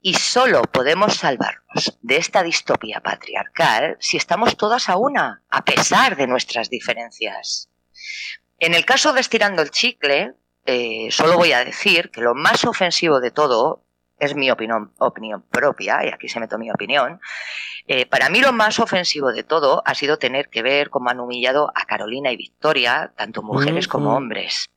Y 0.00 0.14
solo 0.14 0.62
podemos 0.62 1.14
salvarnos 1.14 1.98
de 2.02 2.16
esta 2.16 2.42
distopía 2.42 3.00
patriarcal 3.00 3.96
si 4.00 4.16
estamos 4.16 4.56
todas 4.56 4.88
a 4.88 4.96
una, 4.96 5.44
a 5.48 5.64
pesar 5.64 6.16
de 6.16 6.26
nuestras 6.26 6.68
diferencias. 6.68 7.70
En 8.58 8.74
el 8.74 8.84
caso 8.84 9.12
de 9.12 9.20
estirando 9.20 9.62
el 9.62 9.70
chicle, 9.70 10.34
eh, 10.66 11.08
solo 11.10 11.36
voy 11.36 11.52
a 11.52 11.64
decir 11.64 12.10
que 12.10 12.20
lo 12.20 12.34
más 12.34 12.64
ofensivo 12.64 13.20
de 13.20 13.30
todo 13.30 13.83
es 14.18 14.34
mi 14.34 14.50
opinión, 14.50 14.92
opinión 14.98 15.42
propia, 15.50 16.04
y 16.04 16.08
aquí 16.08 16.28
se 16.28 16.40
meto 16.40 16.58
mi 16.58 16.70
opinión. 16.70 17.20
eh, 17.86 18.06
para 18.06 18.30
mí 18.30 18.40
lo 18.40 18.52
más 18.52 18.78
ofensivo 18.80 19.32
de 19.32 19.42
todo 19.42 19.82
ha 19.84 19.94
sido 19.94 20.18
tener 20.18 20.48
que 20.48 20.62
ver 20.62 20.90
cómo 20.90 21.10
han 21.10 21.20
humillado 21.20 21.70
a 21.74 21.84
Carolina 21.84 22.32
y 22.32 22.36
Victoria, 22.36 23.12
tanto 23.16 23.42
mujeres 23.42 23.88
como 23.88 24.14
hombres 24.16 24.70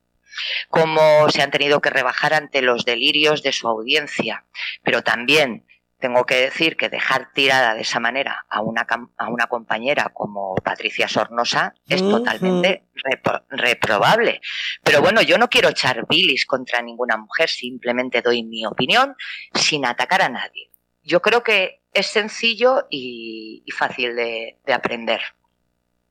cómo 0.69 1.29
se 1.29 1.41
han 1.41 1.51
tenido 1.51 1.81
que 1.81 1.89
rebajar 1.89 2.33
ante 2.33 2.61
los 2.61 2.85
delirios 2.85 3.43
de 3.43 3.51
su 3.51 3.67
audiencia. 3.67 4.45
Pero 4.83 5.03
también 5.03 5.65
tengo 5.99 6.25
que 6.25 6.35
decir 6.35 6.77
que 6.77 6.89
dejar 6.89 7.31
tirada 7.33 7.73
de 7.73 7.81
esa 7.81 7.99
manera 7.99 8.45
a 8.49 8.61
una, 8.61 8.85
a 9.17 9.29
una 9.29 9.47
compañera 9.47 10.09
como 10.13 10.55
Patricia 10.55 11.07
Sornosa 11.07 11.73
es 11.87 12.01
totalmente 12.01 12.83
repro- 12.95 13.43
reprobable. 13.49 14.39
Pero 14.83 15.01
bueno, 15.01 15.21
yo 15.21 15.37
no 15.37 15.49
quiero 15.49 15.69
echar 15.69 16.05
bilis 16.07 16.45
contra 16.45 16.81
ninguna 16.81 17.17
mujer, 17.17 17.49
simplemente 17.49 18.21
doy 18.21 18.43
mi 18.43 18.65
opinión 18.65 19.15
sin 19.53 19.85
atacar 19.85 20.21
a 20.21 20.29
nadie. 20.29 20.69
Yo 21.01 21.21
creo 21.21 21.41
que 21.43 21.81
es 21.93 22.07
sencillo 22.07 22.85
y, 22.91 23.63
y 23.65 23.71
fácil 23.71 24.15
de, 24.15 24.59
de 24.65 24.73
aprender. 24.73 25.21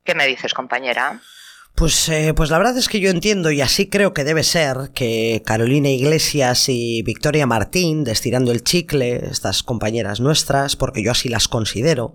¿Qué 0.02 0.14
me 0.14 0.26
dices, 0.26 0.52
compañera? 0.54 1.20
Pues, 1.76 2.08
eh, 2.08 2.32
pues 2.34 2.48
la 2.48 2.56
verdad 2.56 2.78
es 2.78 2.88
que 2.88 3.00
yo 3.00 3.10
entiendo 3.10 3.50
y 3.50 3.60
así 3.60 3.90
creo 3.90 4.14
que 4.14 4.24
debe 4.24 4.44
ser 4.44 4.92
que 4.94 5.42
Carolina 5.44 5.90
Iglesias 5.90 6.70
y 6.70 7.02
Victoria 7.02 7.46
Martín, 7.46 8.02
de 8.02 8.12
Estirando 8.12 8.50
el 8.50 8.64
Chicle, 8.64 9.26
estas 9.30 9.62
compañeras 9.62 10.18
nuestras, 10.18 10.74
porque 10.74 11.02
yo 11.02 11.10
así 11.10 11.28
las 11.28 11.48
considero, 11.48 12.14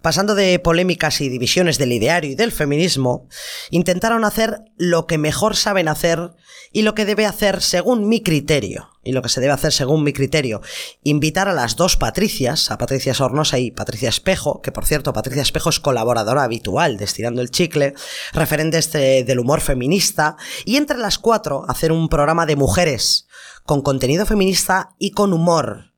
pasando 0.00 0.34
de 0.34 0.58
polémicas 0.58 1.20
y 1.20 1.28
divisiones 1.28 1.76
del 1.76 1.92
ideario 1.92 2.30
y 2.30 2.34
del 2.34 2.50
feminismo, 2.50 3.28
intentaron 3.70 4.24
hacer 4.24 4.60
lo 4.78 5.06
que 5.06 5.18
mejor 5.18 5.54
saben 5.54 5.88
hacer 5.88 6.30
y 6.72 6.80
lo 6.80 6.94
que 6.94 7.04
debe 7.04 7.26
hacer 7.26 7.60
según 7.60 8.08
mi 8.08 8.22
criterio. 8.22 8.93
Y 9.04 9.12
lo 9.12 9.22
que 9.22 9.28
se 9.28 9.40
debe 9.40 9.52
hacer 9.52 9.72
según 9.72 10.02
mi 10.02 10.12
criterio, 10.12 10.62
invitar 11.02 11.48
a 11.48 11.52
las 11.52 11.76
dos 11.76 11.96
Patricias, 11.96 12.70
a 12.70 12.78
Patricia 12.78 13.14
Sornosa 13.14 13.58
y 13.58 13.70
Patricia 13.70 14.08
Espejo, 14.08 14.62
que 14.62 14.72
por 14.72 14.86
cierto 14.86 15.12
Patricia 15.12 15.42
Espejo 15.42 15.70
es 15.70 15.80
colaboradora 15.80 16.42
habitual 16.42 16.96
de 16.96 17.04
Estirando 17.04 17.42
el 17.42 17.50
Chicle, 17.50 17.94
referentes 18.32 18.90
de- 18.92 19.24
del 19.24 19.38
humor 19.38 19.60
feminista, 19.60 20.36
y 20.64 20.76
entre 20.76 20.98
las 20.98 21.18
cuatro 21.18 21.64
hacer 21.68 21.92
un 21.92 22.08
programa 22.08 22.46
de 22.46 22.56
mujeres 22.56 23.26
con 23.64 23.82
contenido 23.82 24.26
feminista 24.26 24.94
y 24.98 25.10
con 25.12 25.32
humor. 25.32 25.92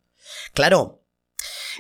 Claro, 0.53 1.03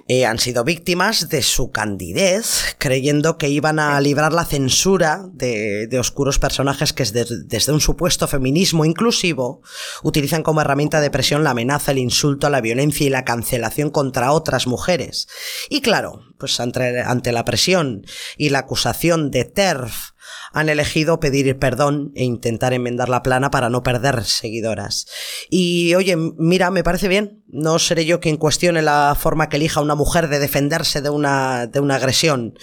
eh, 0.08 0.26
han 0.26 0.38
sido 0.38 0.64
víctimas 0.64 1.28
de 1.28 1.42
su 1.42 1.70
candidez, 1.70 2.76
creyendo 2.78 3.38
que 3.38 3.48
iban 3.48 3.78
a 3.78 4.00
librar 4.00 4.32
la 4.32 4.44
censura 4.44 5.24
de, 5.32 5.86
de 5.86 5.98
oscuros 5.98 6.38
personajes 6.38 6.92
que 6.92 7.04
desde, 7.04 7.44
desde 7.44 7.72
un 7.72 7.80
supuesto 7.80 8.28
feminismo 8.28 8.84
inclusivo 8.84 9.62
utilizan 10.02 10.42
como 10.42 10.60
herramienta 10.60 11.00
de 11.00 11.10
presión 11.10 11.44
la 11.44 11.50
amenaza, 11.50 11.92
el 11.92 11.98
insulto, 11.98 12.50
la 12.50 12.60
violencia 12.60 13.06
y 13.06 13.10
la 13.10 13.24
cancelación 13.24 13.90
contra 13.90 14.32
otras 14.32 14.66
mujeres. 14.66 15.28
Y 15.68 15.80
claro, 15.80 16.20
pues 16.38 16.60
ante, 16.60 17.00
ante 17.00 17.32
la 17.32 17.44
presión 17.44 18.04
y 18.36 18.50
la 18.50 18.60
acusación 18.60 19.30
de 19.30 19.44
TERF, 19.44 20.12
han 20.56 20.70
elegido 20.70 21.20
pedir 21.20 21.58
perdón 21.58 22.12
e 22.14 22.24
intentar 22.24 22.72
enmendar 22.72 23.10
la 23.10 23.22
plana 23.22 23.50
para 23.50 23.68
no 23.68 23.82
perder 23.82 24.24
seguidoras. 24.24 25.06
Y 25.50 25.94
oye, 25.94 26.16
mira, 26.16 26.70
me 26.70 26.82
parece 26.82 27.08
bien. 27.08 27.44
No 27.46 27.78
seré 27.78 28.06
yo 28.06 28.20
quien 28.20 28.38
cuestione 28.38 28.80
la 28.80 29.14
forma 29.20 29.50
que 29.50 29.58
elija 29.58 29.82
una 29.82 29.94
mujer 29.94 30.28
de 30.28 30.38
defenderse 30.38 31.02
de 31.02 31.10
una, 31.10 31.66
de 31.66 31.80
una 31.80 31.96
agresión. 31.96 32.54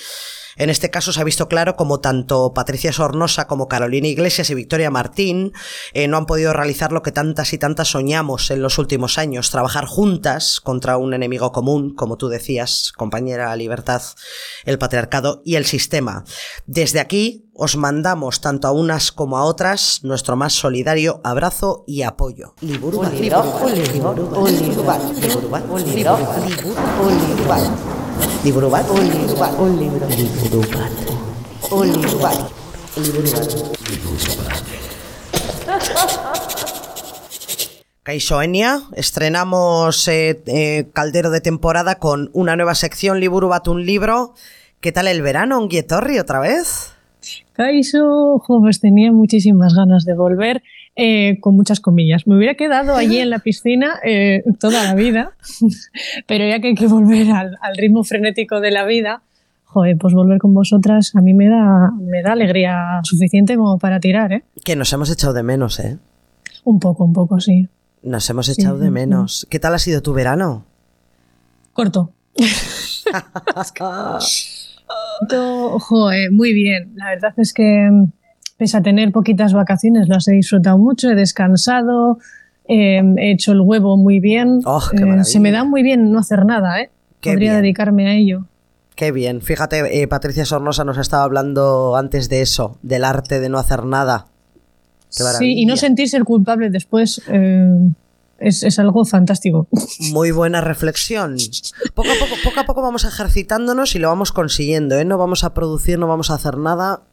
En 0.56 0.70
este 0.70 0.92
caso 0.92 1.12
se 1.12 1.22
ha 1.22 1.24
visto 1.24 1.48
claro 1.48 1.76
como 1.76 2.00
tanto 2.00 2.54
Patricia 2.54 2.94
Sornosa 2.94 3.48
como 3.48 3.68
Carolina 3.68 4.08
Iglesias 4.08 4.50
y 4.50 4.56
Victoria 4.56 4.92
Martín 4.92 5.54
eh, 5.94 6.08
no 6.08 6.18
han 6.18 6.26
podido 6.26 6.54
realizar 6.54 6.92
lo 6.92 7.02
que 7.02 7.12
tantas 7.12 7.54
y 7.54 7.58
tantas 7.58 7.90
soñamos 7.90 8.52
en 8.52 8.62
los 8.62 8.78
últimos 8.78 9.18
años, 9.18 9.50
trabajar 9.50 9.86
juntas 9.86 10.60
contra 10.60 10.98
un 10.98 11.14
enemigo 11.14 11.52
común, 11.52 11.96
como 11.96 12.18
tú 12.18 12.30
decías, 12.30 12.92
compañera 12.96 13.56
Libertad, 13.56 14.04
el 14.66 14.78
patriarcado 14.78 15.42
y 15.44 15.56
el 15.56 15.66
sistema. 15.66 16.24
Desde 16.68 17.00
aquí 17.00 17.50
os 17.56 17.76
mandamos 17.84 18.40
tanto 18.40 18.70
a 18.70 18.72
unas 18.72 19.12
como 19.12 19.38
a 19.38 19.44
otras 19.44 20.00
nuestro 20.04 20.38
más 20.38 20.54
solidario 20.54 21.20
abrazo 21.22 21.84
y 21.86 22.04
apoyo. 22.04 22.54
Liburubat, 22.62 23.12
Un 23.12 23.20
libro, 23.20 23.42
un 23.42 23.74
libro, 23.76 24.12
un 24.12 24.24
libro, 24.24 24.40
liburubat, 24.48 25.02
liburubat, 25.22 25.64
un 25.70 25.84
libro, 25.84 26.16
un 26.16 27.12
libro, 27.20 27.58
liburubat, 28.46 28.90
un 28.90 29.10
libro, 29.10 29.36
un 29.58 29.80
libro, 29.80 30.08
un 31.76 31.92
libro. 31.92 32.14
Kaixo 38.04 38.42
Enia, 38.42 38.84
estrenamos 38.96 40.08
eh, 40.08 40.42
eh, 40.46 40.90
Caldero 40.94 41.32
de 41.32 41.42
temporada 41.42 41.96
con 41.96 42.30
una 42.32 42.56
nueva 42.56 42.76
sección 42.76 43.20
Liburubat 43.20 43.68
un 43.68 43.86
libro. 43.86 44.36
¿Qué 44.80 44.94
tal 44.94 45.10
el 45.10 45.22
verano, 45.22 45.58
Onguietorri, 45.58 46.18
otra 46.20 46.40
vez? 46.40 46.93
Kaiso, 47.54 48.44
pues 48.46 48.80
tenía 48.80 49.12
muchísimas 49.12 49.74
ganas 49.74 50.06
de 50.06 50.16
volver, 50.16 50.64
eh, 50.96 51.38
con 51.42 51.56
muchas 51.56 51.80
comillas. 51.80 52.28
Me 52.28 52.38
hubiera 52.38 52.56
quedado 52.56 52.96
allí 52.96 53.20
en 53.20 53.30
la 53.30 53.40
piscina 53.40 54.00
eh, 54.04 54.44
toda 54.60 54.84
la 54.84 54.96
vida, 54.96 55.34
pero 56.28 56.48
ya 56.48 56.60
que 56.60 56.70
hay 56.70 56.76
que 56.76 56.88
volver 56.88 57.32
al, 57.32 57.58
al 57.62 57.78
ritmo 57.78 58.04
frenético 58.04 58.60
de 58.60 58.72
la 58.72 58.86
vida, 58.86 59.22
joder, 59.74 59.98
pues 59.98 60.14
volver 60.14 60.38
con 60.38 60.54
vosotras 60.54 61.16
a 61.16 61.22
mí 61.22 61.34
me 61.34 61.50
da, 61.50 61.92
me 62.00 62.22
da 62.22 62.34
alegría 62.34 63.00
suficiente 63.04 63.58
como 63.58 63.80
para 63.80 64.00
tirar, 64.00 64.32
¿eh? 64.32 64.44
Que 64.64 64.76
nos 64.76 64.94
hemos 64.94 65.10
echado 65.10 65.34
de 65.34 65.44
menos, 65.44 65.80
¿eh? 65.80 65.98
Un 66.64 66.80
poco, 66.80 67.04
un 67.04 67.14
poco, 67.14 67.40
sí. 67.40 67.68
Nos 68.04 68.30
hemos 68.30 68.50
echado 68.50 68.78
de 68.78 68.92
menos. 68.92 69.48
¿Qué 69.50 69.60
tal 69.60 69.74
ha 69.74 69.80
sido 69.80 70.02
tu 70.02 70.14
verano? 70.14 70.66
Corto. 71.74 72.12
Corto, 74.88 75.80
joder, 75.80 76.32
muy 76.32 76.54
bien. 76.54 76.92
La 76.96 77.10
verdad 77.10 77.34
es 77.38 77.54
que 77.54 77.90
mm, 77.92 78.12
pese 78.58 78.78
a 78.78 78.82
tener 78.82 79.12
poquitas 79.12 79.54
vacaciones, 79.54 80.08
las 80.08 80.28
he 80.28 80.34
disfrutado 80.34 80.78
mucho, 80.78 81.10
he 81.10 81.16
descansado, 81.16 82.20
eh, 82.68 83.02
he 83.18 83.32
hecho 83.32 83.52
el 83.52 83.62
huevo 83.62 83.98
muy 83.98 84.20
bien. 84.20 84.60
Oh, 84.66 84.82
Eh, 84.94 85.24
se 85.24 85.40
me 85.40 85.52
da 85.52 85.64
muy 85.64 85.84
bien 85.84 86.12
no 86.12 86.20
hacer 86.20 86.46
nada, 86.46 86.82
¿eh? 86.82 86.90
Qué 87.22 87.32
Podría 87.32 87.52
bien. 87.54 87.62
dedicarme 87.62 88.08
a 88.08 88.14
ello. 88.16 88.46
Qué 88.96 89.12
bien. 89.12 89.42
Fíjate, 89.42 90.02
eh, 90.02 90.08
Patricia 90.08 90.46
Sornosa 90.46 90.84
nos 90.84 90.98
estaba 90.98 91.24
hablando 91.24 91.96
antes 91.96 92.30
de 92.30 92.42
eso, 92.42 92.78
del 92.84 93.04
arte 93.06 93.40
de 93.40 93.50
no 93.50 93.58
hacer 93.58 93.86
nada. 93.86 94.28
Qué 95.16 95.24
Sí, 95.24 95.54
y 95.62 95.66
no 95.66 95.78
sentirse 95.78 96.18
el 96.18 96.26
culpable 96.26 96.70
después 96.70 97.22
eh, 97.28 97.70
es, 98.44 98.64
es 98.64 98.80
algo 98.80 99.06
fantástico. 99.06 99.68
Muy 100.12 100.32
buena 100.32 100.62
reflexión. 100.62 101.38
Poco 101.94 102.10
a 102.10 102.16
poco, 102.20 102.36
poco 102.44 102.60
a 102.60 102.66
poco 102.66 102.82
vamos 102.82 103.06
ejercitándonos 103.06 103.96
y 103.96 104.00
lo 104.00 104.10
vamos 104.10 104.32
consiguiendo, 104.32 104.98
¿eh? 104.98 105.06
No 105.06 105.18
vamos 105.18 105.44
a 105.44 105.54
producir, 105.54 105.98
no 105.98 106.08
vamos 106.08 106.30
a 106.30 106.36
hacer 106.36 106.58
nada. 106.58 107.04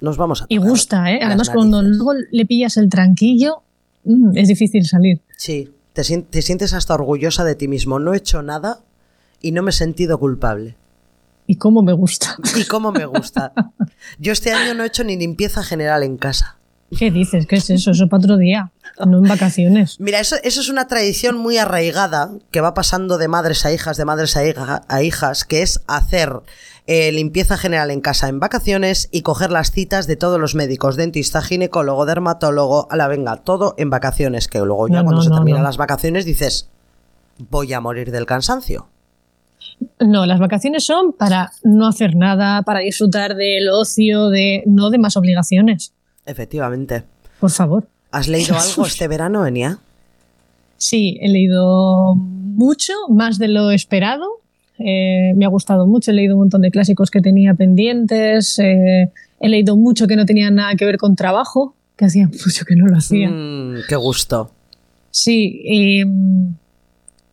Nos 0.00 0.16
vamos 0.16 0.42
a 0.42 0.46
Y 0.48 0.56
gusta, 0.56 1.12
¿eh? 1.12 1.20
Además, 1.22 1.50
cuando 1.50 1.82
luego 1.82 2.14
le 2.30 2.46
pillas 2.46 2.76
el 2.76 2.88
tranquillo, 2.88 3.62
mm, 4.04 4.36
es 4.36 4.48
difícil 4.48 4.84
salir. 4.86 5.20
Sí, 5.36 5.70
te, 5.92 6.02
te 6.02 6.42
sientes 6.42 6.72
hasta 6.72 6.94
orgullosa 6.94 7.44
de 7.44 7.54
ti 7.54 7.68
mismo. 7.68 7.98
No 7.98 8.14
he 8.14 8.16
hecho 8.16 8.42
nada 8.42 8.80
y 9.40 9.52
no 9.52 9.62
me 9.62 9.70
he 9.70 9.74
sentido 9.74 10.18
culpable. 10.18 10.76
Y 11.46 11.56
cómo 11.56 11.82
me 11.82 11.92
gusta. 11.92 12.36
Y 12.56 12.64
cómo 12.64 12.92
me 12.92 13.04
gusta. 13.04 13.52
Yo 14.18 14.32
este 14.32 14.52
año 14.52 14.74
no 14.74 14.84
he 14.84 14.86
hecho 14.86 15.04
ni 15.04 15.16
limpieza 15.16 15.62
general 15.62 16.02
en 16.02 16.16
casa. 16.16 16.56
¿Qué 16.96 17.10
dices? 17.10 17.46
¿Qué 17.46 17.56
es 17.56 17.70
eso? 17.70 17.90
Eso 17.90 18.08
para 18.08 18.22
otro 18.22 18.36
día, 18.36 18.70
no 19.06 19.18
en 19.18 19.24
vacaciones. 19.24 19.98
Mira, 20.00 20.20
eso, 20.20 20.36
eso 20.42 20.60
es 20.60 20.68
una 20.68 20.86
tradición 20.86 21.36
muy 21.36 21.58
arraigada 21.58 22.30
que 22.50 22.60
va 22.60 22.74
pasando 22.74 23.18
de 23.18 23.28
madres 23.28 23.64
a 23.66 23.72
hijas, 23.72 23.96
de 23.96 24.04
madres 24.04 24.36
a, 24.36 24.46
hija- 24.46 24.82
a 24.88 25.02
hijas, 25.02 25.44
que 25.44 25.62
es 25.62 25.80
hacer 25.86 26.32
eh, 26.86 27.12
limpieza 27.12 27.56
general 27.56 27.90
en 27.90 28.00
casa 28.00 28.28
en 28.28 28.40
vacaciones 28.40 29.08
y 29.12 29.22
coger 29.22 29.50
las 29.52 29.70
citas 29.70 30.06
de 30.06 30.16
todos 30.16 30.40
los 30.40 30.54
médicos, 30.54 30.96
dentista, 30.96 31.40
ginecólogo, 31.42 32.06
dermatólogo, 32.06 32.88
a 32.90 32.96
la 32.96 33.06
venga, 33.08 33.36
todo 33.36 33.74
en 33.78 33.90
vacaciones, 33.90 34.48
que 34.48 34.58
luego 34.58 34.88
ya 34.88 34.98
No, 34.98 35.04
cuando 35.04 35.16
no, 35.18 35.22
se 35.22 35.30
no, 35.30 35.36
terminan 35.36 35.62
las 35.62 35.76
vacaciones 35.76 36.24
dices, 36.24 36.68
voy 37.50 37.72
a 37.72 37.80
morir 37.80 38.10
del 38.10 38.26
cansancio. 38.26 38.88
No, 40.00 40.26
las 40.26 40.38
vacaciones 40.40 40.84
son 40.84 41.12
para 41.12 41.52
no 41.62 41.86
hacer 41.86 42.14
nada, 42.16 42.62
para 42.62 42.80
disfrutar 42.80 43.34
del 43.36 43.68
ocio, 43.68 44.28
de 44.28 44.62
no 44.66 44.90
de 44.90 44.98
más 44.98 45.16
obligaciones. 45.16 45.92
Efectivamente. 46.26 47.04
Por 47.40 47.50
favor. 47.50 47.88
¿Has 48.12 48.28
leído 48.28 48.56
algo 48.58 48.86
este 48.86 49.08
verano, 49.08 49.46
Enia? 49.46 49.78
Sí, 50.76 51.18
he 51.20 51.28
leído 51.28 52.14
mucho, 52.14 52.92
más 53.08 53.38
de 53.38 53.48
lo 53.48 53.70
esperado. 53.70 54.26
Eh, 54.78 55.32
me 55.36 55.44
ha 55.44 55.48
gustado 55.48 55.86
mucho, 55.86 56.10
he 56.10 56.14
leído 56.14 56.34
un 56.34 56.40
montón 56.40 56.62
de 56.62 56.70
clásicos 56.70 57.10
que 57.10 57.20
tenía 57.20 57.54
pendientes. 57.54 58.58
eh, 58.58 59.10
he 59.40 59.48
leído 59.48 59.76
mucho 59.76 60.06
que 60.06 60.16
no 60.16 60.24
tenía 60.24 60.50
nada 60.50 60.74
que 60.76 60.84
ver 60.84 60.98
con 60.98 61.16
trabajo, 61.16 61.74
que 61.96 62.04
hacía 62.04 62.26
mucho 62.46 62.64
que 62.64 62.76
no 62.76 62.86
lo 62.86 62.96
hacía. 62.96 63.28
Mm, 63.30 63.82
qué 63.88 63.96
gusto. 63.96 64.50
Sí, 65.10 65.60
y, 65.64 66.04
mm, 66.04 66.54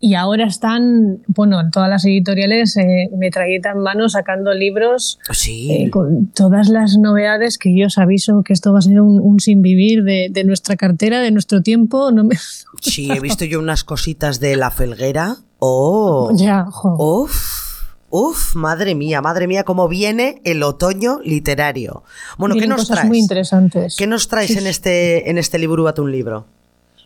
y 0.02 0.16
ahora 0.16 0.46
están, 0.46 1.20
bueno, 1.28 1.60
en 1.60 1.72
todas 1.72 1.90
las 1.90 2.06
editoriales, 2.06 2.78
eh, 2.78 3.10
metralleta 3.18 3.72
en 3.72 3.80
mano, 3.80 4.08
sacando 4.10 4.54
libros 4.54 5.20
Sí. 5.32 5.72
eh, 5.72 5.90
con 5.90 6.28
todas 6.34 6.70
las 6.70 6.98
novedades 6.98 7.58
que 7.58 7.78
yo 7.78 7.88
os 7.88 7.98
aviso 7.98 8.42
que 8.44 8.54
esto 8.54 8.72
va 8.72 8.80
a 8.80 8.82
ser 8.82 9.02
un, 9.02 9.20
un 9.20 9.40
sin 9.40 9.62
vivir 9.62 10.04
de, 10.04 10.30
de 10.32 10.44
nuestra 10.46 10.76
cartera, 10.78 11.20
de 11.20 11.32
nuestro 11.32 11.62
tiempo. 11.62 12.12
No 12.12 12.24
me... 12.24 12.36
Sí, 12.82 13.12
he 13.12 13.20
visto 13.20 13.44
yo 13.46 13.60
unas 13.60 13.84
cositas 13.84 14.40
de 14.40 14.56
la 14.56 14.72
felguera. 14.72 15.36
Oh. 15.60 16.32
Ya, 16.34 16.66
jo. 16.72 16.96
Uf, 16.98 17.96
uf, 18.10 18.56
madre 18.56 18.96
mía, 18.96 19.22
madre 19.22 19.48
mía, 19.48 19.64
cómo 19.66 19.90
viene 19.90 20.42
el 20.46 20.64
otoño 20.64 21.20
literario. 21.26 22.04
Bueno, 22.38 22.56
¿qué 22.56 22.62
Vienen 22.62 22.78
nos 22.78 22.82
cosas 22.84 22.96
traes? 23.00 23.10
muy 23.10 23.20
interesantes. 23.20 23.96
¿Qué 23.98 24.08
nos 24.08 24.30
traes 24.30 24.56
en 24.56 24.66
este, 24.66 25.30
en 25.30 25.38
este 25.38 25.60
libro 25.60 25.86
un 25.98 26.12
libro? 26.12 26.46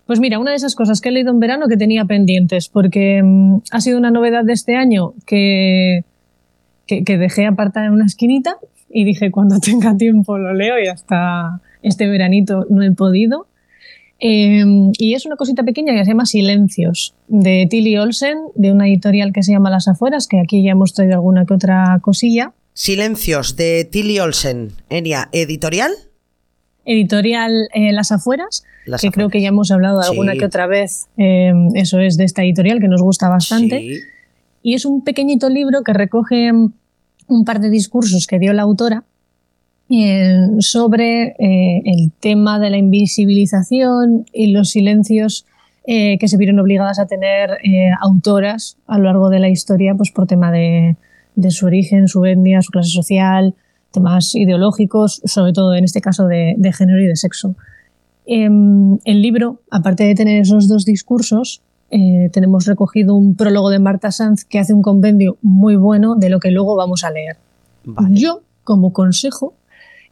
Pues 0.05 0.19
mira, 0.19 0.39
una 0.39 0.51
de 0.51 0.57
esas 0.57 0.75
cosas 0.75 0.99
que 0.99 1.09
he 1.09 1.11
leído 1.11 1.31
en 1.31 1.39
verano 1.39 1.67
que 1.67 1.77
tenía 1.77 2.05
pendientes, 2.05 2.67
porque 2.67 3.21
mm, 3.23 3.61
ha 3.71 3.81
sido 3.81 3.97
una 3.97 4.11
novedad 4.11 4.43
de 4.43 4.53
este 4.53 4.75
año 4.75 5.13
que, 5.25 6.03
que, 6.87 7.17
dejé 7.17 7.45
apartada 7.45 7.85
en 7.85 7.93
una 7.93 8.05
esquinita 8.05 8.57
y 8.89 9.05
dije 9.05 9.31
cuando 9.31 9.59
tenga 9.61 9.95
tiempo 9.95 10.37
lo 10.37 10.53
leo 10.53 10.79
y 10.79 10.87
hasta 10.87 11.61
este 11.81 12.07
veranito 12.07 12.65
no 12.69 12.83
he 12.83 12.91
podido. 12.91 13.47
Eh, 14.19 14.63
y 14.97 15.15
es 15.15 15.25
una 15.25 15.35
cosita 15.35 15.63
pequeña 15.63 15.93
que 15.93 16.05
se 16.05 16.11
llama 16.11 16.25
Silencios, 16.25 17.13
de 17.27 17.67
Tilly 17.69 17.97
Olsen, 17.97 18.37
de 18.55 18.71
una 18.71 18.87
editorial 18.87 19.33
que 19.33 19.43
se 19.43 19.51
llama 19.51 19.69
Las 19.69 19.87
Afueras, 19.87 20.27
que 20.27 20.39
aquí 20.39 20.63
ya 20.63 20.71
hemos 20.71 20.93
traído 20.93 21.15
alguna 21.15 21.45
que 21.45 21.53
otra 21.53 21.99
cosilla. 22.01 22.53
Silencios 22.73 23.57
de 23.57 23.85
Tilly 23.85 24.19
Olsen, 24.19 24.71
Enia, 24.89 25.29
editorial. 25.33 25.91
Editorial 26.85 27.69
eh, 27.73 27.91
Las 27.93 28.11
Afueras, 28.11 28.63
Las 28.85 29.01
que 29.01 29.11
creo 29.11 29.29
que 29.29 29.41
ya 29.41 29.49
hemos 29.49 29.71
hablado 29.71 30.01
alguna 30.01 30.33
Sí. 30.33 30.39
que 30.39 30.45
otra 30.45 30.67
vez. 30.67 31.07
eh, 31.17 31.53
eso 31.75 31.99
es 31.99 32.17
de 32.17 32.25
esta 32.25 32.43
editorial 32.43 32.79
que 32.79 32.87
nos 32.87 33.01
gusta 33.01 33.29
bastante. 33.29 33.79
Sí. 33.79 33.99
Y 34.63 34.73
es 34.75 34.85
un 34.85 35.03
pequeñito 35.03 35.49
libro 35.49 35.83
que 35.83 35.93
recoge 35.93 36.51
mm, 36.53 36.73
un 37.27 37.45
par 37.45 37.59
de 37.59 37.69
discursos 37.69 38.27
que 38.27 38.39
dio 38.39 38.53
la 38.53 38.63
autora 38.63 39.03
eh, 39.89 40.35
sobre 40.59 41.35
el 41.39 42.11
tema 42.19 42.59
de 42.59 42.69
la 42.69 42.77
invisibilización 42.77 44.25
y 44.33 44.47
los 44.51 44.69
silencios 44.71 45.45
que 45.85 46.27
se 46.27 46.37
vieron 46.37 46.59
obligadas 46.59 46.97
a 46.97 47.07
tener 47.07 47.57
autoras 48.01 48.77
a 48.87 48.97
lo 48.97 49.03
largo 49.05 49.29
de 49.29 49.39
la 49.39 49.49
historia 49.49 49.93
pues 49.95 50.11
por 50.11 50.27
tema 50.27 50.49
de, 50.51 50.95
de 51.35 51.51
su 51.51 51.65
origen, 51.65 52.07
su 52.07 52.23
etnia, 52.25 52.61
su 52.61 52.71
clase 52.71 52.89
social, 52.89 53.53
temas 53.93 54.35
ideológicos, 54.35 55.21
sobre 55.23 55.53
todo 55.53 55.73
en 55.73 55.85
este 55.85 56.01
caso 56.01 56.25
de, 56.25 56.55
de 56.57 56.73
género 56.73 57.01
y 57.01 57.07
de 57.07 57.15
sexo. 57.15 57.55
Em, 58.25 58.97
el 59.05 59.21
libro, 59.21 59.61
aparte 59.71 60.03
de 60.03 60.15
tener 60.15 60.41
esos 60.41 60.67
dos 60.67 60.83
discursos, 60.83 61.61
eh, 61.91 62.29
tenemos 62.33 62.65
recogido 62.65 63.15
un 63.15 63.35
prólogo 63.35 63.69
de 63.69 63.79
Marta 63.79 64.11
Sanz 64.11 64.45
que 64.45 64.59
hace 64.59 64.73
un 64.73 64.81
compendio 64.81 65.37
muy 65.41 65.75
bueno 65.75 66.15
de 66.15 66.29
lo 66.29 66.39
que 66.39 66.51
luego 66.51 66.75
vamos 66.75 67.03
a 67.03 67.11
leer. 67.11 67.37
Vale. 67.85 68.15
Yo, 68.15 68.41
como 68.63 68.93
consejo, 68.93 69.53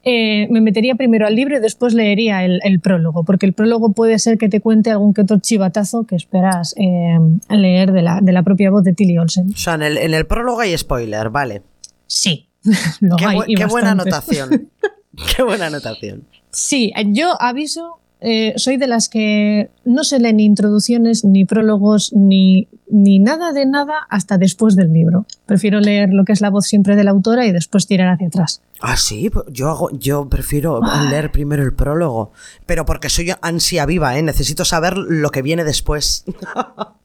eh, 0.03 0.47
me 0.49 0.61
metería 0.61 0.95
primero 0.95 1.25
al 1.25 1.35
libro 1.35 1.57
y 1.57 1.59
después 1.59 1.93
leería 1.93 2.43
el, 2.43 2.59
el 2.63 2.79
prólogo, 2.81 3.23
porque 3.23 3.45
el 3.45 3.53
prólogo 3.53 3.93
puede 3.93 4.19
ser 4.19 4.37
que 4.37 4.49
te 4.49 4.59
cuente 4.59 4.91
algún 4.91 5.13
que 5.13 5.21
otro 5.21 5.39
chivatazo 5.39 6.03
que 6.03 6.15
esperas 6.15 6.75
eh, 6.77 7.17
leer 7.49 7.91
de 7.93 8.01
la, 8.01 8.19
de 8.21 8.31
la 8.31 8.43
propia 8.43 8.69
voz 8.71 8.83
de 8.83 8.93
Tilly 8.93 9.17
Olsen. 9.17 9.49
O 9.51 9.57
sea, 9.57 9.75
en 9.75 9.83
el, 9.83 9.97
en 9.97 10.13
el 10.13 10.27
prólogo 10.27 10.59
hay 10.59 10.77
spoiler, 10.77 11.29
vale. 11.29 11.61
Sí, 12.07 12.50
Qué, 13.17 13.25
hay, 13.25 13.37
bu- 13.37 13.57
qué 13.57 13.65
buena 13.65 13.91
anotación. 13.91 14.69
qué 15.35 15.43
buena 15.43 15.67
anotación. 15.67 16.25
Sí, 16.51 16.91
yo 17.07 17.41
aviso, 17.41 17.99
eh, 18.19 18.53
soy 18.57 18.77
de 18.77 18.87
las 18.87 19.09
que 19.09 19.71
no 19.85 20.03
se 20.03 20.19
leen 20.19 20.37
ni 20.37 20.45
introducciones, 20.45 21.23
ni 21.25 21.45
prólogos, 21.45 22.11
ni, 22.13 22.67
ni 22.89 23.19
nada 23.19 23.51
de 23.53 23.65
nada 23.65 24.05
hasta 24.09 24.37
después 24.37 24.75
del 24.75 24.93
libro. 24.93 25.25
Prefiero 25.45 25.79
leer 25.79 26.09
lo 26.13 26.23
que 26.25 26.33
es 26.33 26.41
la 26.41 26.49
voz 26.49 26.65
siempre 26.67 26.95
de 26.95 27.03
la 27.03 27.11
autora 27.11 27.45
y 27.47 27.51
después 27.51 27.87
tirar 27.87 28.09
hacia 28.09 28.27
atrás. 28.27 28.61
Ah, 28.79 28.97
sí, 28.97 29.29
pues 29.29 29.45
yo 29.49 29.69
hago, 29.69 29.89
yo 29.91 30.27
prefiero 30.29 30.81
leer 31.09 31.31
primero 31.31 31.63
el 31.63 31.73
prólogo, 31.73 32.31
pero 32.65 32.85
porque 32.85 33.09
soy 33.09 33.31
ansia 33.41 33.85
viva, 33.85 34.17
¿eh? 34.17 34.21
Necesito 34.23 34.65
saber 34.65 34.97
lo 34.97 35.29
que 35.29 35.41
viene 35.41 35.63
después. 35.63 36.25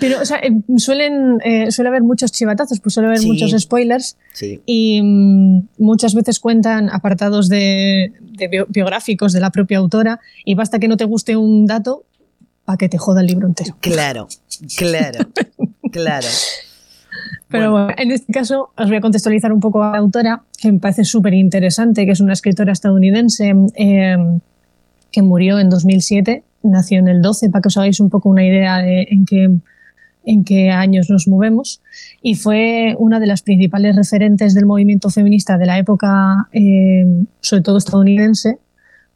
Pero, 0.00 0.20
o 0.20 0.24
sea, 0.24 0.38
eh, 0.38 0.50
suelen, 0.76 1.38
eh, 1.44 1.70
suele 1.70 1.88
haber 1.88 2.02
muchos 2.02 2.32
chivatazos, 2.32 2.80
pues 2.80 2.94
suele 2.94 3.08
haber 3.08 3.18
Sí. 3.20 3.28
muchos 3.28 3.52
spoilers 3.60 4.16
Sí. 4.32 4.60
y 4.66 5.00
mm, 5.02 5.68
muchas 5.78 6.14
veces 6.14 6.40
cuentan 6.40 6.90
apartados 6.90 7.48
de, 7.48 8.12
de 8.20 8.48
bio- 8.48 8.66
biográficos 8.68 9.32
de 9.32 9.40
la 9.40 9.50
propia 9.50 9.78
autora 9.78 10.20
y 10.44 10.54
basta 10.54 10.78
que 10.78 10.88
no 10.88 10.96
te 10.96 11.04
guste 11.04 11.36
un 11.36 11.66
dato 11.66 12.04
para 12.64 12.76
que 12.78 12.88
te 12.88 12.98
joda 12.98 13.20
el 13.20 13.26
libro 13.28 13.46
entero. 13.46 13.76
Claro, 13.80 14.26
claro, 14.76 15.18
claro. 15.92 16.26
Pero 17.48 17.70
bueno, 17.70 17.88
en 17.96 18.10
este 18.10 18.32
caso 18.32 18.70
os 18.76 18.88
voy 18.88 18.96
a 18.96 19.00
contextualizar 19.00 19.52
un 19.52 19.60
poco 19.60 19.82
a 19.84 19.92
la 19.92 19.98
autora, 19.98 20.42
que 20.60 20.72
me 20.72 20.80
parece 20.80 21.04
súper 21.04 21.34
interesante, 21.34 22.04
que 22.06 22.12
es 22.12 22.20
una 22.20 22.32
escritora 22.32 22.72
estadounidense 22.72 23.52
eh, 23.76 24.16
que 25.12 25.22
murió 25.22 25.60
en 25.60 25.68
2007, 25.70 26.42
nació 26.64 26.98
en 26.98 27.06
el 27.08 27.22
12, 27.22 27.50
para 27.50 27.62
que 27.62 27.68
os 27.68 27.76
hagáis 27.76 28.00
un 28.00 28.10
poco 28.10 28.28
una 28.28 28.44
idea 28.44 28.78
de 28.78 29.06
en 29.10 29.24
qué, 29.26 29.48
en 30.26 30.44
qué 30.44 30.70
años 30.70 31.10
nos 31.10 31.28
movemos, 31.28 31.82
y 32.22 32.34
fue 32.34 32.94
una 32.98 33.20
de 33.20 33.26
las 33.26 33.42
principales 33.42 33.94
referentes 33.96 34.54
del 34.54 34.66
movimiento 34.66 35.10
feminista 35.10 35.58
de 35.58 35.66
la 35.66 35.78
época, 35.78 36.48
eh, 36.52 37.04
sobre 37.40 37.62
todo 37.62 37.78
estadounidense, 37.78 38.58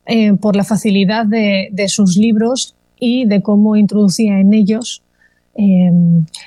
eh, 0.06 0.34
por 0.34 0.56
la 0.56 0.64
facilidad 0.64 1.26
de, 1.26 1.68
de 1.72 1.88
sus 1.88 2.16
libros 2.16 2.74
y 2.98 3.26
de 3.26 3.42
cómo 3.42 3.76
introducía 3.76 4.38
en 4.40 4.52
ellos 4.52 5.02
eh, 5.54 5.90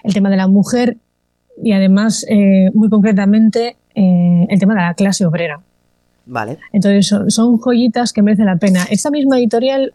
el 0.04 0.14
tema 0.14 0.30
de 0.30 0.38
la 0.38 0.48
mujer 0.48 0.98
y 1.64 1.74
además, 1.74 2.26
muy 2.74 2.90
concretamente, 2.90 3.76
el 3.94 4.60
tema 4.60 4.74
de 4.74 4.82
la 4.82 4.94
clase 4.96 5.26
obrera. 5.26 5.60
Vale. 6.26 6.58
Entonces, 6.72 7.08
son, 7.08 7.30
son 7.30 7.58
joyitas 7.58 8.14
que 8.14 8.24
merecen 8.24 8.48
la 8.48 8.56
pena. 8.56 8.86
Esta 8.90 9.12
misma 9.12 9.38
editorial, 9.38 9.92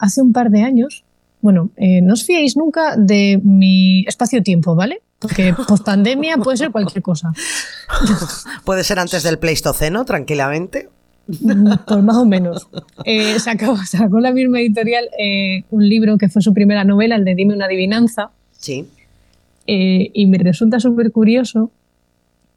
hace 0.00 0.22
un 0.22 0.32
par 0.32 0.50
de 0.50 0.62
años, 0.62 1.03
bueno, 1.44 1.68
eh, 1.76 2.00
no 2.00 2.14
os 2.14 2.24
fiéis 2.24 2.56
nunca 2.56 2.96
de 2.96 3.38
mi 3.44 4.02
espacio-tiempo, 4.06 4.74
¿vale? 4.74 5.02
Porque 5.18 5.52
post 5.68 5.84
pandemia 5.84 6.38
puede 6.42 6.56
ser 6.56 6.70
cualquier 6.70 7.02
cosa. 7.02 7.34
Puede 8.64 8.82
ser 8.82 8.98
antes 8.98 9.22
del 9.22 9.38
Pleistoceno, 9.38 10.06
tranquilamente. 10.06 10.88
Pues 11.26 12.02
más 12.02 12.16
o 12.16 12.24
menos. 12.24 12.66
Eh, 13.04 13.38
sacó, 13.40 13.76
sacó 13.84 14.20
la 14.20 14.32
misma 14.32 14.60
editorial 14.60 15.04
eh, 15.18 15.64
un 15.70 15.86
libro 15.86 16.16
que 16.16 16.30
fue 16.30 16.40
su 16.40 16.54
primera 16.54 16.82
novela, 16.84 17.16
el 17.16 17.26
de 17.26 17.34
Dime 17.34 17.54
una 17.54 17.66
adivinanza, 17.66 18.30
Sí. 18.58 18.86
Eh, 19.66 20.10
y 20.14 20.24
me 20.24 20.38
resulta 20.38 20.80
súper 20.80 21.12
curioso 21.12 21.70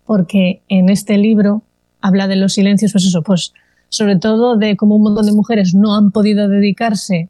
porque 0.05 0.61
en 0.69 0.87
este 0.87 1.17
libro 1.17 1.63
habla 1.99 2.29
de 2.29 2.37
los 2.37 2.53
silencios, 2.53 2.93
pues 2.93 3.03
eso, 3.05 3.21
pues 3.21 3.53
sobre 3.89 4.15
todo 4.15 4.55
de 4.55 4.77
cómo 4.77 4.95
un 4.95 5.03
montón 5.03 5.25
de 5.25 5.33
mujeres 5.33 5.73
no 5.75 5.93
han 5.93 6.11
podido 6.11 6.47
dedicarse 6.47 7.27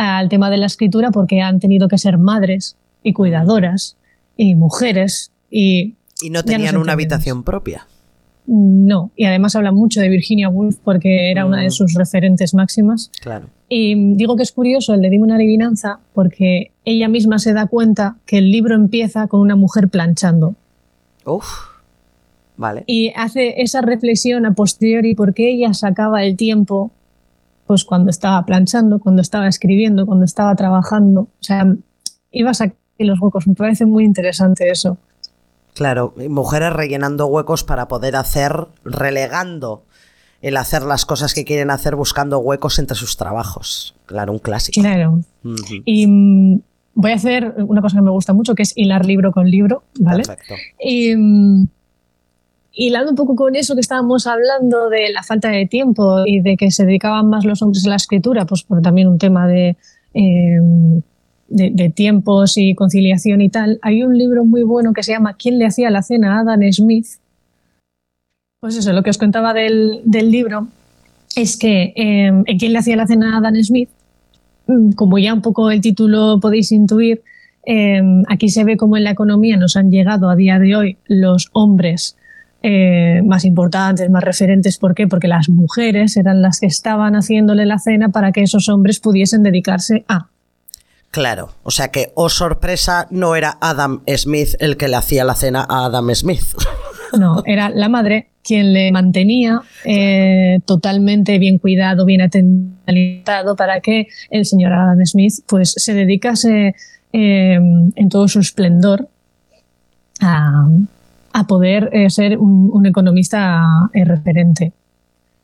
al 0.00 0.28
tema 0.28 0.48
de 0.50 0.56
la 0.56 0.66
escritura 0.66 1.10
porque 1.10 1.40
han 1.40 1.60
tenido 1.60 1.88
que 1.88 1.98
ser 1.98 2.16
madres 2.18 2.76
y 3.02 3.12
cuidadoras 3.12 3.96
y 4.36 4.54
mujeres 4.54 5.30
y 5.50 5.94
Y 6.22 6.30
no 6.30 6.42
tenían 6.42 6.76
una 6.76 6.92
habitación 6.92 7.42
propia. 7.44 7.86
no. 8.46 9.10
Y 9.16 9.24
además 9.26 9.54
habla 9.56 9.72
mucho 9.72 10.00
de 10.00 10.08
Virginia 10.08 10.48
Woolf 10.48 10.76
porque 10.82 11.30
era 11.30 11.44
una 11.46 11.60
de 11.60 11.66
Mm. 11.68 11.70
sus 11.70 11.94
referentes 11.94 12.54
máximas. 12.54 13.10
Claro. 13.20 13.46
Y 13.68 14.14
digo 14.16 14.36
que 14.36 14.42
es 14.42 14.52
curioso 14.52 14.94
el 14.94 15.02
de 15.02 15.10
Dime 15.10 15.24
una 15.24 15.36
adivinanza 15.36 16.00
porque 16.14 16.72
ella 16.84 17.08
misma 17.08 17.38
se 17.38 17.52
da 17.52 17.66
cuenta 17.66 18.16
que 18.26 18.38
el 18.38 18.50
libro 18.50 18.74
empieza 18.74 19.28
con 19.28 19.40
una 19.40 19.54
mujer 19.56 19.88
planchando. 19.88 20.54
Uf. 21.24 21.46
Vale. 22.56 22.84
y 22.86 23.10
hace 23.16 23.62
esa 23.62 23.80
reflexión 23.80 24.44
a 24.44 24.52
posteriori 24.52 25.14
porque 25.14 25.50
ella 25.50 25.72
sacaba 25.72 26.24
el 26.24 26.36
tiempo 26.36 26.90
pues 27.70 27.84
cuando 27.84 28.10
estaba 28.10 28.44
planchando, 28.44 28.98
cuando 28.98 29.22
estaba 29.22 29.46
escribiendo, 29.46 30.04
cuando 30.04 30.24
estaba 30.24 30.52
trabajando, 30.56 31.20
o 31.20 31.30
sea, 31.38 31.72
iba 32.32 32.50
a 32.50 32.54
sacar 32.54 32.76
los 32.98 33.20
huecos, 33.20 33.46
me 33.46 33.54
parece 33.54 33.86
muy 33.86 34.02
interesante 34.02 34.68
eso. 34.68 34.98
Claro, 35.72 36.12
mujeres 36.28 36.72
rellenando 36.72 37.28
huecos 37.28 37.62
para 37.62 37.86
poder 37.86 38.16
hacer, 38.16 38.66
relegando 38.84 39.84
el 40.42 40.56
hacer 40.56 40.82
las 40.82 41.06
cosas 41.06 41.32
que 41.32 41.44
quieren 41.44 41.70
hacer 41.70 41.94
buscando 41.94 42.40
huecos 42.40 42.80
entre 42.80 42.96
sus 42.96 43.16
trabajos. 43.16 43.94
Claro, 44.06 44.32
un 44.32 44.40
clásico. 44.40 44.80
Claro. 44.80 45.20
Y 45.84 46.08
mm, 46.08 46.62
voy 46.94 47.12
a 47.12 47.14
hacer 47.14 47.54
una 47.68 47.82
cosa 47.82 47.98
que 47.98 48.02
me 48.02 48.10
gusta 48.10 48.32
mucho, 48.32 48.56
que 48.56 48.64
es 48.64 48.72
hilar 48.74 49.06
libro 49.06 49.30
con 49.30 49.48
libro, 49.48 49.84
¿vale? 50.00 50.24
Perfecto. 50.24 50.54
Y 50.80 51.14
mm, 51.14 51.68
hilando 52.72 53.10
un 53.10 53.16
poco 53.16 53.34
con 53.34 53.56
eso 53.56 53.74
que 53.74 53.80
estábamos 53.80 54.26
hablando 54.26 54.88
de 54.88 55.10
la 55.12 55.22
falta 55.22 55.48
de 55.48 55.66
tiempo 55.66 56.24
y 56.26 56.40
de 56.40 56.56
que 56.56 56.70
se 56.70 56.86
dedicaban 56.86 57.28
más 57.28 57.44
los 57.44 57.62
hombres 57.62 57.86
a 57.86 57.90
la 57.90 57.96
escritura, 57.96 58.46
pues 58.46 58.62
por 58.62 58.80
también 58.82 59.08
un 59.08 59.18
tema 59.18 59.46
de, 59.46 59.76
eh, 60.14 60.58
de, 61.48 61.90
tiempos 61.90 62.56
y 62.56 62.74
conciliación 62.74 63.40
y 63.40 63.48
tal, 63.50 63.78
hay 63.82 64.02
un 64.02 64.16
libro 64.16 64.44
muy 64.44 64.62
bueno 64.62 64.92
que 64.92 65.02
se 65.02 65.12
llama 65.12 65.34
¿Quién 65.34 65.58
le 65.58 65.66
hacía 65.66 65.90
la 65.90 66.02
cena 66.02 66.36
a 66.36 66.40
Adam 66.40 66.60
Smith? 66.72 67.06
Pues 68.60 68.76
eso, 68.76 68.92
lo 68.92 69.02
que 69.02 69.10
os 69.10 69.18
contaba 69.18 69.52
del, 69.52 70.02
del 70.04 70.30
libro 70.30 70.68
es 71.34 71.56
que 71.56 71.92
en 71.96 72.44
¿Quién 72.44 72.72
le 72.72 72.78
hacía 72.78 72.96
la 72.96 73.06
cena 73.06 73.34
a 73.34 73.38
Adam 73.38 73.56
Smith? 73.62 73.90
Mm, 74.66 74.92
Como 74.92 75.18
ya 75.18 75.34
un 75.34 75.42
poco 75.42 75.70
el 75.70 75.80
título 75.80 76.38
podéis 76.40 76.70
intuir, 76.70 77.22
eh, 77.66 78.00
aquí 78.28 78.48
se 78.48 78.64
ve 78.64 78.76
cómo 78.76 78.96
en 78.96 79.04
la 79.04 79.10
economía 79.10 79.56
nos 79.56 79.76
han 79.76 79.90
llegado 79.90 80.30
a 80.30 80.36
día 80.36 80.58
de 80.58 80.76
hoy 80.76 80.96
los 81.06 81.48
hombres 81.52 82.16
eh, 82.62 83.22
más 83.24 83.44
importantes, 83.44 84.10
más 84.10 84.22
referentes. 84.22 84.78
¿Por 84.78 84.94
qué? 84.94 85.06
Porque 85.06 85.28
las 85.28 85.48
mujeres 85.48 86.16
eran 86.16 86.42
las 86.42 86.60
que 86.60 86.66
estaban 86.66 87.14
haciéndole 87.14 87.64
la 87.64 87.78
cena 87.78 88.10
para 88.10 88.32
que 88.32 88.42
esos 88.42 88.68
hombres 88.68 89.00
pudiesen 89.00 89.42
dedicarse 89.42 90.04
a. 90.08 90.28
Claro, 91.10 91.50
o 91.62 91.70
sea 91.70 91.88
que, 91.88 92.12
oh 92.14 92.28
sorpresa, 92.28 93.08
no 93.10 93.34
era 93.34 93.58
Adam 93.60 94.02
Smith 94.16 94.54
el 94.60 94.76
que 94.76 94.88
le 94.88 94.96
hacía 94.96 95.24
la 95.24 95.34
cena 95.34 95.66
a 95.68 95.86
Adam 95.86 96.14
Smith. 96.14 96.42
No, 97.18 97.42
era 97.44 97.70
la 97.70 97.88
madre 97.88 98.28
quien 98.44 98.72
le 98.72 98.92
mantenía 98.92 99.60
eh, 99.84 100.60
totalmente 100.64 101.40
bien 101.40 101.58
cuidado, 101.58 102.04
bien 102.04 102.20
atendido 102.20 103.56
para 103.56 103.80
que 103.80 104.06
el 104.30 104.46
señor 104.46 104.72
Adam 104.72 105.04
Smith 105.04 105.34
pues 105.48 105.72
se 105.76 105.92
dedicase 105.92 106.76
eh, 107.12 107.54
en 107.54 108.08
todo 108.08 108.28
su 108.28 108.38
esplendor 108.38 109.08
a, 110.20 110.68
a 111.32 111.46
poder 111.46 111.90
eh, 111.92 112.10
ser 112.10 112.38
un, 112.38 112.70
un 112.72 112.86
economista 112.86 113.62
eh, 113.92 114.04
referente. 114.04 114.72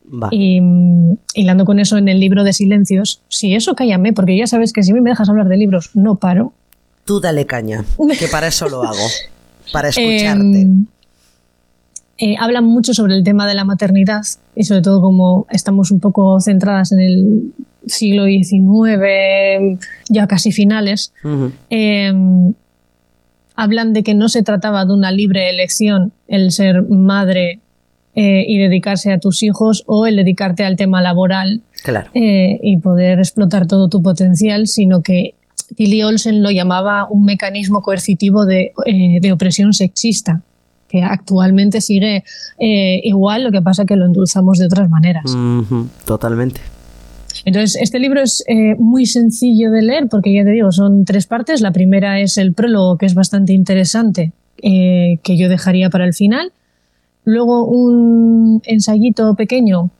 Va. 0.06 0.28
Y 0.30 0.60
mm, 0.60 1.18
hilando 1.34 1.64
con 1.64 1.78
eso 1.78 1.96
en 1.96 2.08
el 2.08 2.20
libro 2.20 2.44
de 2.44 2.52
silencios, 2.52 3.22
sí, 3.28 3.54
eso 3.54 3.74
cállame, 3.74 4.12
porque 4.12 4.36
ya 4.36 4.46
sabes 4.46 4.72
que 4.72 4.82
si 4.82 4.92
me 4.92 5.00
dejas 5.08 5.28
hablar 5.28 5.48
de 5.48 5.56
libros, 5.56 5.90
no 5.94 6.16
paro. 6.16 6.52
Tú 7.04 7.20
dale 7.20 7.46
caña, 7.46 7.84
que 8.18 8.28
para 8.28 8.48
eso 8.48 8.68
lo 8.68 8.82
hago, 8.82 9.06
para 9.72 9.88
escucharte. 9.88 10.68
Eh, 12.18 12.34
hablan 12.38 12.64
mucho 12.64 12.94
sobre 12.94 13.14
el 13.14 13.24
tema 13.24 13.46
de 13.46 13.54
la 13.54 13.64
maternidad 13.64 14.22
y 14.54 14.64
sobre 14.64 14.80
todo 14.80 15.02
como 15.02 15.46
estamos 15.50 15.90
un 15.90 16.00
poco 16.00 16.40
centradas 16.40 16.90
en 16.92 17.00
el 17.00 17.52
siglo 17.86 18.24
XIX, 18.24 19.78
ya 20.08 20.26
casi 20.26 20.50
finales, 20.50 21.12
eh, 21.68 22.12
hablan 23.56 23.92
de 23.92 24.02
que 24.02 24.14
no 24.14 24.28
se 24.28 24.42
trataba 24.42 24.84
de 24.84 24.92
una 24.92 25.10
libre 25.10 25.50
elección 25.50 26.12
el 26.28 26.52
ser 26.52 26.82
madre 26.88 27.60
eh, 28.14 28.44
y 28.46 28.58
dedicarse 28.58 29.12
a 29.12 29.18
tus 29.18 29.42
hijos 29.42 29.82
o 29.86 30.06
el 30.06 30.16
dedicarte 30.16 30.64
al 30.64 30.76
tema 30.76 31.00
laboral 31.02 31.62
Claro. 31.82 32.10
eh, 32.14 32.58
y 32.62 32.76
poder 32.78 33.18
explotar 33.18 33.66
todo 33.66 33.88
tu 33.88 34.02
potencial, 34.02 34.66
sino 34.66 35.02
que 35.02 35.34
Tilly 35.74 36.02
Olsen 36.02 36.42
lo 36.42 36.50
llamaba 36.50 37.06
un 37.10 37.24
mecanismo 37.24 37.82
coercitivo 37.82 38.46
de, 38.46 38.72
eh, 38.86 39.18
de 39.20 39.32
opresión 39.32 39.72
sexista, 39.72 40.42
que 40.88 41.02
actualmente 41.02 41.80
sigue 41.80 42.22
eh, 42.58 43.00
igual, 43.04 43.42
lo 43.44 43.50
que 43.50 43.60
pasa 43.60 43.84
que 43.84 43.96
lo 43.96 44.06
endulzamos 44.06 44.58
de 44.58 44.66
otras 44.66 44.88
maneras. 44.88 45.24
Totalmente. 46.04 46.60
Entonces, 47.46 47.80
este 47.80 47.98
libro 48.00 48.20
es 48.20 48.44
eh, 48.48 48.74
muy 48.76 49.06
sencillo 49.06 49.70
de 49.70 49.80
leer 49.80 50.08
porque 50.08 50.34
ya 50.34 50.42
te 50.44 50.50
digo, 50.50 50.72
son 50.72 51.04
tres 51.04 51.26
partes. 51.26 51.60
La 51.62 51.70
primera 51.70 52.20
es 52.20 52.36
el 52.38 52.52
prólogo, 52.52 52.98
que 52.98 53.06
es 53.06 53.14
bastante 53.14 53.52
interesante, 53.54 54.32
eh, 54.62 55.18
que 55.22 55.36
yo 55.38 55.48
dejaría 55.48 55.88
para 55.88 56.04
el 56.04 56.12
final. 56.12 56.52
Luego 57.24 57.64
un 57.64 58.60
ensayito 58.64 59.34
pequeño 59.36 59.90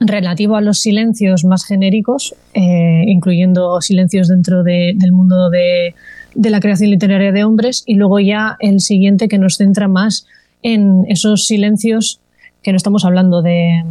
relativo 0.00 0.56
a 0.56 0.62
los 0.62 0.78
silencios 0.80 1.44
más 1.44 1.64
genéricos, 1.66 2.34
eh, 2.54 3.04
incluyendo 3.06 3.80
silencios 3.82 4.28
dentro 4.28 4.62
de- 4.62 4.92
del 4.96 5.12
mundo 5.12 5.50
de, 5.50 5.94
de 6.34 6.50
la 6.50 6.60
creación 6.60 6.90
literaria 6.90 7.30
de 7.30 7.44
hombres. 7.44 7.82
Y 7.86 7.94
luego 7.96 8.20
ya 8.20 8.56
el 8.60 8.80
siguiente 8.80 9.28
que 9.28 9.38
nos 9.38 9.56
centra 9.58 9.86
más 9.86 10.26
en 10.62 11.04
esos 11.08 11.46
silencios 11.46 12.20
que 12.62 12.72
no 12.72 12.76
estamos 12.78 13.04
hablando 13.04 13.42
de 13.42 13.82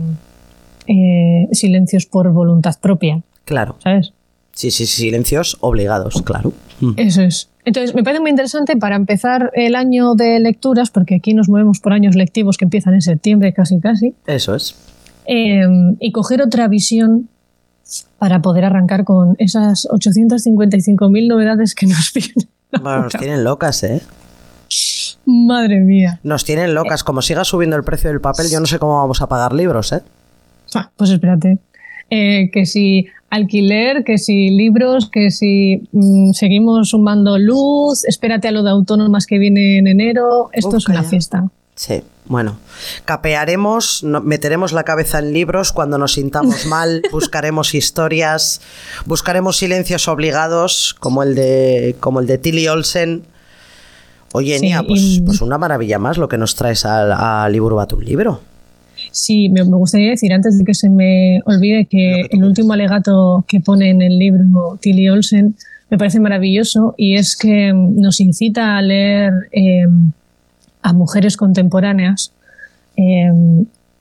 eh, 0.88 1.48
silencios 1.52 2.06
por 2.06 2.32
voluntad 2.32 2.76
propia, 2.80 3.22
Claro. 3.46 3.76
¿sabes? 3.84 4.14
Sí, 4.54 4.72
sí, 4.72 4.86
silencios 4.86 5.58
obligados, 5.60 6.22
claro. 6.22 6.54
Mm. 6.80 6.92
Eso 6.98 7.22
es. 7.22 7.50
Entonces, 7.66 7.94
me 7.96 8.04
parece 8.04 8.22
muy 8.22 8.30
interesante 8.30 8.78
para 8.78 8.96
empezar 8.96 9.52
el 9.54 9.76
año 9.76 10.16
de 10.16 10.40
lecturas, 10.40 10.92
porque 10.92 11.16
aquí 11.16 11.34
nos 11.34 11.50
movemos 11.50 11.80
por 11.80 11.94
años 11.94 12.16
lectivos 12.16 12.58
que 12.58 12.66
empiezan 12.66 12.94
en 12.94 13.02
septiembre 13.02 13.54
casi 13.54 13.80
casi, 13.80 14.14
Eso 14.28 14.56
es. 14.56 14.76
eh, 15.26 15.62
y 16.00 16.12
coger 16.12 16.42
otra 16.42 16.68
visión 16.68 17.28
para 18.18 18.42
poder 18.42 18.66
arrancar 18.66 19.04
con 19.04 19.36
esas 19.40 19.88
855.000 19.92 21.28
novedades 21.28 21.76
que 21.76 21.88
nos 21.88 22.12
vienen. 22.16 22.48
Bueno, 22.82 23.04
nos 23.04 23.14
tienen 23.14 23.44
locas, 23.44 23.84
¿eh? 23.84 24.02
Madre 25.26 25.80
mía. 25.80 26.20
Nos 26.24 26.44
tienen 26.46 26.74
locas. 26.74 27.04
Como 27.04 27.22
siga 27.22 27.44
subiendo 27.44 27.76
el 27.76 27.84
precio 27.84 28.10
del 28.10 28.22
papel, 28.22 28.48
yo 28.52 28.60
no 28.60 28.66
sé 28.66 28.80
cómo 28.80 28.96
vamos 28.98 29.22
a 29.22 29.28
pagar 29.28 29.54
libros, 29.54 29.92
¿eh? 29.94 30.02
Pues 30.98 31.10
espérate. 31.12 31.58
Eh, 32.10 32.50
que 32.54 32.66
si 32.66 33.08
alquiler, 33.30 34.04
que 34.04 34.18
si 34.18 34.52
libros, 34.52 35.10
que 35.12 35.32
si 35.32 35.88
mm, 35.92 36.32
seguimos 36.34 36.90
sumando 36.90 37.38
luz, 37.40 38.06
espérate 38.06 38.48
a 38.48 38.52
lo 38.52 38.64
de 38.64 38.70
autónomas 38.70 39.26
que 39.26 39.40
viene 39.40 39.78
en 39.80 39.88
enero. 39.88 40.50
Esto 40.54 40.70
Uf, 40.70 40.76
es 40.78 40.88
una 40.88 40.98
calla. 40.98 41.10
fiesta. 41.10 41.50
Sí, 41.76 42.04
bueno. 42.26 42.58
Capearemos, 43.06 44.04
no- 44.04 44.22
meteremos 44.22 44.72
la 44.72 44.84
cabeza 44.84 45.20
en 45.20 45.34
libros 45.34 45.72
cuando 45.72 45.98
nos 45.98 46.14
sintamos 46.14 46.66
mal, 46.68 47.02
buscaremos 47.12 47.74
historias, 47.74 48.62
buscaremos 49.06 49.58
silencios 49.58 50.08
obligados, 50.08 50.96
como 51.00 51.24
el 51.24 51.34
de, 51.36 51.96
como 52.00 52.20
el 52.20 52.28
de 52.28 52.38
Tilly 52.38 52.68
Olsen. 52.68 53.24
Oye, 54.34 54.60
Sí, 54.60 54.66
Nia, 54.68 54.84
pues, 54.84 55.02
y- 55.02 55.22
pues 55.22 55.42
una 55.42 55.58
maravilla 55.58 55.98
más 55.98 56.18
lo 56.18 56.28
que 56.30 56.38
nos 56.38 56.56
traes 56.56 56.86
al- 56.86 57.12
a, 57.14 57.48
Liburbat, 57.50 57.94
un 57.94 58.06
libro. 58.06 58.42
Sí, 59.16 59.48
me, 59.48 59.64
me 59.64 59.78
gustaría 59.78 60.10
decir 60.10 60.34
antes 60.34 60.58
de 60.58 60.66
que 60.66 60.74
se 60.74 60.90
me 60.90 61.40
olvide 61.46 61.86
que 61.86 62.28
el 62.30 62.44
último 62.44 62.74
alegato 62.74 63.46
que 63.48 63.62
pone 63.62 63.90
en 63.90 64.02
el 64.02 64.20
libro 64.20 64.78
Tilly 64.82 65.08
Olsen 65.08 65.56
me 65.90 65.98
parece 65.98 66.20
maravilloso 66.20 66.96
y 66.98 67.16
es 67.16 67.38
que 67.38 67.72
mm, 67.72 68.02
nos 68.02 68.20
incita 68.20 68.76
a 68.76 68.82
leer 68.82 69.32
eh, 69.54 69.86
a 70.82 70.92
mujeres 70.92 71.38
contemporáneas, 71.38 72.34
eh, 72.98 73.32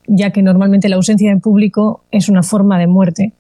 ya 0.09 0.31
que 0.31 0.43
normalmente 0.43 0.89
la 0.89 0.97
ausencia 0.97 1.33
de 1.33 1.41
público 1.41 2.03
es 2.11 2.29
una 2.29 2.43
forma 2.43 2.81
de 2.81 2.89
muerte. 2.89 3.33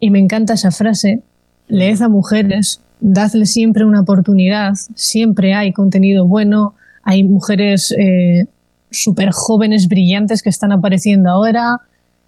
Y 0.00 0.08
me 0.08 0.18
encanta 0.18 0.54
esa 0.54 0.70
frase, 0.70 1.20
leed 1.68 2.00
a 2.00 2.08
mujeres, 2.08 2.80
dadle 3.00 3.44
siempre 3.44 3.84
una 3.84 4.00
oportunidad, 4.00 4.72
siempre 4.94 5.52
hay 5.52 5.74
contenido 5.74 6.24
bueno, 6.26 6.74
hay 7.02 7.22
mujeres 7.22 7.94
eh, 7.98 8.46
súper 8.90 9.30
jóvenes, 9.32 9.88
brillantes 9.88 10.42
que 10.42 10.48
están 10.48 10.72
apareciendo 10.72 11.30
ahora, 11.30 11.80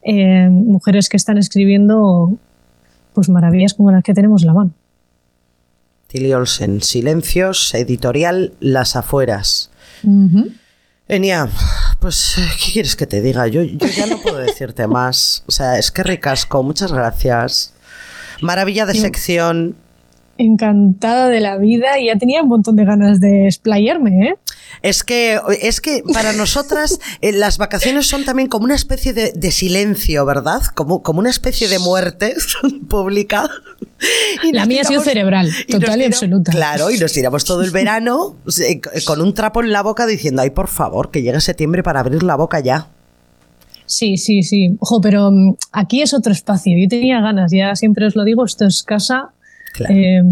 eh, 0.02 0.48
mujeres 0.50 1.08
que 1.08 1.16
están 1.16 1.38
escribiendo 1.38 2.36
pues 3.14 3.28
maravillas 3.28 3.74
como 3.74 3.90
las 3.90 4.02
que 4.02 4.14
tenemos 4.14 4.42
en 4.42 4.46
la 4.46 4.54
mano. 4.54 4.70
Tilly 6.08 6.32
Olsen, 6.32 6.80
Silencios, 6.80 7.74
editorial 7.74 8.54
Las 8.60 8.96
Afueras. 8.96 9.70
Enia, 11.08 11.48
pues, 12.00 12.36
¿qué 12.36 12.72
quieres 12.72 12.96
que 12.96 13.06
te 13.06 13.20
diga? 13.20 13.46
Yo, 13.46 13.62
yo 13.62 13.86
ya 13.88 14.06
no 14.06 14.18
puedo 14.18 14.38
decirte 14.38 14.86
más. 14.86 15.42
O 15.46 15.52
sea, 15.52 15.78
es 15.78 15.90
que 15.90 16.02
ricasco, 16.02 16.62
muchas 16.62 16.92
gracias. 16.92 17.74
Maravilla 18.40 18.86
de 18.86 18.94
sección. 18.94 19.76
Encantada 20.38 21.28
de 21.28 21.40
la 21.40 21.58
vida 21.58 21.98
y 21.98 22.06
ya 22.06 22.16
tenía 22.16 22.42
un 22.42 22.48
montón 22.48 22.76
de 22.76 22.84
ganas 22.84 23.20
de 23.20 23.46
explayarme, 23.46 24.28
¿eh? 24.28 24.34
Es 24.82 25.02
que, 25.02 25.40
es 25.60 25.80
que 25.80 26.02
para 26.12 26.32
nosotras 26.32 27.00
eh, 27.20 27.32
las 27.32 27.58
vacaciones 27.58 28.06
son 28.06 28.24
también 28.24 28.48
como 28.48 28.64
una 28.64 28.76
especie 28.76 29.12
de, 29.12 29.32
de 29.34 29.50
silencio, 29.50 30.24
¿verdad? 30.24 30.62
Como, 30.74 31.02
como 31.02 31.18
una 31.18 31.30
especie 31.30 31.68
de 31.68 31.78
muerte 31.80 32.34
pública. 32.88 33.48
Y 34.44 34.52
La 34.52 34.64
mía 34.66 34.82
ha 34.82 34.84
sido 34.84 35.00
tiramos- 35.00 35.04
cerebral, 35.04 35.50
total 35.68 36.00
y 36.00 36.04
absoluta. 36.04 36.52
Claro, 36.52 36.90
y 36.90 36.98
nos 36.98 37.12
tiramos 37.12 37.44
todo 37.44 37.62
el 37.62 37.72
verano 37.72 38.36
eh, 38.64 38.80
con 39.04 39.20
un 39.20 39.34
trapo 39.34 39.60
en 39.62 39.72
la 39.72 39.82
boca 39.82 40.06
diciendo, 40.06 40.42
ay, 40.42 40.50
por 40.50 40.68
favor, 40.68 41.10
que 41.10 41.22
llegue 41.22 41.40
septiembre 41.40 41.82
para 41.82 42.00
abrir 42.00 42.22
la 42.22 42.36
boca 42.36 42.60
ya. 42.60 42.88
Sí, 43.86 44.16
sí, 44.18 44.42
sí. 44.42 44.76
Ojo, 44.80 45.00
pero 45.00 45.30
mm, 45.32 45.56
aquí 45.72 46.02
es 46.02 46.14
otro 46.14 46.30
espacio. 46.32 46.74
Yo 46.80 46.88
tenía 46.88 47.20
ganas, 47.20 47.50
ya 47.52 47.74
siempre 47.74 48.06
os 48.06 48.14
lo 48.14 48.22
digo, 48.24 48.44
esto 48.44 48.66
es 48.66 48.82
casa. 48.82 49.30
Claro. 49.72 49.94
Eh, 49.94 50.22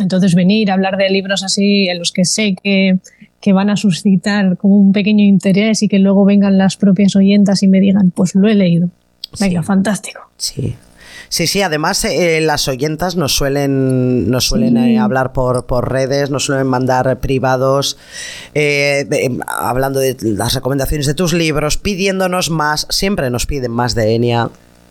entonces 0.00 0.34
venir 0.34 0.70
a 0.70 0.74
hablar 0.74 0.96
de 0.96 1.08
libros 1.10 1.42
así 1.42 1.88
en 1.88 1.98
los 1.98 2.12
que 2.12 2.24
sé 2.24 2.54
que, 2.62 2.98
que 3.40 3.52
van 3.52 3.70
a 3.70 3.76
suscitar 3.76 4.56
como 4.58 4.76
un 4.78 4.92
pequeño 4.92 5.24
interés 5.24 5.82
y 5.82 5.88
que 5.88 5.98
luego 5.98 6.24
vengan 6.24 6.58
las 6.58 6.76
propias 6.76 7.16
oyentas 7.16 7.62
y 7.62 7.68
me 7.68 7.80
digan, 7.80 8.10
pues 8.10 8.34
lo 8.34 8.48
he 8.48 8.54
leído. 8.54 8.90
Venga, 9.38 9.60
Sí. 9.62 9.66
fantástico. 9.66 10.20
Sí. 10.36 10.74
Sí, 11.28 11.46
sí, 11.46 11.62
además 11.62 12.04
eh, 12.04 12.40
las 12.40 12.66
oyentas 12.66 13.14
nos 13.14 13.32
suelen, 13.36 14.28
nos 14.30 14.46
suelen 14.46 14.74
Sí. 14.76 14.94
eh, 14.94 14.98
hablar 14.98 15.32
por, 15.32 15.64
por 15.66 15.92
redes, 15.92 16.28
nos 16.30 16.44
suelen 16.46 16.66
mandar 16.66 17.20
privados, 17.20 17.96
eh, 18.54 19.06
de- 19.08 19.38
hablando 19.46 20.00
de 20.00 20.16
las 20.22 20.54
recomendaciones 20.54 21.06
de 21.06 21.14
tus 21.14 21.32
libros, 21.32 21.76
pidiéndonos 21.76 22.50
más, 22.50 22.88
siempre 22.90 23.30
nos 23.30 23.46
piden 23.46 23.70
más 23.70 23.94
de 23.94 24.14
Enia. 24.16 24.50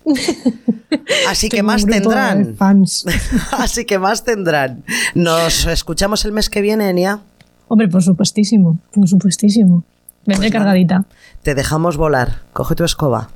Así 1.29 1.49
que 1.49 1.63
más 1.63 1.85
tendrán. 1.85 2.55
Fans. 2.55 3.05
Así 3.51 3.85
que 3.85 3.99
más 3.99 4.23
tendrán. 4.23 4.83
Nos 5.15 5.65
escuchamos 5.65 6.25
el 6.25 6.31
mes 6.31 6.49
que 6.49 6.61
viene, 6.61 6.89
Enia. 6.89 7.19
Hombre, 7.67 7.87
por 7.87 8.01
supuestísimo, 8.01 8.79
por 8.91 9.07
supuestísimo. 9.07 9.83
Vendré 10.25 10.49
Pues 10.49 10.51
cargadita. 10.51 11.05
Te 11.43 11.55
dejamos 11.55 11.97
volar. 11.97 12.41
Coge 12.53 12.75
tu 12.75 12.83
escoba. 12.83 13.29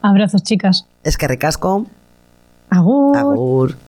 Abrazos, 0.00 0.42
chicas. 0.42 0.86
Es 1.02 1.16
que 1.16 1.28
ricasco. 1.28 1.86
Agur. 2.70 3.16
Agur. 3.16 3.87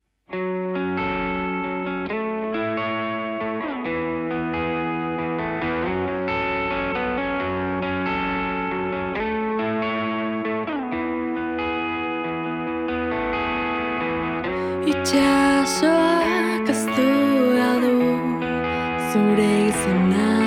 itxasoak 14.92 16.68
aztu 16.72 17.10
du 17.82 17.96
zure 19.10 19.52
izena. 19.68 20.45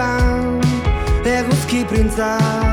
Karriketan 0.00 0.60
eguzki 1.24 1.84
printzak 1.84 2.69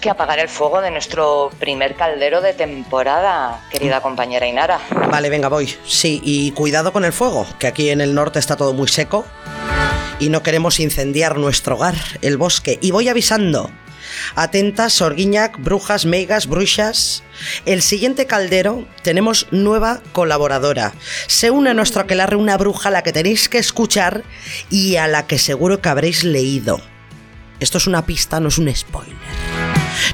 Que 0.00 0.08
apagar 0.08 0.38
el 0.38 0.48
fuego 0.48 0.80
de 0.80 0.90
nuestro 0.90 1.50
primer 1.60 1.96
caldero 1.96 2.40
de 2.40 2.54
temporada, 2.54 3.60
querida 3.70 4.00
compañera 4.00 4.46
Inara. 4.46 4.80
Vale, 5.10 5.28
venga, 5.28 5.48
voy. 5.48 5.66
Sí, 5.84 6.18
y 6.24 6.52
cuidado 6.52 6.94
con 6.94 7.04
el 7.04 7.12
fuego, 7.12 7.46
que 7.58 7.66
aquí 7.66 7.90
en 7.90 8.00
el 8.00 8.14
norte 8.14 8.38
está 8.38 8.56
todo 8.56 8.72
muy 8.72 8.88
seco 8.88 9.26
y 10.18 10.30
no 10.30 10.42
queremos 10.42 10.80
incendiar 10.80 11.36
nuestro 11.36 11.74
hogar, 11.74 11.94
el 12.22 12.38
bosque. 12.38 12.78
Y 12.80 12.90
voy 12.90 13.08
avisando. 13.08 13.70
Atentas, 14.34 14.94
Sorguiñac, 14.94 15.62
brujas, 15.62 16.06
meigas, 16.06 16.46
bruxas. 16.46 17.22
El 17.66 17.82
siguiente 17.82 18.24
caldero 18.24 18.88
tenemos 19.02 19.46
nueva 19.50 20.00
colaboradora. 20.12 20.94
Se 21.26 21.50
une 21.50 21.68
a 21.68 21.74
nuestro 21.74 22.00
aquelarre 22.00 22.36
una 22.36 22.56
bruja 22.56 22.88
a 22.88 22.92
la 22.92 23.02
que 23.02 23.12
tenéis 23.12 23.50
que 23.50 23.58
escuchar 23.58 24.22
y 24.70 24.96
a 24.96 25.06
la 25.06 25.26
que 25.26 25.38
seguro 25.38 25.82
que 25.82 25.90
habréis 25.90 26.24
leído. 26.24 26.80
Esto 27.60 27.78
es 27.78 27.86
una 27.86 28.04
pista, 28.04 28.40
no 28.40 28.48
es 28.48 28.58
un 28.58 28.74
spoiler. 28.74 29.14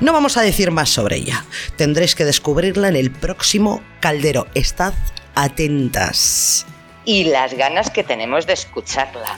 No 0.00 0.12
vamos 0.12 0.36
a 0.36 0.42
decir 0.42 0.70
más 0.70 0.90
sobre 0.90 1.16
ella. 1.16 1.44
Tendréis 1.76 2.14
que 2.14 2.24
descubrirla 2.24 2.88
en 2.88 2.96
el 2.96 3.10
próximo 3.10 3.82
caldero. 4.00 4.46
Estad 4.54 4.94
atentas. 5.34 6.66
Y 7.04 7.24
las 7.24 7.54
ganas 7.54 7.90
que 7.90 8.04
tenemos 8.04 8.46
de 8.46 8.52
escucharla. 8.52 9.36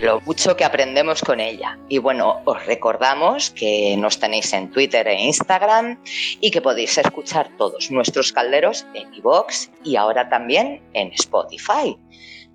Lo 0.00 0.20
mucho 0.22 0.56
que 0.56 0.64
aprendemos 0.64 1.20
con 1.22 1.38
ella. 1.38 1.78
Y 1.88 1.98
bueno, 1.98 2.42
os 2.44 2.66
recordamos 2.66 3.50
que 3.50 3.96
nos 3.96 4.18
tenéis 4.18 4.52
en 4.52 4.70
Twitter 4.72 5.06
e 5.06 5.22
Instagram 5.22 6.00
y 6.40 6.50
que 6.50 6.60
podéis 6.60 6.98
escuchar 6.98 7.50
todos 7.56 7.92
nuestros 7.92 8.32
calderos 8.32 8.84
en 8.94 9.14
iVoox 9.14 9.68
y 9.84 9.94
ahora 9.94 10.28
también 10.28 10.82
en 10.92 11.12
Spotify 11.12 11.96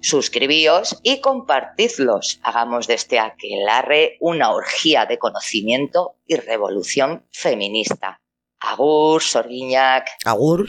suscribíos 0.02 1.00
y 1.04 1.22
compartidlos. 1.22 2.40
Hagamos 2.44 2.88
de 2.88 2.96
este 2.96 3.20
aquelarre 3.20 4.18
una 4.20 4.52
orgía 4.52 5.06
de 5.06 5.18
conocimiento 5.18 6.16
y 6.28 6.36
revolución 6.36 7.26
feminista. 7.32 8.22
Agur, 8.60 9.22
Sorguiñac. 9.22 10.08
Agur. 10.26 10.68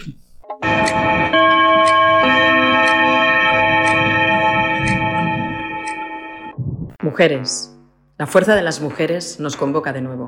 Mujeres 7.03 7.80
la 8.21 8.27
fuerza 8.27 8.55
de 8.55 8.61
las 8.61 8.83
mujeres 8.83 9.41
nos 9.41 9.57
convoca 9.57 9.95
de 9.95 10.03
nuevo. 10.03 10.27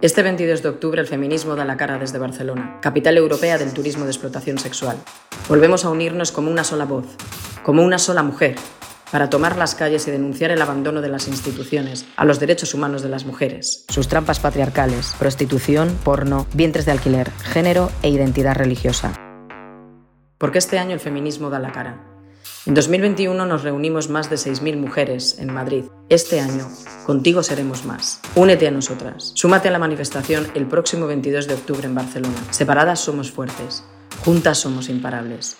Este 0.00 0.22
22 0.22 0.62
de 0.62 0.70
octubre 0.70 1.02
el 1.02 1.06
feminismo 1.06 1.56
da 1.56 1.66
la 1.66 1.76
cara 1.76 1.98
desde 1.98 2.18
Barcelona, 2.18 2.78
capital 2.80 3.18
europea 3.18 3.58
del 3.58 3.74
turismo 3.74 4.04
de 4.04 4.12
explotación 4.12 4.58
sexual. 4.58 4.96
Volvemos 5.46 5.84
a 5.84 5.90
unirnos 5.90 6.32
como 6.32 6.50
una 6.50 6.64
sola 6.64 6.86
voz, 6.86 7.04
como 7.62 7.82
una 7.82 7.98
sola 7.98 8.22
mujer, 8.22 8.54
para 9.12 9.28
tomar 9.28 9.58
las 9.58 9.74
calles 9.74 10.08
y 10.08 10.10
denunciar 10.10 10.52
el 10.52 10.62
abandono 10.62 11.02
de 11.02 11.10
las 11.10 11.28
instituciones 11.28 12.06
a 12.16 12.24
los 12.24 12.40
derechos 12.40 12.72
humanos 12.72 13.02
de 13.02 13.10
las 13.10 13.26
mujeres. 13.26 13.84
Sus 13.90 14.08
trampas 14.08 14.40
patriarcales, 14.40 15.14
prostitución, 15.18 15.98
porno, 16.02 16.46
vientres 16.54 16.86
de 16.86 16.92
alquiler, 16.92 17.30
género 17.42 17.90
e 18.02 18.08
identidad 18.08 18.54
religiosa. 18.54 19.12
Porque 20.38 20.56
este 20.56 20.78
año 20.78 20.94
el 20.94 21.00
feminismo 21.00 21.50
da 21.50 21.58
la 21.58 21.72
cara. 21.72 22.13
En 22.65 22.73
2021 22.73 23.45
nos 23.45 23.63
reunimos 23.63 24.09
más 24.09 24.29
de 24.29 24.35
6.000 24.35 24.77
mujeres 24.77 25.39
en 25.39 25.53
Madrid. 25.53 25.85
Este 26.09 26.39
año, 26.39 26.67
contigo 27.05 27.41
seremos 27.41 27.85
más. 27.85 28.19
Únete 28.35 28.67
a 28.67 28.71
nosotras. 28.71 29.31
Súmate 29.35 29.69
a 29.69 29.71
la 29.71 29.79
manifestación 29.79 30.47
el 30.55 30.67
próximo 30.67 31.07
22 31.07 31.47
de 31.47 31.53
octubre 31.53 31.85
en 31.85 31.95
Barcelona. 31.95 32.37
Separadas 32.51 32.99
somos 32.99 33.31
fuertes. 33.31 33.83
Juntas 34.23 34.57
somos 34.59 34.89
imparables. 34.89 35.57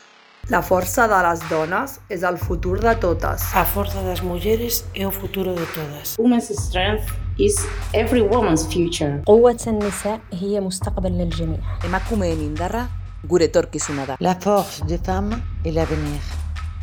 La 0.47 0.61
força 0.63 1.07
de 1.07 1.17
les 1.21 1.41
dones 1.49 1.99
és 2.09 2.23
el 2.23 2.37
futur 2.37 2.79
de 2.81 2.95
totes. 2.97 3.43
A 3.53 3.65
força 3.65 4.01
das 4.01 4.21
mulleres 4.21 4.83
é 4.95 5.05
o 5.05 5.11
futuro 5.11 5.53
de 5.53 5.65
todas. 5.75 6.15
Women's 6.17 6.49
strength 6.49 7.05
is 7.37 7.59
every 7.93 8.21
woman's 8.21 8.65
future. 8.65 9.21
قوة 9.25 9.59
النساء 9.67 10.19
هي 10.33 10.59
مستقبل 10.59 11.11
للجميع. 11.11 11.59
Emakumeen 11.85 12.41
indarra 12.41 12.89
gure 13.27 13.45
etorkizuna 13.45 14.05
da. 14.05 14.17
La 14.19 14.35
force 14.35 14.81
des 14.87 14.97
femmes 14.97 15.39
est 15.63 15.71
l'avenir. 15.71 16.19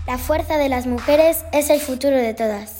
La 0.08 0.18
fuerza 0.18 0.58
de 0.58 0.68
las 0.68 0.88
mujeres 0.88 1.46
es 1.52 1.70
el 1.70 1.80
futuro 1.80 2.18
de 2.18 2.34
todas. 2.34 2.80